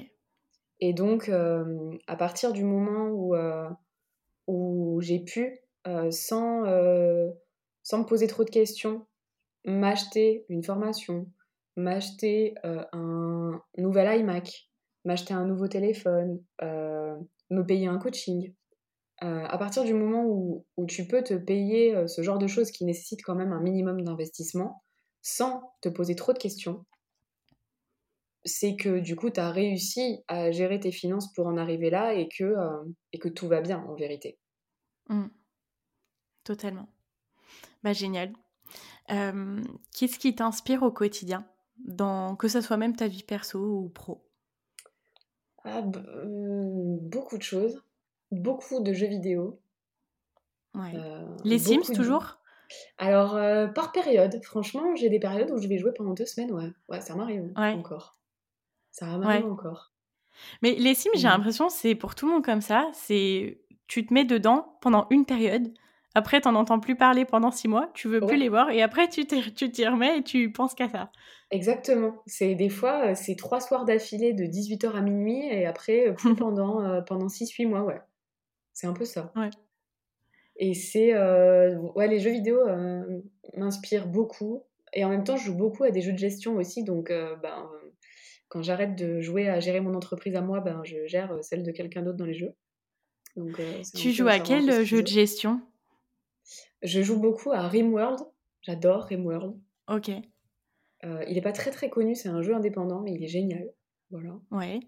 Et 0.81 0.93
donc, 0.93 1.29
euh, 1.29 1.97
à 2.07 2.17
partir 2.17 2.53
du 2.53 2.65
moment 2.65 3.09
où, 3.09 3.35
euh, 3.35 3.69
où 4.47 5.01
j'ai 5.01 5.21
pu, 5.21 5.59
euh, 5.87 6.11
sans, 6.11 6.65
sans 7.83 7.99
me 7.99 8.05
poser 8.05 8.27
trop 8.27 8.45
de 8.45 8.51
questions, 8.51 9.07
m'acheter 9.65 10.45
une 10.49 10.63
formation, 10.63 11.27
m'acheter 11.77 12.55
un 12.65 13.61
nouvel 13.79 14.21
iMac, 14.21 14.71
m'acheter 15.05 15.35
un 15.35 15.45
nouveau 15.45 15.69
téléphone, 15.69 16.43
me 16.63 17.63
payer 17.67 17.87
un 17.87 17.99
coaching. 17.99 18.53
à 19.19 19.59
partir 19.59 19.85
du 19.85 19.95
moment 19.95 20.25
où, 20.25 20.67
où, 20.77 20.87
tu 20.87 21.07
peux 21.07 21.23
te 21.23 21.35
payer 21.35 22.07
ce 22.07 22.23
genre 22.23 22.39
de 22.39 22.47
choses 22.47 22.71
qui 22.71 22.85
nécessitent 22.85 23.25
quand 23.25 23.35
même 23.35 23.53
un 23.53 23.61
minimum 23.61 24.03
d'investissement, 24.03 24.83
sans 25.23 25.73
te 25.81 25.89
poser 25.89 26.15
trop 26.15 26.33
de 26.33 26.39
questions, 26.39 26.85
c'est 28.47 28.77
que 28.77 28.99
du 28.99 29.17
coup, 29.17 29.31
tu 29.31 29.41
as 29.41 29.51
réussi 29.51 30.25
à 30.29 30.51
gérer 30.51 30.81
tes 30.81 30.93
finances 30.93 31.33
pour 31.35 31.47
en 31.47 31.57
arriver 31.57 31.91
là 31.91 32.15
et 32.15 32.29
que, 32.29 32.45
euh, 32.45 32.85
et 33.13 33.19
que 33.19 33.29
tout 33.29 33.49
va 33.49 33.61
bien 33.61 33.85
en 33.87 33.95
vérité. 33.95 34.39
Mmh. 35.09 35.27
Totalement. 36.45 36.89
Bah, 37.83 37.93
génial. 37.93 38.33
Qu'est-ce 39.09 40.19
qui 40.19 40.35
t'inspire 40.35 40.83
au 40.83 40.91
quotidien, 40.91 41.47
dans, 41.79 42.35
que 42.37 42.49
ce 42.49 42.61
soit 42.61 42.77
même 42.77 42.97
ta 42.97 43.07
vie 43.07 43.23
perso 43.23 43.59
ou 43.59 43.89
pro? 43.89 44.25
Ah, 45.65 45.83
mmh, 45.83 46.99
Beaucoup 47.01 47.39
de 47.39 47.43
choses. 47.43 47.83
Beaucoup 48.31 48.81
de 48.81 48.93
jeux 48.93 49.07
vidéo. 49.07 49.61
Euh, 50.77 51.25
Les 51.45 51.59
Sims 51.59 51.95
toujours? 51.95 52.39
Alors, 52.99 53.37
euh, 53.37 53.69
par 53.69 53.93
période, 53.93 54.43
franchement, 54.43 54.95
j'ai 54.97 55.09
des 55.09 55.21
périodes 55.21 55.51
où 55.51 55.59
je 55.59 55.69
vais 55.69 55.79
jouer 55.79 55.93
pendant 55.93 56.15
deux 56.15 56.27
semaines, 56.27 56.53
ouais. 56.53 56.73
Ouais, 56.89 57.01
ça 57.01 57.15
m'arrive 57.15 57.53
encore. 57.57 58.16
Ça 58.97 59.19
m'arrive 59.19 59.45
encore. 59.45 59.93
Mais 60.63 60.75
les 60.75 60.95
Sims, 60.95 61.11
j'ai 61.15 61.29
Mmh. 61.29 61.31
l'impression, 61.31 61.69
c'est 61.69 61.95
pour 61.95 62.15
tout 62.15 62.27
le 62.27 62.33
monde 62.33 62.45
comme 62.45 62.61
ça. 62.61 62.89
C'est 62.93 63.61
tu 63.89 64.05
te 64.07 64.13
mets 64.15 64.25
dedans 64.25 64.79
pendant 64.81 65.07
une 65.11 65.25
période. 65.25 65.73
Après, 66.15 66.41
t'en 66.41 66.55
entends 66.55 66.81
plus 66.81 66.97
parler 66.97 67.25
pendant 67.25 67.51
six 67.51 67.69
mois. 67.69 67.91
Tu 67.95 68.09
veux 68.09 68.25
plus 68.25 68.37
Ouais. 68.37 68.39
les 68.39 68.49
voir. 68.49 68.71
Et 68.71 68.83
après, 68.83 69.09
tu 69.09 69.27
t'y 69.27 69.87
remets 69.87 70.19
et 70.19 70.23
tu 70.23 70.51
penses 70.53 70.75
qu'à 70.75 70.89
ça. 70.89 71.13
Exactement. 71.51 72.23
C'est 72.27 72.55
des 72.57 72.69
fois, 72.69 73.15
c'est 73.15 73.37
3 73.37 73.61
soirs 73.61 73.85
d'affilée 73.85 74.33
de 74.33 74.47
18:00 74.47 74.97
à 74.97 75.01
minuit 75.01 75.45
et 75.47 75.67
après, 75.67 76.15
plus 76.15 76.35
pendant, 76.35 76.83
heu, 76.85 77.05
pendant 77.07 77.29
6-8 77.29 77.67
mois, 77.67 77.83
ouais. 77.83 78.01
C'est 78.75 78.87
un 78.89 78.95
peu 78.95 79.05
ça. 79.07 79.35
Ouais. 79.35 79.51
Et 80.59 80.75
c'est, 80.75 81.13
ouais, 81.15 82.09
les 82.09 82.19
jeux 82.21 82.31
vidéo, 82.31 82.59
m'inspirent 83.57 84.07
beaucoup 84.09 84.65
et 84.93 85.05
en 85.05 85.11
même 85.11 85.25
temps, 85.25 85.37
je 85.37 85.45
joue 85.47 85.55
beaucoup 85.57 85.85
à 85.85 85.91
des 85.91 86.01
jeux 86.01 86.13
de 86.13 86.19
gestion 86.19 86.57
aussi 86.57 86.85
donc 86.85 87.09
ben, 87.09 87.71
quand 88.49 88.63
j'arrête 88.63 88.97
de 88.97 89.21
jouer 89.21 89.49
à 89.49 89.61
gérer 89.61 89.81
mon 89.81 89.95
entreprise 89.95 90.37
à 90.37 90.41
moi, 90.41 90.61
ben, 90.61 90.83
je 90.85 91.07
gère, 91.07 91.33
heu, 91.33 91.43
celle 91.43 91.63
de 91.63 91.73
quelqu'un 91.73 92.03
d'autre 92.03 92.19
dans 92.19 92.25
les 92.25 92.35
jeux. 92.35 92.55
Donc 93.37 93.59
un 93.61 93.83
Tu 93.95 94.13
joues 94.13 94.29
à 94.29 94.35
un 94.35 94.41
quel, 94.41 94.67
peu 94.67 94.81
heu, 94.81 94.85
jeu 94.85 95.03
de 95.03 95.09
gestion? 95.09 95.61
Je 96.83 97.03
joue 97.03 97.21
beaucoup 97.21 97.53
à 97.53 97.67
RimWorld. 97.69 98.21
J'adore 98.63 99.05
RimWorld. 99.05 99.57
OK. 99.89 100.11
Il 101.29 101.39
est 101.39 101.43
pas 101.43 101.53
très, 101.53 101.71
très 101.71 101.89
connu, 101.89 102.15
c'est 102.17 102.29
un 102.29 102.43
jeu 102.43 102.55
indépendant, 102.55 103.01
mais 103.01 103.13
il 103.13 103.23
est 103.23 103.29
génial. 103.29 103.71
Voilà. 104.11 104.41
Ouais. 104.51 104.81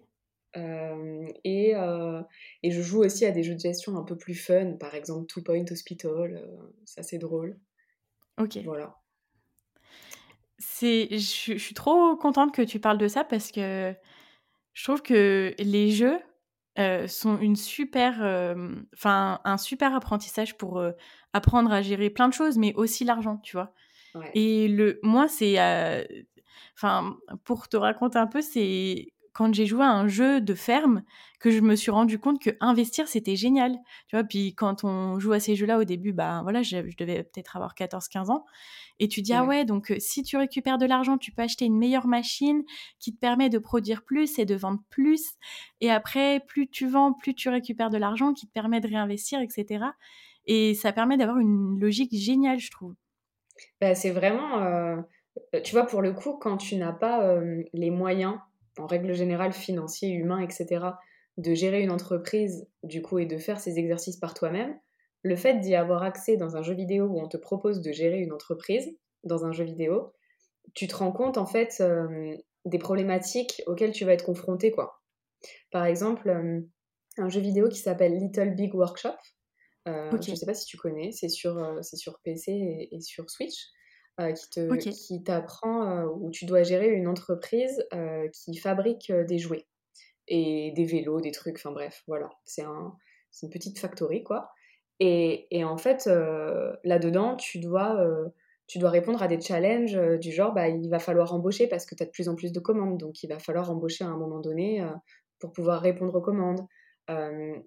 Et 1.43 1.73
et 2.63 2.71
je 2.71 2.81
joue 2.81 3.03
aussi 3.03 3.25
à 3.25 3.31
des 3.31 3.43
jeux 3.43 3.55
de 3.55 3.59
gestion 3.59 3.97
un 3.97 4.03
peu 4.03 4.17
plus 4.17 4.35
fun, 4.35 4.73
par 4.73 4.95
exemple 4.95 5.27
Two 5.27 5.41
Point 5.43 5.65
Hospital, 5.71 6.45
ça 6.85 7.03
c'est 7.03 7.19
drôle. 7.19 7.57
OK. 8.37 8.57
Voilà. 8.65 8.97
C'est 10.59 11.07
je 11.11 11.53
je 11.53 11.57
suis 11.57 11.73
trop 11.73 12.15
contente 12.17 12.53
que 12.53 12.61
tu 12.61 12.79
parles 12.79 12.97
de 12.97 13.07
ça 13.07 13.23
parce 13.23 13.51
que 13.51 13.95
je 14.73 14.83
trouve 14.85 15.01
que 15.03 15.55
les 15.59 15.91
jeux, 15.91 16.19
heu, 16.79 17.07
sont 17.07 17.39
une 17.39 17.55
super, 17.57 18.23
hem, 18.23 18.85
enfin, 18.95 19.41
un 19.45 19.57
super 19.57 19.95
apprentissage 19.95 20.57
pour, 20.57 20.79
heu, 20.81 20.95
apprendre 21.33 21.71
à 21.73 21.81
gérer 21.83 22.09
plein 22.11 22.29
de 22.29 22.33
choses, 22.33 22.57
mais 22.57 22.73
aussi 22.75 23.05
l'argent, 23.05 23.37
tu 23.39 23.57
vois? 23.57 23.73
Ouais. 24.13 24.35
Et 24.35 24.67
le 24.69 24.99
moi, 25.03 25.27
c'est, 25.29 25.57
enfin, 26.75 27.17
pour 27.43 27.67
te 27.69 27.77
raconter 27.77 28.17
un 28.19 28.27
peu, 28.27 28.41
c'est 28.41 29.07
quand 29.33 29.53
j'ai 29.53 29.65
joué 29.65 29.83
à 29.83 29.91
un 29.91 30.07
jeu 30.07 30.41
de 30.41 30.53
ferme 30.55 31.03
que 31.39 31.51
je 31.51 31.59
me 31.61 31.75
suis 31.75 31.91
rendu 31.91 32.19
compte 32.19 32.41
qu'investir, 32.41 33.07
c'était 33.07 33.35
génial, 33.35 33.73
tu 34.07 34.15
vois? 34.15 34.23
Puis 34.23 34.55
quand 34.55 34.83
on 34.83 35.19
joue 35.19 35.31
à 35.33 35.39
ces 35.39 35.55
jeux-là, 35.55 35.77
au 35.79 35.83
début, 35.85 36.13
bah, 36.13 36.41
voilà, 36.43 36.61
je 36.63 36.89
je 36.89 36.97
devais 36.97 37.23
peut-être 37.23 37.55
avoir 37.55 37.75
14-15 37.75 38.29
ans 38.29 38.45
et 38.99 39.07
tu 39.07 39.21
dis: 39.21 39.33
«Ah 39.33 39.45
Ouais. 39.45 39.65
donc 39.65 39.91
heu, 39.91 39.97
si 39.99 40.23
tu 40.23 40.37
récupères 40.37 40.77
de 40.77 40.85
l'argent, 40.85 41.17
tu 41.17 41.31
peux 41.31 41.41
acheter 41.43 41.65
une 41.65 41.77
meilleure 41.77 42.07
machine 42.07 42.63
qui 42.99 43.13
te 43.13 43.19
permet 43.19 43.49
de 43.49 43.57
produire 43.59 44.03
plus 44.03 44.39
et 44.39 44.45
de 44.45 44.55
vendre 44.55 44.81
plus 44.89 45.33
et 45.81 45.91
après, 45.91 46.41
plus 46.47 46.69
tu 46.69 46.87
vends, 46.87 47.13
plus 47.13 47.33
tu 47.35 47.49
récupères 47.49 47.89
de 47.89 47.97
l'argent 47.97 48.33
qui 48.33 48.47
te 48.47 48.51
permet 48.53 48.81
de 48.81 48.87
réinvestir» 48.87 49.39
et 49.41 49.49
cetera 49.49 49.93
et 50.45 50.73
ça 50.73 50.91
permet 50.93 51.17
d'avoir 51.17 51.37
une 51.39 51.79
logique 51.79 52.15
géniale, 52.15 52.59
je 52.59 52.71
trouve. 52.71 52.95
Bah, 53.81 53.95
c'est 53.95 54.11
vraiment, 54.11 54.61
heu, 54.63 55.03
tu 55.63 55.71
vois, 55.73 55.85
pour 55.85 56.01
le 56.01 56.13
coup, 56.13 56.37
quand 56.37 56.57
tu 56.57 56.75
n'as 56.77 56.93
pas, 56.93 57.23
hem, 57.35 57.63
les 57.73 57.91
moyens, 57.91 58.39
en 58.79 58.87
règle 58.87 59.13
générale 59.13 59.53
financiers, 59.53 60.09
humains 60.11 60.39
et 60.41 60.49
cetera, 60.51 60.99
de 61.37 61.53
gérer 61.53 61.81
une 61.81 61.91
entreprise, 61.91 62.67
du 62.83 63.01
coup 63.01 63.19
et 63.19 63.25
de 63.25 63.37
faire 63.37 63.59
ces 63.59 63.79
exercices 63.79 64.17
par 64.17 64.33
toi-même, 64.33 64.77
le 65.23 65.35
fait 65.35 65.59
d'y 65.59 65.75
avoir 65.75 66.03
accès 66.03 66.37
dans 66.37 66.55
un 66.57 66.63
jeu 66.63 66.73
vidéo 66.73 67.05
où 67.07 67.19
on 67.19 67.27
te 67.27 67.37
propose 67.37 67.81
de 67.81 67.91
gérer 67.91 68.19
une 68.19 68.33
entreprise, 68.33 68.97
dans 69.23 69.45
un 69.45 69.51
jeu 69.51 69.65
vidéo, 69.65 70.13
tu 70.75 70.87
te 70.87 70.95
rends 70.95 71.11
compte 71.11 71.37
en 71.37 71.45
fait, 71.45 71.79
hem, 71.81 72.37
des 72.65 72.79
problématiques 72.79 73.63
auxquelles 73.67 73.91
tu 73.93 74.05
vas 74.05 74.13
être 74.13 74.25
confronté, 74.25 74.71
quoi. 74.71 75.01
Par 75.71 75.85
exemple, 75.85 76.29
hem, 76.29 76.69
un 77.17 77.29
jeu 77.29 77.41
vidéo 77.41 77.69
qui 77.69 77.79
s'appelle 77.79 78.17
Little 78.17 78.55
Big 78.55 78.73
Workshop, 78.75 79.15
heu, 79.87 80.21
je 80.27 80.33
OK. 80.33 80.35
sais 80.35 80.45
pas 80.45 80.53
si 80.53 80.65
tu 80.65 80.77
connais? 80.77 81.11
C'est 81.11 81.29
sur, 81.29 81.79
c'est 81.83 81.97
sur 81.97 82.19
PC 82.23 82.51
et 82.53 82.95
et 82.95 83.01
sur 83.01 83.29
Switch, 83.29 83.67
heu, 84.19 84.33
qui 84.33 84.49
te 84.49 84.75
qui 84.89 85.23
t'apprend, 85.23 86.03
heu, 86.03 86.09
où 86.11 86.31
tu 86.31 86.45
dois 86.45 86.63
gérer 86.63 86.89
une 86.89 87.07
entreprise, 87.07 87.85
heu, 87.93 88.29
qui 88.33 88.57
fabrique, 88.57 89.11
des 89.11 89.37
jouets 89.39 89.67
et 90.27 90.71
des 90.75 90.85
vélos, 90.85 91.21
des 91.21 91.31
trucs, 91.31 91.57
enfin 91.57 91.71
bref, 91.71 92.03
voilà. 92.07 92.29
C'est 92.45 92.63
un 92.63 92.95
c'est 93.31 93.47
une 93.47 93.51
petite 93.53 93.79
factory, 93.79 94.23
quoi 94.23 94.51
et 94.99 95.47
et 95.57 95.63
en 95.63 95.77
fait, 95.77 96.07
là-dedans, 96.83 97.35
tu 97.37 97.59
dois, 97.59 98.05
tu 98.67 98.79
dois 98.79 98.89
répondre 98.89 99.21
à 99.23 99.27
des 99.27 99.39
challenges, 99.41 99.99
du 100.19 100.31
genre, 100.31 100.53
bah, 100.53 100.67
il 100.69 100.89
va 100.89 100.99
falloir 100.99 101.33
embaucher 101.33 101.67
parce 101.67 101.85
que 101.85 101.95
tu 101.95 102.03
as 102.03 102.05
de 102.05 102.11
plus 102.11 102.29
en 102.29 102.35
plus 102.35 102.51
de 102.51 102.59
commandes, 102.59 102.97
donc 102.99 103.23
il 103.23 103.27
va 103.29 103.39
falloir 103.39 103.71
embaucher 103.71 104.03
à 104.05 104.07
un 104.09 104.17
moment 104.17 104.39
donné, 104.41 104.85
pour 105.39 105.51
pouvoir 105.53 105.81
répondre 105.81 106.15
aux 106.15 106.21
commandes. 106.21 106.61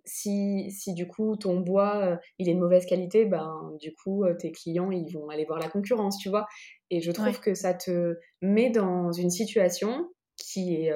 Si 0.05 0.71
si 0.71 0.95
du 0.95 1.07
coup 1.09 1.37
ton 1.37 1.61
bois, 1.61 2.19
il 2.39 2.49
est 2.49 2.55
de 2.55 2.61
mauvaise 2.61 2.87
qualité, 2.87 3.25
ben, 3.27 3.73
du 3.81 3.93
coup, 3.95 4.25
tes 4.39 4.53
clients, 4.53 4.91
ils 4.91 5.11
vont 5.13 5.29
aller 5.29 5.45
voir 5.45 5.59
la 5.59 5.69
concurrence, 5.69 6.19
tu 6.19 6.29
vois? 6.29 6.47
Et 6.91 7.01
je 7.01 7.11
trouve 7.13 7.39
Ouais. 7.39 7.41
que 7.41 7.55
ça 7.55 7.75
te 7.75 8.17
met 8.41 8.71
dans 8.71 9.13
une 9.13 9.31
situation 9.31 10.11
qui 10.37 10.75
est, 10.87 10.93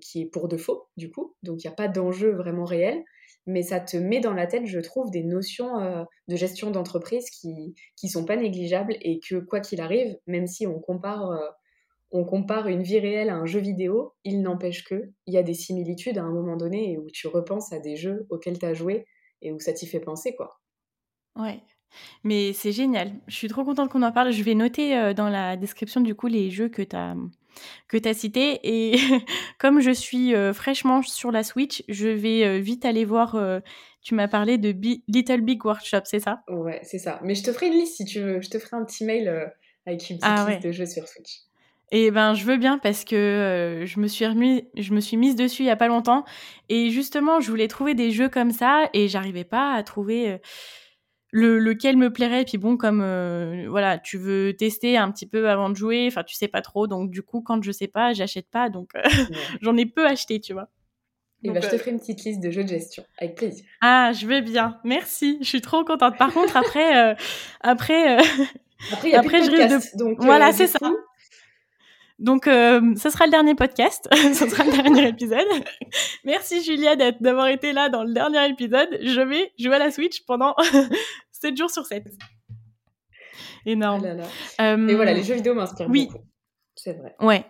qui 0.00 0.22
est 0.22 0.26
pour 0.30 0.48
de 0.48 0.56
faux, 0.56 0.88
du 0.96 1.10
coup, 1.10 1.36
donc 1.42 1.62
il 1.62 1.66
y 1.66 1.70
a 1.70 1.74
pas 1.74 1.88
d'enjeu 1.88 2.32
vraiment 2.34 2.64
réel, 2.64 3.02
mais 3.46 3.62
ça 3.62 3.80
te 3.80 3.96
met 3.96 4.20
dans 4.20 4.34
la 4.34 4.46
tête, 4.46 4.66
je 4.66 4.80
trouve, 4.80 5.10
des 5.10 5.22
notions, 5.24 6.04
de 6.28 6.36
gestion 6.36 6.70
d'entreprise 6.70 7.28
qui 7.30 7.74
qui 7.96 8.08
sont 8.08 8.24
pas 8.24 8.36
négligeables 8.36 8.96
et 9.00 9.20
que 9.20 9.36
quoi 9.36 9.60
qu'il 9.60 9.80
arrive, 9.80 10.16
même 10.26 10.46
si 10.46 10.66
on 10.66 10.80
compare, 10.80 11.30
on 12.12 12.24
compare 12.24 12.68
une 12.68 12.82
vie 12.82 12.98
réelle 12.98 13.30
à 13.30 13.36
un 13.36 13.46
jeu 13.46 13.60
vidéo, 13.60 14.14
il 14.24 14.42
n'empêche 14.42 14.84
qu'il 14.84 15.12
y 15.26 15.36
a 15.38 15.42
des 15.42 15.54
similitudes 15.54 16.18
à 16.18 16.22
un 16.24 16.32
moment 16.32 16.56
donné 16.56 16.92
et 16.92 16.98
où 16.98 17.06
tu 17.12 17.28
repenses 17.28 17.72
à 17.72 17.78
des 17.80 17.96
jeux 17.96 18.26
auxquels 18.30 18.58
tu 18.58 18.66
as 18.66 18.74
joué 18.74 19.06
et 19.42 19.52
où 19.52 19.60
ça 19.60 19.72
t'y 19.72 19.86
fait 19.86 20.00
penser, 20.00 20.34
quoi. 20.36 20.60
Ouais, 21.36 21.62
mais 22.24 22.52
c'est 22.52 22.72
génial. 22.72 23.12
Je 23.28 23.34
suis 23.36 23.48
trop 23.48 23.64
contente 23.64 23.90
qu'on 23.90 24.02
en 24.02 24.12
parle. 24.12 24.32
Je 24.32 24.42
vais 24.42 24.54
noter, 24.54 24.96
heu, 24.98 25.14
dans 25.14 25.28
la 25.28 25.56
description, 25.56 26.00
du 26.00 26.14
coup, 26.14 26.26
les 26.28 26.50
jeux 26.50 26.68
que 26.68 26.82
tu 26.82 26.96
as, 26.96 27.16
que 27.88 27.98
tu 27.98 28.08
as 28.08 28.14
cités 28.14 28.60
et 28.64 28.96
comme 29.60 29.80
je 29.80 29.92
suis, 29.92 30.34
heu, 30.34 30.52
fraîchement 30.54 31.02
sur 31.02 31.32
la 31.32 31.44
Switch, 31.44 31.84
je 31.88 32.08
vais, 32.08 32.44
heu, 32.46 32.58
vite 32.60 32.84
aller 32.86 33.04
voir, 33.06 33.36
tu 34.02 34.14
m'as 34.16 34.28
parlé 34.28 34.58
de 34.58 34.72
Bi 34.72 35.04
Little 35.08 35.42
Big 35.42 35.64
Workshop, 35.64 36.02
c'est 36.04 36.20
ça? 36.20 36.44
Ouais, 36.48 36.80
c'est 36.82 36.98
ça. 36.98 37.18
Mais 37.22 37.34
je 37.34 37.42
te 37.44 37.50
ferai 37.52 37.68
une 37.68 37.74
liste 37.74 37.96
si 37.96 38.04
tu 38.04 38.20
veux. 38.20 38.40
Je 38.42 38.50
te 38.50 38.58
ferai 38.58 38.76
un 38.76 38.84
petit 38.84 39.04
mail, 39.04 39.28
avec 39.86 40.10
une 40.10 40.18
petite 40.18 40.22
Ah 40.22 40.44
liste 40.44 40.46
ouais. 40.46 40.62
de 40.62 40.72
jeux 40.72 40.86
sur 40.86 41.06
Switch. 41.08 41.44
Et 41.92 42.10
ben, 42.12 42.34
je 42.34 42.44
veux 42.44 42.56
bien 42.56 42.78
parce 42.78 43.04
que, 43.04 43.82
heu, 43.82 43.86
je 43.86 43.98
me 43.98 44.06
suis 44.06 44.24
remis 44.26 44.68
je 44.76 44.92
me 44.94 45.00
suis 45.00 45.16
mise 45.16 45.34
dessus 45.34 45.62
il 45.62 45.66
y 45.66 45.70
a 45.70 45.76
pas 45.76 45.88
longtemps 45.88 46.24
et 46.68 46.90
justement, 46.90 47.40
je 47.40 47.50
voulais 47.50 47.66
trouver 47.68 47.94
des 47.94 48.12
jeux 48.12 48.28
comme 48.28 48.52
ça 48.52 48.88
et 48.94 49.08
j'arrivais 49.08 49.42
pas 49.44 49.72
à 49.74 49.82
trouver, 49.82 50.30
heu, 50.34 50.38
le 51.32 51.58
lequel 51.58 51.96
me 51.96 52.12
plairait. 52.12 52.44
Puis 52.44 52.58
bon, 52.58 52.76
comme, 52.76 53.02
heu, 53.02 53.66
voilà, 53.68 53.98
tu 53.98 54.18
veux 54.18 54.54
tester 54.56 54.96
un 54.98 55.10
petit 55.12 55.26
peu 55.26 55.48
avant 55.50 55.70
de 55.70 55.76
jouer, 55.76 56.06
enfin, 56.08 56.24
tu 56.24 56.34
sais 56.36 56.48
pas 56.48 56.62
trop, 56.62 56.86
donc 56.86 57.10
du 57.10 57.22
coup, 57.22 57.42
quand 57.42 57.62
je 57.62 57.72
sais 57.72 57.88
pas, 57.88 58.12
j'achète 58.12 58.48
pas, 58.50 58.68
donc 58.70 58.90
heu, 58.96 59.00
Ouais. 59.30 59.36
j'en 59.62 59.76
ai 59.76 59.86
peu 59.86 60.06
acheté, 60.06 60.40
tu 60.40 60.52
vois? 60.52 60.68
Et 61.44 61.48
bah, 61.48 61.54
Donc 61.54 61.64
je 61.64 61.68
te 61.70 61.74
heu 61.76 61.78
ferai 61.78 61.90
une 61.92 62.00
petite 62.00 62.24
liste 62.24 62.40
de 62.40 62.50
jeux 62.50 62.64
de 62.64 62.68
gestion, 62.68 63.04
avec 63.18 63.34
plaisir. 63.36 63.64
Ah, 63.82 64.12
je 64.12 64.26
veux 64.26 64.42
bien, 64.42 64.78
merci, 64.84 65.38
je 65.40 65.46
suis 65.48 65.60
trop 65.62 65.84
contente. 65.84 66.18
Par 66.18 66.32
contre, 66.34 66.56
après, 66.56 67.16
après, 67.60 68.18
Après, 68.92 69.08
il 69.08 69.12
y 69.12 69.14
a 69.14 69.20
plus 69.20 69.28
de 69.30 69.36
après 69.36 69.42
je 69.42 69.50
risque 69.50 69.92
de 69.94 69.98
donc 69.98 70.18
voilà, 70.18 70.52
c'est 70.52 70.66
ça. 70.66 70.78
Donc 72.20 72.46
hem, 72.46 72.96
ce 72.96 73.08
sera 73.08 73.24
le 73.24 73.30
dernier 73.30 73.54
podcast, 73.54 74.06
ce 74.12 74.46
sera 74.48 74.64
le 74.64 74.70
dernier 74.70 75.08
épisode. 75.08 75.46
Merci 76.24 76.62
Julia 76.62 76.94
d'avoir 76.94 77.48
été 77.48 77.72
là 77.72 77.88
dans 77.88 78.04
le 78.04 78.12
dernier 78.12 78.46
épisode. 78.50 78.88
Je 79.02 79.20
vais 79.22 79.52
jouer 79.58 79.76
à 79.76 79.78
la 79.78 79.90
Switch 79.90 80.24
pendant 80.26 80.54
7 81.32 81.56
jours 81.56 81.70
sur 81.70 81.86
7. 81.86 82.04
Ah 82.20 82.24
Énorme. 83.64 84.04
là 84.04 84.14
là. 84.14 84.76
Mais 84.76 84.94
voilà, 84.94 85.14
les 85.14 85.22
jeux 85.22 85.34
vidéo 85.34 85.54
m'inspirent 85.54 85.88
oui. 85.88 86.06
beaucoup. 86.06 86.24
C'est 86.76 86.92
vrai. 86.92 87.14
Ouais. 87.20 87.44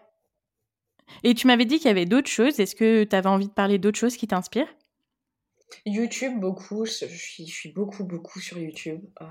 Et 1.25 1.35
tu 1.35 1.49
m'avais 1.49 1.65
dit 1.65 1.79
qu'il 1.79 1.87
y 1.87 1.91
avait 1.91 2.07
d'autres 2.07 2.31
choses. 2.31 2.61
Est-ce 2.61 2.77
que 2.77 3.03
tu 3.03 3.17
avais 3.17 3.29
envie 3.29 3.49
de 3.49 3.53
parler 3.53 3.79
d'autres 3.79 3.99
choses 3.99 4.17
qui 4.17 4.29
t'inspirent? 4.29 4.73
YouTube, 5.85 6.39
beaucoup. 6.39 6.85
Je 6.85 7.07
suis 7.07 7.47
je 7.47 7.53
suis 7.53 7.73
beaucoup, 7.73 8.05
beaucoup 8.05 8.39
sur 8.39 8.59
YouTube. 8.59 9.03
Heu, 9.21 9.27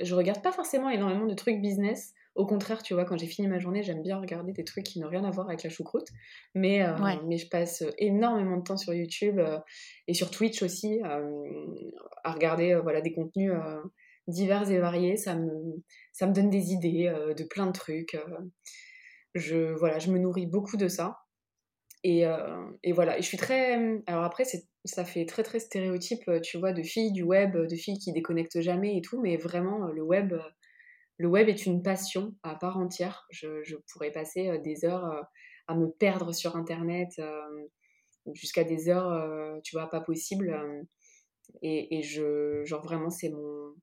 je 0.00 0.14
regarde 0.16 0.42
pas 0.42 0.52
forcément 0.52 0.90
énormément 0.90 1.26
de 1.26 1.34
trucs 1.34 1.60
business. 1.60 2.14
Au 2.34 2.46
contraire, 2.46 2.82
tu 2.82 2.94
vois, 2.94 3.04
quand 3.04 3.18
j'ai 3.18 3.26
fini 3.26 3.46
ma 3.48 3.58
journée, 3.58 3.82
j'aime 3.82 4.02
bien 4.02 4.18
regarder 4.18 4.52
des 4.52 4.64
trucs 4.64 4.84
qui 4.84 5.00
n'ont 5.00 5.08
rien 5.08 5.24
à 5.24 5.30
voir 5.30 5.48
avec 5.48 5.62
la 5.62 5.70
choucroute. 5.70 6.08
Mais 6.54 6.82
Ouais. 6.98 7.18
mais 7.26 7.36
je 7.38 7.48
passe 7.48 7.84
énormément 7.98 8.56
de 8.56 8.62
temps 8.62 8.76
sur 8.78 8.94
YouTube, 8.94 9.38
heu 9.38 9.58
et 10.08 10.14
sur 10.14 10.30
Twitch 10.30 10.62
aussi, 10.62 11.00
à 11.02 12.32
regarder, 12.32 12.74
voilà, 12.82 13.00
des 13.02 13.12
contenus, 13.12 13.52
divers 14.28 14.70
et 14.70 14.78
variés. 14.78 15.16
Ça 15.16 15.34
me 15.36 15.50
ça 16.12 16.26
me 16.26 16.32
donne 16.32 16.50
des 16.50 16.72
idées, 16.72 17.12
de 17.36 17.44
plein 17.44 17.66
de 17.66 17.72
trucs. 17.72 18.16
Je 19.34 19.72
voilà, 19.78 19.98
je 19.98 20.10
me 20.10 20.18
nourris 20.18 20.46
beaucoup 20.46 20.76
de 20.76 20.88
ça 20.88 21.16
et 22.04 22.24
et 22.84 22.92
voilà 22.92 23.18
et 23.18 23.22
je 23.22 23.28
suis 23.28 23.38
très, 23.38 24.02
alors 24.06 24.24
après 24.24 24.44
ça 24.84 25.04
fait 25.04 25.26
très, 25.26 25.42
très 25.44 25.60
stéréotype, 25.60 26.24
tu 26.42 26.58
vois, 26.58 26.72
de 26.72 26.82
fille 26.82 27.12
du 27.12 27.22
web, 27.22 27.56
de 27.56 27.76
fille 27.76 27.98
qui 27.98 28.12
déconnecte 28.12 28.60
jamais 28.60 28.96
et 28.96 29.02
tout, 29.02 29.20
mais 29.22 29.36
vraiment, 29.36 29.86
le 29.88 30.02
web, 30.02 30.34
le 31.22 31.28
web 31.28 31.48
est 31.48 31.66
une 31.66 31.82
passion 31.82 32.34
à 32.42 32.56
part 32.56 32.78
entière. 32.78 33.26
Je 33.30 33.62
je 33.64 33.76
pourrais 33.92 34.12
passer, 34.12 34.48
heu, 34.50 34.58
des 34.58 34.84
heures, 34.84 35.04
heu, 35.06 35.22
à 35.68 35.74
me 35.76 35.88
perdre 35.90 36.32
sur 36.34 36.56
internet, 36.56 37.10
hem, 37.18 37.68
jusqu'à 38.34 38.64
des 38.64 38.88
heures, 38.90 39.60
tu 39.64 39.76
vois, 39.76 39.88
pas 39.90 40.00
possible. 40.02 40.54
et, 41.62 41.98
et 41.98 42.02
je, 42.02 42.64
genre 42.64 42.82
vraiment, 42.82 43.10
c'est 43.10 43.30
mon, 43.30 43.74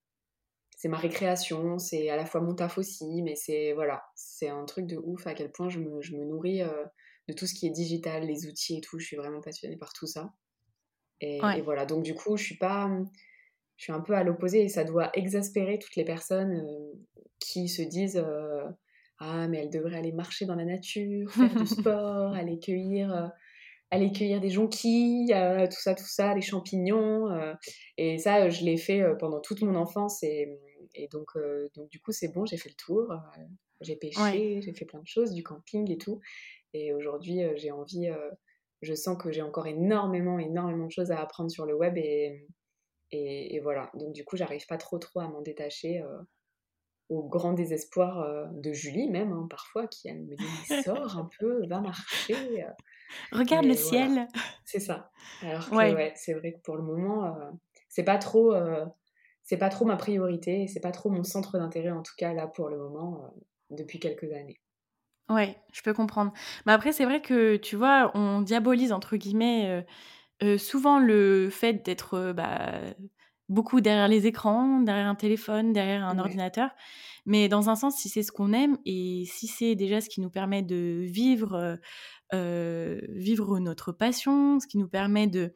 c'est 0.77 0.89
ma 0.89 0.97
récréation, 0.97 1.79
c'est 1.79 2.09
à 2.09 2.17
la 2.17 2.25
fois 2.25 2.41
mon 2.41 2.55
taf 2.55 2.77
aussi, 2.77 3.21
mais 3.23 3.35
c'est 3.35 3.73
voilà, 3.73 4.03
c'est 4.15 4.49
un 4.49 4.65
truc 4.65 4.87
de 4.87 4.97
ouf 4.97 5.27
à 5.27 5.33
quel 5.35 5.51
point 5.51 5.69
je 5.69 5.79
me, 5.79 6.01
je 6.01 6.15
me 6.15 6.25
nourris 6.25 6.61
de 7.27 7.33
tout 7.33 7.47
ce 7.47 7.53
qui 7.55 7.67
est 7.67 7.71
digital, 7.71 8.25
les 8.25 8.47
outils 8.47 8.77
et 8.77 8.81
tout. 8.81 8.99
Je 8.99 9.05
suis 9.07 9.17
vraiment 9.17 9.41
passionnée 9.41 9.77
par 9.77 9.93
tout 9.93 10.07
ça. 10.07 10.33
Et, 11.21 11.61
voilà, 11.61 11.85
donc 11.85 12.03
du 12.03 12.15
coup, 12.15 12.37
je 12.37 12.43
suis 12.43 12.57
pas, 12.57 12.89
je 13.79 13.85
suis 13.85 13.93
un 13.93 14.01
peu 14.01 14.13
à 14.13 14.25
l'opposé 14.25 14.61
et 14.61 14.67
ça 14.67 14.83
doit 14.83 15.09
exaspérer 15.13 15.79
toutes 15.79 15.95
les 15.95 16.03
personnes 16.03 16.67
qui 17.39 17.69
se 17.69 17.81
disent 17.81 18.21
ah 19.19 19.47
mais 19.47 19.59
elle 19.59 19.69
devrait 19.69 19.97
aller 19.97 20.11
marcher 20.11 20.45
dans 20.45 20.55
la 20.55 20.65
nature, 20.65 21.31
faire 21.31 21.55
du 21.55 21.65
sport, 21.65 22.33
aller 22.33 22.59
cueillir 22.59 23.31
aller 23.89 24.11
cueillir 24.11 24.41
des 24.41 24.49
jonquilles, 24.49 25.33
tout 25.71 25.81
ça, 25.81 25.95
tout 25.95 26.05
ça, 26.05 26.35
les 26.35 26.41
champignons. 26.41 27.29
et 27.97 28.17
ça, 28.17 28.49
je 28.49 28.65
l'ai 28.65 28.77
fait 28.77 29.01
pendant 29.17 29.39
toute 29.39 29.61
mon 29.61 29.75
enfance. 29.75 30.21
Et, 30.23 30.59
et 30.93 31.07
donc, 31.07 31.29
donc, 31.73 31.89
du 31.89 32.01
coup, 32.01 32.11
c'est 32.11 32.33
bon, 32.33 32.45
j'ai 32.45 32.57
fait 32.57 32.69
le 32.69 32.75
tour. 32.75 33.13
j'ai 33.79 33.95
pêché, 33.95 34.61
j'ai 34.61 34.73
fait 34.73 34.85
plein 34.85 34.99
de 34.99 35.07
choses, 35.07 35.33
du 35.33 35.41
camping 35.41 35.89
et 35.89 35.97
tout. 35.97 36.19
Et 36.73 36.93
aujourd'hui, 36.93 37.41
j'ai 37.55 37.71
envie, 37.71 38.09
je 38.81 38.93
sens 38.93 39.17
que 39.17 39.31
j'ai 39.31 39.41
encore 39.41 39.67
énormément, 39.67 40.37
énormément 40.37 40.85
de 40.85 40.91
choses 40.91 41.11
à 41.11 41.19
apprendre 41.21 41.49
sur 41.49 41.65
le 41.65 41.75
web. 41.75 41.97
Et, 41.97 42.45
et, 43.11 43.59
voilà. 43.59 43.89
Donc, 43.93 44.13
du 44.13 44.23
coup, 44.23 44.37
j'arrive 44.37 44.65
pas 44.67 44.77
trop, 44.77 44.97
trop 44.99 45.19
à 45.19 45.27
m'en 45.27 45.41
détacher 45.41 46.03
au 47.09 47.27
grand 47.27 47.53
désespoir 47.53 48.51
de 48.51 48.71
Julie 48.71 49.09
même 49.09 49.31
hein, 49.31 49.47
parfois 49.49 49.87
qui 49.87 50.09
elle 50.09 50.21
me 50.21 50.35
dit 50.35 50.83
sors 50.83 51.17
un 51.17 51.27
peu 51.39 51.65
va 51.65 51.81
marcher 51.81 52.67
Regarde 53.31 53.65
le 53.65 53.75
ciel. 53.75 54.27
C'est 54.65 54.79
ça. 54.79 55.11
Alors 55.41 55.69
que 55.69 55.75
ouais. 55.75 56.13
c'est 56.15 56.33
vrai 56.33 56.53
que 56.53 56.59
pour 56.59 56.75
le 56.75 56.83
moment, 56.83 57.25
euh, 57.25 57.51
c'est 57.87 58.03
pas 58.03 58.17
trop, 58.17 58.53
euh, 58.53 58.85
c'est 59.43 59.57
pas 59.57 59.69
trop 59.69 59.85
ma 59.85 59.95
priorité, 59.95 60.67
c'est 60.67 60.79
pas 60.79 60.91
trop 60.91 61.09
mon 61.09 61.23
centre 61.23 61.57
d'intérêt 61.57 61.89
en 61.89 62.03
tout 62.03 62.13
cas 62.17 62.33
là 62.33 62.45
pour 62.45 62.69
le 62.69 62.77
moment 62.77 63.23
euh, 63.23 63.39
depuis 63.71 63.99
quelques 63.99 64.31
années. 64.31 64.59
Ouais, 65.27 65.57
je 65.73 65.81
peux 65.81 65.93
comprendre. 65.93 66.33
Mais 66.65 66.71
après, 66.71 66.91
c'est 66.91 67.05
vrai 67.05 67.21
que 67.21 67.55
tu 67.55 67.75
vois, 67.75 68.11
on 68.15 68.41
diabolise 68.41 68.91
entre 68.91 69.15
guillemets 69.15 69.85
souvent 70.57 70.99
le 70.99 71.49
fait 71.51 71.85
d'être 71.85 72.33
bah, 72.33 72.81
beaucoup 73.49 73.81
derrière 73.81 74.07
les 74.07 74.27
écrans, 74.27 74.79
derrière 74.81 75.07
un 75.07 75.15
téléphone, 75.15 75.73
derrière 75.73 76.05
un 76.05 76.19
ordinateur. 76.19 76.69
Mais 77.25 77.49
dans 77.49 77.69
un 77.69 77.75
sens, 77.75 77.97
si 77.97 78.09
c'est 78.09 78.23
ce 78.23 78.31
qu'on 78.31 78.53
aime 78.53 78.77
et 78.85 79.25
si 79.27 79.47
c'est 79.47 79.75
déjà 79.75 80.01
ce 80.01 80.09
qui 80.09 80.21
nous 80.21 80.29
permet 80.29 80.63
de 80.63 81.01
vivre 81.03 81.79
euh, 82.33 82.99
vivre 83.09 83.59
notre 83.59 83.91
passion, 83.91 84.59
ce 84.59 84.67
qui 84.67 84.77
nous 84.77 84.87
permet 84.87 85.27
de, 85.27 85.53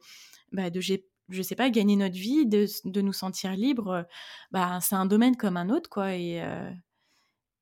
bah, 0.52 0.70
de 0.70 0.80
je 0.80 1.42
sais 1.42 1.54
pas, 1.54 1.70
gagner 1.70 1.96
notre 1.96 2.16
vie, 2.16 2.46
de, 2.46 2.66
de 2.84 3.00
nous 3.00 3.12
sentir 3.12 3.52
libres, 3.52 4.06
bah, 4.50 4.78
c'est 4.80 4.96
un 4.96 5.06
domaine 5.06 5.36
comme 5.36 5.56
un 5.56 5.70
autre, 5.70 5.88
quoi. 5.88 6.14
Et, 6.16 6.42
euh, 6.42 6.70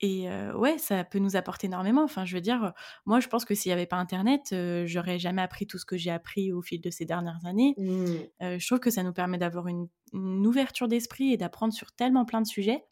et 0.02 0.28
euh, 0.28 0.52
ouais, 0.54 0.78
ça 0.78 1.04
peut 1.04 1.20
nous 1.20 1.36
apporter 1.36 1.68
énormément. 1.68 2.02
Enfin, 2.02 2.24
je 2.24 2.34
veux 2.34 2.40
dire, 2.40 2.72
moi, 3.06 3.20
je 3.20 3.28
pense 3.28 3.44
que 3.44 3.54
s'il 3.54 3.70
n'y 3.70 3.74
avait 3.74 3.86
pas 3.86 3.96
Internet, 3.96 4.54
j'aurais 4.84 5.18
jamais 5.18 5.42
appris 5.42 5.66
tout 5.66 5.78
ce 5.78 5.84
que 5.84 5.96
j'ai 5.96 6.10
appris 6.10 6.52
au 6.52 6.60
fil 6.60 6.80
de 6.80 6.90
ces 6.90 7.04
dernières 7.04 7.46
années. 7.46 7.74
Mmh. 7.78 8.58
je 8.58 8.66
trouve 8.66 8.80
que 8.80 8.90
ça 8.90 9.04
nous 9.04 9.12
permet 9.12 9.38
d'avoir 9.38 9.68
une, 9.68 9.88
une, 10.12 10.46
ouverture 10.46 10.88
d'esprit 10.88 11.32
et 11.32 11.36
d'apprendre 11.36 11.72
sur 11.72 11.92
tellement 11.92 12.24
plein 12.24 12.40
de 12.40 12.46
sujets. 12.46 12.84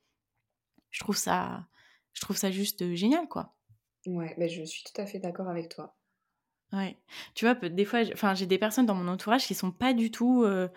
Je 0.90 1.00
trouve 1.00 1.16
ça, 1.16 1.66
je 2.12 2.20
trouve 2.20 2.36
ça 2.36 2.50
juste 2.50 2.94
génial, 2.94 3.28
quoi. 3.28 3.54
Ouais, 4.06 4.34
mais 4.38 4.48
je 4.48 4.62
suis 4.62 4.84
tout 4.84 4.98
à 5.00 5.06
fait 5.06 5.18
d'accord 5.18 5.48
avec 5.48 5.68
toi. 5.68 5.96
Ouais. 6.72 6.96
Tu 7.34 7.44
vois, 7.44 7.54
des 7.54 7.84
fois, 7.84 8.00
enfin, 8.12 8.34
j'ai 8.34 8.46
des 8.46 8.58
personnes 8.58 8.86
dans 8.86 8.94
mon 8.94 9.08
entourage 9.08 9.46
qui 9.46 9.54
sont 9.54 9.72
pas 9.72 9.92
du 9.92 10.12
tout, 10.12 10.44
euh, 10.44 10.68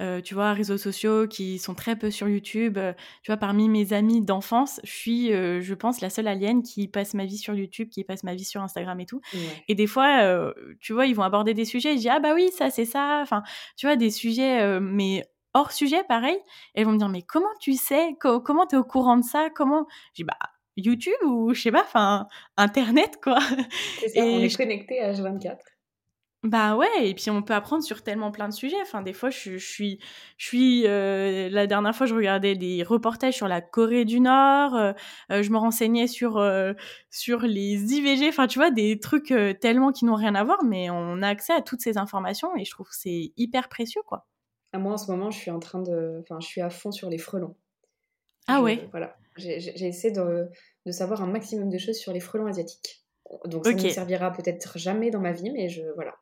euh, 0.00 0.20
tu 0.20 0.34
vois, 0.34 0.52
réseaux 0.52 0.76
sociaux, 0.76 1.26
qui 1.26 1.58
sont 1.58 1.74
très 1.74 1.96
peu 1.96 2.10
sur 2.10 2.28
YouTube. 2.28 2.76
Euh, 2.76 2.92
tu 3.22 3.30
vois, 3.30 3.38
parmi 3.38 3.68
mes 3.70 3.94
amis 3.94 4.20
d'enfance, 4.20 4.78
je 4.84 4.90
suis, 4.90 5.28
je 5.28 5.74
pense, 5.74 6.02
la 6.02 6.10
seule 6.10 6.28
alien 6.28 6.62
qui 6.62 6.86
passe 6.86 7.14
ma 7.14 7.24
vie 7.24 7.38
sur 7.38 7.54
YouTube, 7.54 7.88
qui 7.88 8.04
passe 8.04 8.24
ma 8.24 8.34
vie 8.34 8.44
sur 8.44 8.60
Instagram 8.62 9.00
et 9.00 9.06
tout. 9.06 9.22
Et 9.68 9.74
des 9.74 9.86
fois, 9.86 10.52
tu 10.80 10.92
vois, 10.92 11.06
ils 11.06 11.14
vont 11.14 11.22
aborder 11.22 11.54
des 11.54 11.64
sujets. 11.64 11.94
je 11.94 12.00
dis 12.00 12.08
ah 12.10 12.20
bah 12.20 12.34
oui, 12.34 12.50
ça 12.56 12.70
c'est 12.70 12.84
ça. 12.84 13.20
Enfin, 13.22 13.42
tu 13.76 13.86
vois, 13.86 13.96
des 13.96 14.10
sujets, 14.10 14.78
mais 14.80 15.24
hors 15.54 15.72
sujet, 15.72 16.04
pareil. 16.04 16.38
Et 16.74 16.82
ils 16.82 16.84
vont 16.84 16.92
me 16.92 16.98
dire 16.98 17.08
mais 17.08 17.22
comment 17.22 17.48
tu 17.60 17.72
sais, 17.74 18.16
comment 18.20 18.66
tu 18.66 18.76
es 18.76 18.78
au 18.78 18.84
courant 18.84 19.16
de 19.16 19.24
ça? 19.24 19.48
Comment? 19.54 19.86
Je 20.12 20.22
dis 20.22 20.24
bah 20.24 20.36
YouTube 20.78 21.12
ou 21.26 21.52
je 21.54 21.60
sais 21.60 21.72
pas, 21.72 21.82
enfin 21.82 22.28
Internet 22.56 23.18
quoi. 23.22 23.38
C'est 24.00 24.08
ça, 24.14 24.20
on 24.22 24.40
est 24.40 24.56
connecté 24.56 25.00
à 25.00 25.12
H24. 25.12 25.58
Bah 26.44 26.76
ouais, 26.76 26.86
et 27.02 27.14
puis 27.14 27.30
on 27.30 27.42
peut 27.42 27.52
apprendre 27.52 27.82
sur 27.82 28.02
tellement 28.04 28.30
plein 28.30 28.48
de 28.48 28.54
sujets. 28.54 28.80
Enfin, 28.80 29.02
des 29.02 29.12
fois, 29.12 29.28
je, 29.28 29.56
suis, 29.56 29.98
je 30.36 30.46
suis. 30.46 30.86
Euh, 30.86 31.48
la 31.50 31.66
dernière 31.66 31.96
fois, 31.96 32.06
je 32.06 32.14
regardais 32.14 32.54
des 32.54 32.84
reportages 32.84 33.34
sur 33.34 33.48
la 33.48 33.60
Corée 33.60 34.04
du 34.04 34.20
Nord. 34.20 34.76
Euh, 34.76 34.92
euh, 35.32 35.42
je 35.42 35.50
me 35.50 35.58
renseignais 35.58 36.06
sur 36.06 36.40
sur 37.10 37.40
les 37.40 37.92
IVG. 37.92 38.28
Enfin, 38.28 38.46
tu 38.46 38.60
vois, 38.60 38.70
des 38.70 39.00
trucs 39.00 39.34
tellement 39.60 39.90
qui 39.90 40.04
n'ont 40.04 40.14
rien 40.14 40.36
à 40.36 40.44
voir, 40.44 40.62
mais 40.64 40.90
on 40.90 41.22
a 41.22 41.28
accès 41.28 41.52
à 41.52 41.60
toutes 41.60 41.80
ces 41.80 41.98
informations 41.98 42.54
et 42.56 42.64
je 42.64 42.70
trouve 42.70 42.88
que 42.88 42.96
c'est 42.96 43.32
hyper 43.36 43.68
précieux, 43.68 44.02
quoi. 44.06 44.24
À 44.72 44.78
moi, 44.78 44.92
en 44.92 44.98
ce 44.98 45.10
moment, 45.10 45.32
je 45.32 45.38
suis 45.38 45.50
en 45.50 45.58
train 45.58 45.82
de, 45.82 46.20
enfin, 46.22 46.38
je 46.40 46.46
suis 46.46 46.60
à 46.60 46.70
fond 46.70 46.92
sur 46.92 47.10
les 47.10 47.18
frelons. 47.18 47.56
Ah 48.46 48.62
ouais. 48.62 48.88
Voilà, 48.92 49.16
j'ai 49.38 49.86
essayé 49.86 50.12
de, 50.12 50.48
de, 50.86 50.92
savoir 50.92 51.22
un 51.22 51.26
maximum 51.26 51.70
de 51.70 51.78
choses 51.78 51.96
sur 51.96 52.12
les 52.12 52.20
frelons 52.20 52.46
asiatiques. 52.46 53.04
Donc 53.44 53.66
ça 53.66 53.72
ne 53.72 53.82
me 53.82 53.88
servira 53.88 54.32
peut-être 54.32 54.78
jamais 54.78 55.10
dans 55.10 55.20
ma 55.20 55.32
vie, 55.32 55.50
mais 55.50 55.68
je 55.68 55.82
voilà. 55.94 56.14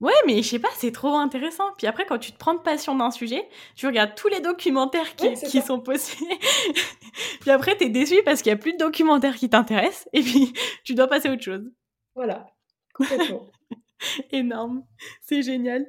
ouais, 0.00 0.12
mais 0.26 0.42
je 0.42 0.48
sais 0.48 0.58
pas, 0.58 0.68
c'est 0.76 0.92
trop 0.92 1.14
intéressant. 1.14 1.64
Puis 1.78 1.86
après, 1.86 2.06
quand 2.06 2.18
tu 2.18 2.32
te 2.32 2.38
prends 2.38 2.54
de 2.54 2.60
passion 2.60 2.94
d'un 2.96 3.10
sujet, 3.10 3.48
tu 3.76 3.86
regardes 3.86 4.14
tous 4.14 4.28
les 4.28 4.40
documentaires 4.40 5.14
qui, 5.16 5.32
qui 5.34 5.62
sont 5.62 5.80
possibles. 5.80 6.30
puis 7.40 7.50
après, 7.50 7.76
tu 7.76 7.84
es 7.84 7.88
déçu 7.88 8.16
parce 8.24 8.42
qu'il 8.42 8.50
y 8.50 8.54
a 8.54 8.58
plus 8.58 8.72
de 8.72 8.78
documentaires 8.78 9.36
qui 9.36 9.48
t'intéressent, 9.48 10.08
et 10.12 10.22
puis 10.22 10.52
tu 10.84 10.94
dois 10.94 11.08
passer 11.08 11.28
à 11.28 11.32
autre 11.32 11.42
chose. 11.42 11.70
Voilà, 12.14 12.46
complètement. 12.94 13.46
Énorme, 14.30 14.84
c'est 15.22 15.42
génial. 15.42 15.86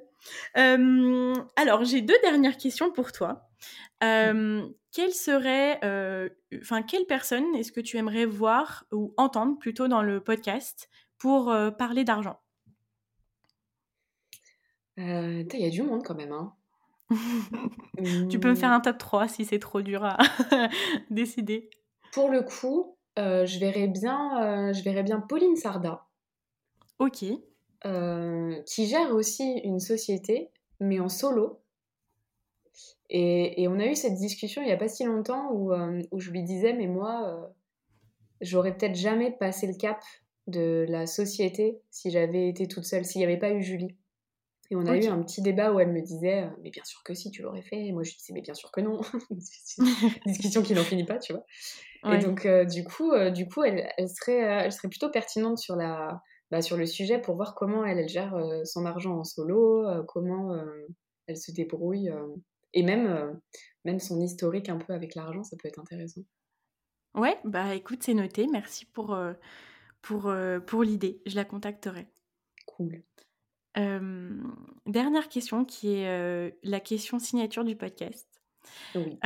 Euh, 0.58 1.34
alors, 1.56 1.84
j'ai 1.86 2.02
deux 2.02 2.18
dernières 2.24 2.58
questions 2.58 2.92
pour 2.92 3.12
toi. 3.12 3.50
Euh, 4.04 4.68
quelle 4.98 5.14
serait, 5.14 5.80
euh, 5.86 6.28
enfin, 6.60 6.82
quelle 6.82 7.06
personne 7.06 7.54
est-ce 7.54 7.72
que 7.72 7.82
tu 7.82 7.98
aimerais 7.98 8.26
voir 8.26 8.86
ou 8.92 9.14
entendre 9.16 9.60
plutôt 9.60 9.88
dans 9.88 10.02
le 10.02 10.24
podcast 10.24 10.90
pour 11.20 11.52
euh, 11.52 11.70
parler 11.70 12.04
d'argent? 12.04 12.40
Il 14.98 15.46
y 15.54 15.66
a 15.66 15.70
du 15.70 15.84
monde 15.84 16.02
quand 16.04 16.16
même. 16.16 16.32
Hein. 16.32 16.56
tu 18.32 18.40
peux 18.40 18.50
me 18.50 18.56
faire 18.56 18.72
mmh. 18.72 18.74
un 18.74 18.80
top 18.80 18.98
3 18.98 19.28
si 19.28 19.46
c'est 19.46 19.60
trop 19.60 19.84
dur 19.84 20.04
à 20.04 20.18
décider. 21.12 21.70
Pour 22.12 22.30
le 22.30 22.42
coup, 22.42 22.98
je, 23.18 23.60
verrais 23.60 23.88
bien, 23.88 24.74
je 24.74 24.82
verrais 24.82 25.04
bien 25.04 25.20
Pauline 25.20 25.58
Sarda. 25.58 26.08
Ok. 26.98 27.24
qui 28.66 28.88
gère 28.88 29.14
aussi 29.14 29.60
une 29.64 29.80
société, 29.80 30.50
mais 30.80 31.00
en 31.00 31.08
solo. 31.08 31.62
Et, 33.10 33.68
on 33.70 33.80
a 33.80 33.86
eu 33.86 33.96
cette 33.96 34.16
discussion 34.16 34.62
il 34.62 34.66
n'y 34.66 34.72
a 34.72 34.78
pas 34.78 34.90
si 34.90 35.06
longtemps 35.06 35.52
où, 35.52 35.72
euh, 35.72 36.02
où 36.12 36.20
je 36.20 36.32
lui 36.32 36.44
disais, 36.44 36.74
mais 36.74 36.88
moi, 36.88 37.28
euh, 37.28 37.48
j'aurais 38.42 38.76
peut-être 38.76 38.96
jamais 38.96 39.32
passé 39.32 39.68
le 39.68 39.76
cap 39.76 40.02
de 40.48 40.86
la 40.90 41.08
société 41.08 41.82
si 41.90 42.12
j'avais 42.12 42.50
été 42.50 42.68
toute 42.68 42.86
seule, 42.86 43.06
s'il 43.06 43.20
n'y 43.20 43.26
avait 43.26 43.38
pas 43.38 43.52
eu 43.52 43.62
Julie. 43.62 43.96
Et 44.70 44.76
on 44.76 44.86
a 44.86 44.98
eu 44.98 45.06
un 45.06 45.24
petit 45.24 45.42
débat 45.42 45.72
où 45.72 45.80
elle 45.80 45.94
me 45.94 46.02
disait, 46.02 46.44
euh, 46.44 46.50
mais 46.62 46.72
bien 46.72 46.84
sûr 46.84 47.02
que 47.04 47.14
si, 47.14 47.32
tu 47.32 47.42
l'aurais 47.42 47.62
fait. 47.62 47.86
Et 47.86 47.94
moi, 47.94 48.04
je 48.04 48.14
disais, 48.14 48.34
mais 48.34 48.42
bien 48.42 48.54
sûr 48.54 48.70
que 48.70 48.82
non. 48.82 49.00
une 49.30 49.38
discussion 50.26 50.62
qui 50.62 50.74
n'en 50.74 50.84
finit 50.84 51.06
pas, 51.06 51.20
tu 51.20 51.32
vois. 51.32 51.46
Et 52.14 52.20
donc, 52.20 52.48
du 52.70 52.84
coup, 52.84 53.12
du 53.34 53.48
coup 53.50 53.64
elle, 53.64 53.90
elle, 53.98 54.08
serait, 54.08 54.38
elle 54.66 54.72
serait 54.72 54.88
plutôt 54.88 55.10
pertinente 55.10 55.58
sur, 55.58 55.76
la, 55.76 56.22
bah, 56.52 56.62
sur 56.62 56.78
le 56.78 56.86
sujet 56.86 57.20
pour 57.20 57.36
voir 57.36 57.56
comment 57.56 57.84
elle, 57.84 58.00
elle 58.00 58.08
gère 58.08 58.34
son 58.66 58.86
argent 58.86 59.18
en 59.18 59.24
solo, 59.24 59.86
comment 60.08 60.56
elle 61.28 61.38
se 61.38 61.52
débrouille. 61.52 62.12
Et 62.74 62.84
même, 62.84 63.08
euh, 63.08 63.34
même 63.86 64.00
son 64.00 64.22
historique 64.22 64.70
un 64.70 64.78
peu 64.78 64.94
avec 64.94 65.16
l'argent, 65.16 65.44
ça 65.44 65.58
peut 65.58 65.68
être 65.68 65.80
intéressant. 65.80 66.22
Ouais, 67.14 67.38
bah 67.44 67.74
écoute, 67.74 68.04
c'est 68.04 68.14
noté. 68.14 68.48
Merci 68.52 68.86
pour, 68.86 69.14
euh, 69.14 69.34
pour, 70.02 70.28
euh, 70.28 70.60
pour 70.60 70.84
l'idée. 70.84 71.22
Je 71.26 71.36
la 71.36 71.46
contacterai. 71.46 72.08
Cool. 72.66 73.02
dernière 73.76 75.30
question 75.30 75.66
qui 75.66 75.96
est 75.96 76.54
la 76.64 76.80
question 76.80 77.20
signature 77.20 77.64
du 77.64 77.76
podcast. 77.76 78.28
Oui. 78.96 79.18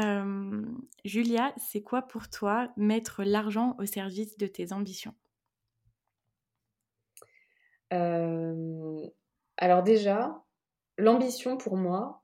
Julia, 1.04 1.54
c'est 1.58 1.82
quoi 1.82 2.04
pour 2.04 2.30
toi 2.30 2.72
mettre 2.78 3.24
l'argent 3.24 3.76
au 3.80 3.86
service 3.86 4.38
de 4.38 4.48
tes 4.48 4.72
ambitions? 4.72 5.16
Alors 7.90 9.84
déjà, 9.84 10.44
l'ambition 10.98 11.58
pour 11.58 11.76
moi, 11.76 12.21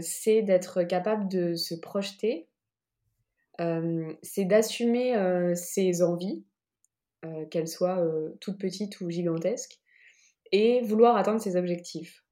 c'est 0.00 0.42
d'être 0.42 0.82
capable 0.84 1.28
de 1.28 1.54
se 1.54 1.74
projeter, 1.74 2.48
euh, 3.60 4.14
c'est 4.22 4.44
d'assumer 4.44 5.16
euh, 5.16 5.54
ses 5.54 6.02
envies, 6.02 6.44
qu'elles 7.50 7.68
soient 7.68 8.02
toutes 8.40 8.58
petites 8.58 8.98
ou 9.02 9.10
gigantesques, 9.10 9.78
et 10.52 10.80
vouloir 10.80 11.16
atteindre 11.16 11.38
ses 11.38 11.54
objectifs. 11.54 12.24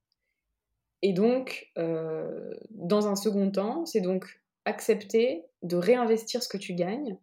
Et 1.03 1.13
donc, 1.13 1.71
euh, 1.77 2.55
dans 2.71 3.07
un 3.07 3.15
second 3.15 3.51
temps, 3.51 3.85
c'est 3.85 4.01
donc 4.01 4.41
accepter 4.65 5.45
de 5.63 5.77
réinvestir 5.77 6.43
ce 6.43 6.49
que 6.49 6.57
tu 6.57 6.73
gagnes 6.73 7.19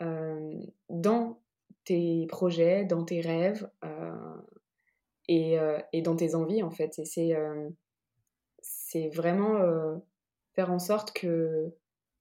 euh, 0.00 0.62
dans 0.90 1.40
tes 1.84 2.28
projets, 2.28 2.84
dans 2.84 3.04
tes 3.04 3.20
rêves 3.20 3.68
et, 5.26 5.56
et, 5.92 6.02
dans 6.02 6.14
tes 6.14 6.36
envies, 6.36 6.62
en 6.62 6.70
fait. 6.70 7.00
C'est, 7.04 7.34
c'est 8.92 9.08
vraiment 9.08 9.58
faire 10.54 10.70
en 10.70 10.78
sorte 10.78 11.12
que, 11.12 11.74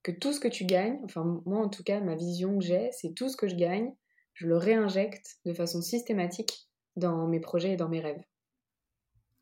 que 0.04 0.12
tout 0.12 0.32
ce 0.32 0.40
que 0.40 0.48
tu 0.48 0.66
gagnes, 0.66 1.00
enfin 1.04 1.42
moi 1.46 1.60
en 1.60 1.70
tout 1.70 1.84
cas, 1.84 2.00
ma 2.00 2.16
vision 2.16 2.58
que 2.58 2.64
j'ai, 2.64 2.92
c'est 2.94 3.14
tout 3.14 3.28
ce 3.28 3.36
que 3.36 3.48
je 3.48 3.56
gagne, 3.56 3.94
je 4.34 4.48
le 4.48 4.56
réinjecte 4.56 5.40
de 5.46 5.54
façon 5.54 5.82
systématique 5.82 6.70
dans 6.96 7.28
mes 7.28 7.42
projets 7.42 7.74
et 7.74 7.76
dans 7.76 7.90
mes 7.90 8.00
rêves. 8.00 8.24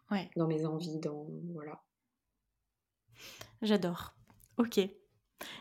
Ouais. 0.09 0.29
Dans 0.35 0.47
mes 0.47 0.65
envies, 0.65 0.99
dans... 0.99 1.27
Voilà. 1.53 1.83
J'adore. 3.61 4.15
Ok. 4.57 4.79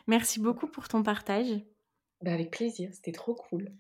Merci 0.07 0.41
beaucoup 0.41 0.69
pour 0.69 0.89
ton 0.89 1.03
partage. 1.03 1.53
Bah 2.23 2.33
avec 2.33 2.51
plaisir, 2.51 2.89
c'était 2.95 3.13
trop 3.13 3.35
cool. 3.35 3.71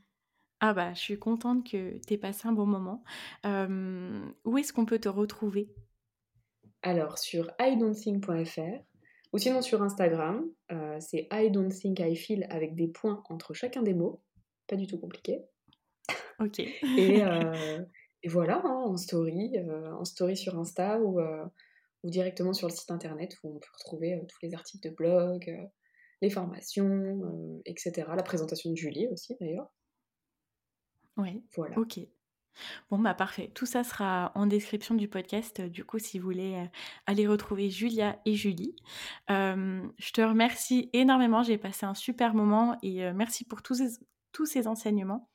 Ah 0.61 0.75
bah, 0.75 0.93
je 0.93 1.01
suis 1.01 1.19
contente 1.19 1.65
que 1.65 1.99
tu 2.07 2.15
aies 2.15 2.19
passé 2.19 2.47
un 2.49 2.53
bon 2.53 2.67
moment. 2.67 3.03
où 3.45 4.59
est-ce 4.59 4.73
qu'on 4.75 4.85
peut 4.85 4.99
te 4.99 5.09
retrouver? 5.09 5.73
Alors, 6.89 7.19
sur 7.19 7.51
idon'tthink.fr 7.61 8.83
ou 9.35 9.39
sinon 9.39 9.61
sur 9.61 9.83
Instagram, 9.83 10.51
euh, 10.73 10.97
c'est 11.01 11.29
I 11.31 11.51
don't 11.51 11.69
think 11.71 12.01
I 12.01 12.17
feel 12.17 12.47
avec 12.49 12.75
des 12.77 12.89
points 12.89 13.23
entre 13.29 13.53
chacun 13.53 13.83
des 13.83 13.93
mots. 13.93 14.23
Pas 14.67 14.77
du 14.77 14.87
tout 14.87 14.99
compliqué. 14.99 15.43
Ok. 16.41 16.61
et, 16.61 17.23
euh, 17.23 17.85
voilà, 18.25 18.63
hein, 18.65 18.85
en 18.87 18.97
story, 18.97 19.59
euh, 19.59 19.93
en 19.93 20.05
story 20.07 20.35
sur 20.35 20.59
Insta 20.59 20.99
ou, 20.99 21.21
ou 21.21 22.09
directement 22.09 22.55
sur 22.55 22.69
le 22.69 22.73
site 22.73 22.91
internet 22.91 23.37
où 23.43 23.57
on 23.57 23.59
peut 23.59 23.69
retrouver 23.75 24.19
tous 24.27 24.39
les 24.47 24.55
articles 24.55 24.89
de 24.89 24.95
blog, 24.95 25.69
les 26.23 26.31
formations, 26.31 27.61
etc. 27.67 28.09
La 28.17 28.23
présentation 28.23 28.71
de 28.71 28.77
Julie 28.77 29.09
aussi 29.09 29.37
d'ailleurs. 29.39 29.71
Oui. 31.19 31.45
Voilà. 31.55 31.79
Ok. 31.79 31.99
Bon, 32.91 32.99
bah 32.99 33.15
parfait. 33.15 33.51
Tout 33.55 33.67
ça 33.67 33.85
sera 33.85 34.33
en 34.35 34.47
description 34.47 34.95
du 34.95 35.09
podcast, 35.09 35.61
du 35.61 35.85
coup, 35.85 35.99
si 35.99 36.19
vous 36.19 36.25
voulez 36.25 36.55
euh, 36.55 36.65
aller 37.07 37.27
retrouver 37.27 37.71
Julia 37.71 38.19
et 38.25 38.35
Julie. 38.35 38.75
Euh, 39.31 39.83
je 39.99 40.13
te 40.13 40.21
remercie 40.21 40.91
énormément, 40.93 41.43
j'ai 41.43 41.59
passé 41.59 41.87
un 41.87 41.95
super 41.95 42.35
moment 42.35 42.79
et 42.83 43.05
euh, 43.05 43.13
merci 43.15 43.45
pour 43.45 43.63
tous 43.63 43.75
ces, 43.75 43.99
tous 44.33 44.47
ces 44.47 44.67
enseignements. 44.67 45.29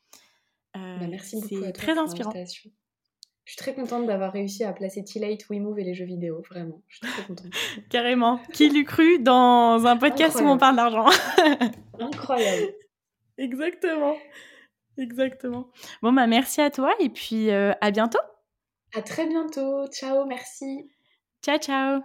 Bah, 0.74 1.08
merci 1.08 1.40
beaucoup. 1.40 1.64
C'est 1.64 1.72
très 1.72 1.98
inspirant. 1.98 2.34
Je 3.46 3.52
suis 3.52 3.58
très 3.58 3.76
contente 3.76 4.08
d'avoir 4.08 4.32
réussi 4.32 4.64
à 4.64 4.72
placer 4.72 5.04
T-Late, 5.04 5.46
WeMove 5.50 5.78
et 5.78 5.84
les 5.84 5.94
jeux 5.94 6.06
vidéo, 6.06 6.42
vraiment. 6.50 6.82
Je 6.88 6.98
suis 6.98 7.08
très 7.08 7.24
contente. 7.24 7.52
Carrément. 7.90 8.40
Qui 8.54 8.70
l'eût 8.70 8.86
cru 8.86 9.20
dans 9.20 9.86
un 9.86 9.98
podcast 9.98 10.40
où 10.40 10.46
on 10.46 10.58
parle 10.58 10.78
d'argent? 10.78 11.10
Incroyable. 12.00 12.74
Exactement. 13.38 14.16
Exactement. 14.98 15.70
Bon, 16.02 16.14
bah 16.14 16.28
merci 16.28 16.62
à 16.62 16.70
toi 16.70 16.94
et 17.00 17.10
puis 17.10 17.50
euh, 17.50 17.74
à 17.82 17.92
bientôt. 17.92 18.20
À 18.96 19.02
très 19.02 19.28
bientôt. 19.28 19.88
Ciao, 19.88 20.26
merci. 20.26 20.90
Ciao, 21.44 21.58
ciao. 21.58 22.02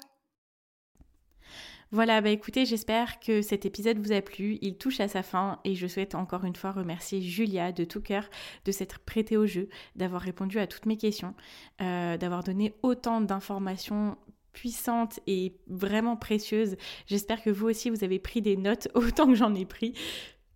Voilà, 1.91 2.21
bah 2.21 2.29
écoutez, 2.29 2.67
j'espère 2.67 3.19
que 3.19 3.41
cet 3.41 3.65
épisode 3.65 3.99
vous 3.99 4.13
a 4.13 4.21
plu. 4.21 4.59
Il 4.61 4.77
touche 4.77 5.01
à 5.01 5.09
sa 5.09 5.23
fin 5.23 5.59
et 5.65 5.75
je 5.75 5.87
souhaite 5.87 6.15
encore 6.15 6.45
une 6.45 6.55
fois 6.55 6.71
remercier 6.71 7.23
Julia 7.23 7.73
de 7.73 7.85
tout 7.85 8.03
cœur 8.03 8.29
de 8.67 8.73
s'être 8.73 8.99
prêtée 8.99 9.39
au 9.39 9.47
jeu, 9.47 9.71
d'avoir 9.97 10.21
répondu 10.21 10.59
à 10.59 10.67
toutes 10.67 10.85
mes 10.85 10.99
questions, 10.99 11.35
euh, 11.81 12.19
d'avoir 12.19 12.43
donné 12.43 12.75
autant 12.83 13.23
d'informations 13.23 14.19
puissantes 14.53 15.21
et 15.27 15.55
vraiment 15.67 16.17
précieuses. 16.17 16.77
J'espère 17.07 17.43
que 17.43 17.49
vous 17.49 17.69
aussi 17.69 17.89
vous 17.89 18.05
avez 18.05 18.19
pris 18.19 18.43
des 18.43 18.57
notes 18.57 18.89
autant 18.95 19.27
que 19.27 19.35
j'en 19.35 19.55
ai 19.55 19.65
pris. 19.65 19.95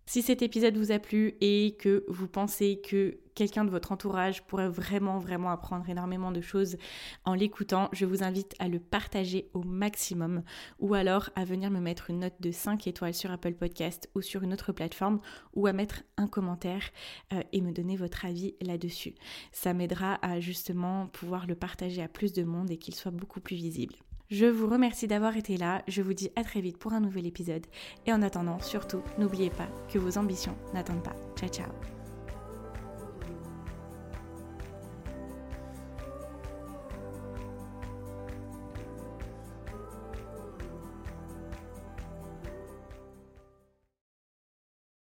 Si 0.05 0.21
cet 0.21 0.41
épisode 0.41 0.77
vous 0.77 0.91
a 0.91 0.99
plu 0.99 1.35
et 1.39 1.77
que 1.79 2.03
vous 2.09 2.27
pensez 2.27 2.81
que 2.81 3.19
quelqu'un 3.35 3.63
de 3.63 3.69
votre 3.69 3.93
entourage 3.93 4.45
pourrait 4.45 4.67
vraiment, 4.67 5.17
vraiment 5.17 5.49
apprendre 5.49 5.89
énormément 5.89 6.31
de 6.31 6.41
choses 6.41 6.77
en 7.23 7.33
l'écoutant, 7.33 7.89
je 7.93 8.05
vous 8.05 8.21
invite 8.21 8.53
à 8.59 8.67
le 8.67 8.79
partager 8.79 9.49
au 9.53 9.63
maximum 9.63 10.43
ou 10.79 10.93
alors 10.93 11.29
à 11.35 11.45
venir 11.45 11.71
me 11.71 11.79
mettre 11.79 12.09
une 12.09 12.19
note 12.19 12.39
de 12.41 12.51
5 12.51 12.85
étoiles 12.85 13.13
sur 13.13 13.31
Apple 13.31 13.53
Podcast 13.53 14.09
ou 14.13 14.21
sur 14.21 14.43
une 14.43 14.53
autre 14.53 14.73
plateforme 14.73 15.21
ou 15.53 15.67
à 15.67 15.73
mettre 15.73 16.03
un 16.17 16.27
commentaire 16.27 16.83
euh, 17.31 17.41
et 17.53 17.61
me 17.61 17.71
donner 17.71 17.95
votre 17.95 18.25
avis 18.25 18.55
là-dessus. 18.61 19.15
Ça 19.51 19.73
m'aidera 19.73 20.19
à 20.21 20.41
justement 20.41 21.07
pouvoir 21.07 21.47
le 21.47 21.55
partager 21.55 22.01
à 22.01 22.09
plus 22.09 22.33
de 22.33 22.43
monde 22.43 22.69
et 22.69 22.77
qu'il 22.77 22.93
soit 22.93 23.11
beaucoup 23.11 23.39
plus 23.39 23.55
visible. 23.55 23.95
Je 24.33 24.47
vous 24.47 24.67
remercie 24.67 25.05
d'avoir 25.05 25.37
été 25.37 25.57
là, 25.57 25.83
je 25.87 26.01
vous 26.01 26.15
dis 26.15 26.31
à 26.35 26.43
très 26.43 26.59
vite 26.59 26.79
pour 26.79 26.93
un 26.93 26.99
nouvel 26.99 27.27
épisode. 27.27 27.67
Et 28.07 28.13
en 28.13 28.23
attendant, 28.23 28.59
surtout, 28.59 29.03
n'oubliez 29.19 29.51
pas 29.51 29.67
que 29.93 29.99
vos 29.99 30.17
ambitions 30.17 30.57
n'attendent 30.73 31.03
pas. 31.03 31.15
Ciao 31.35 31.49
ciao 31.49 31.92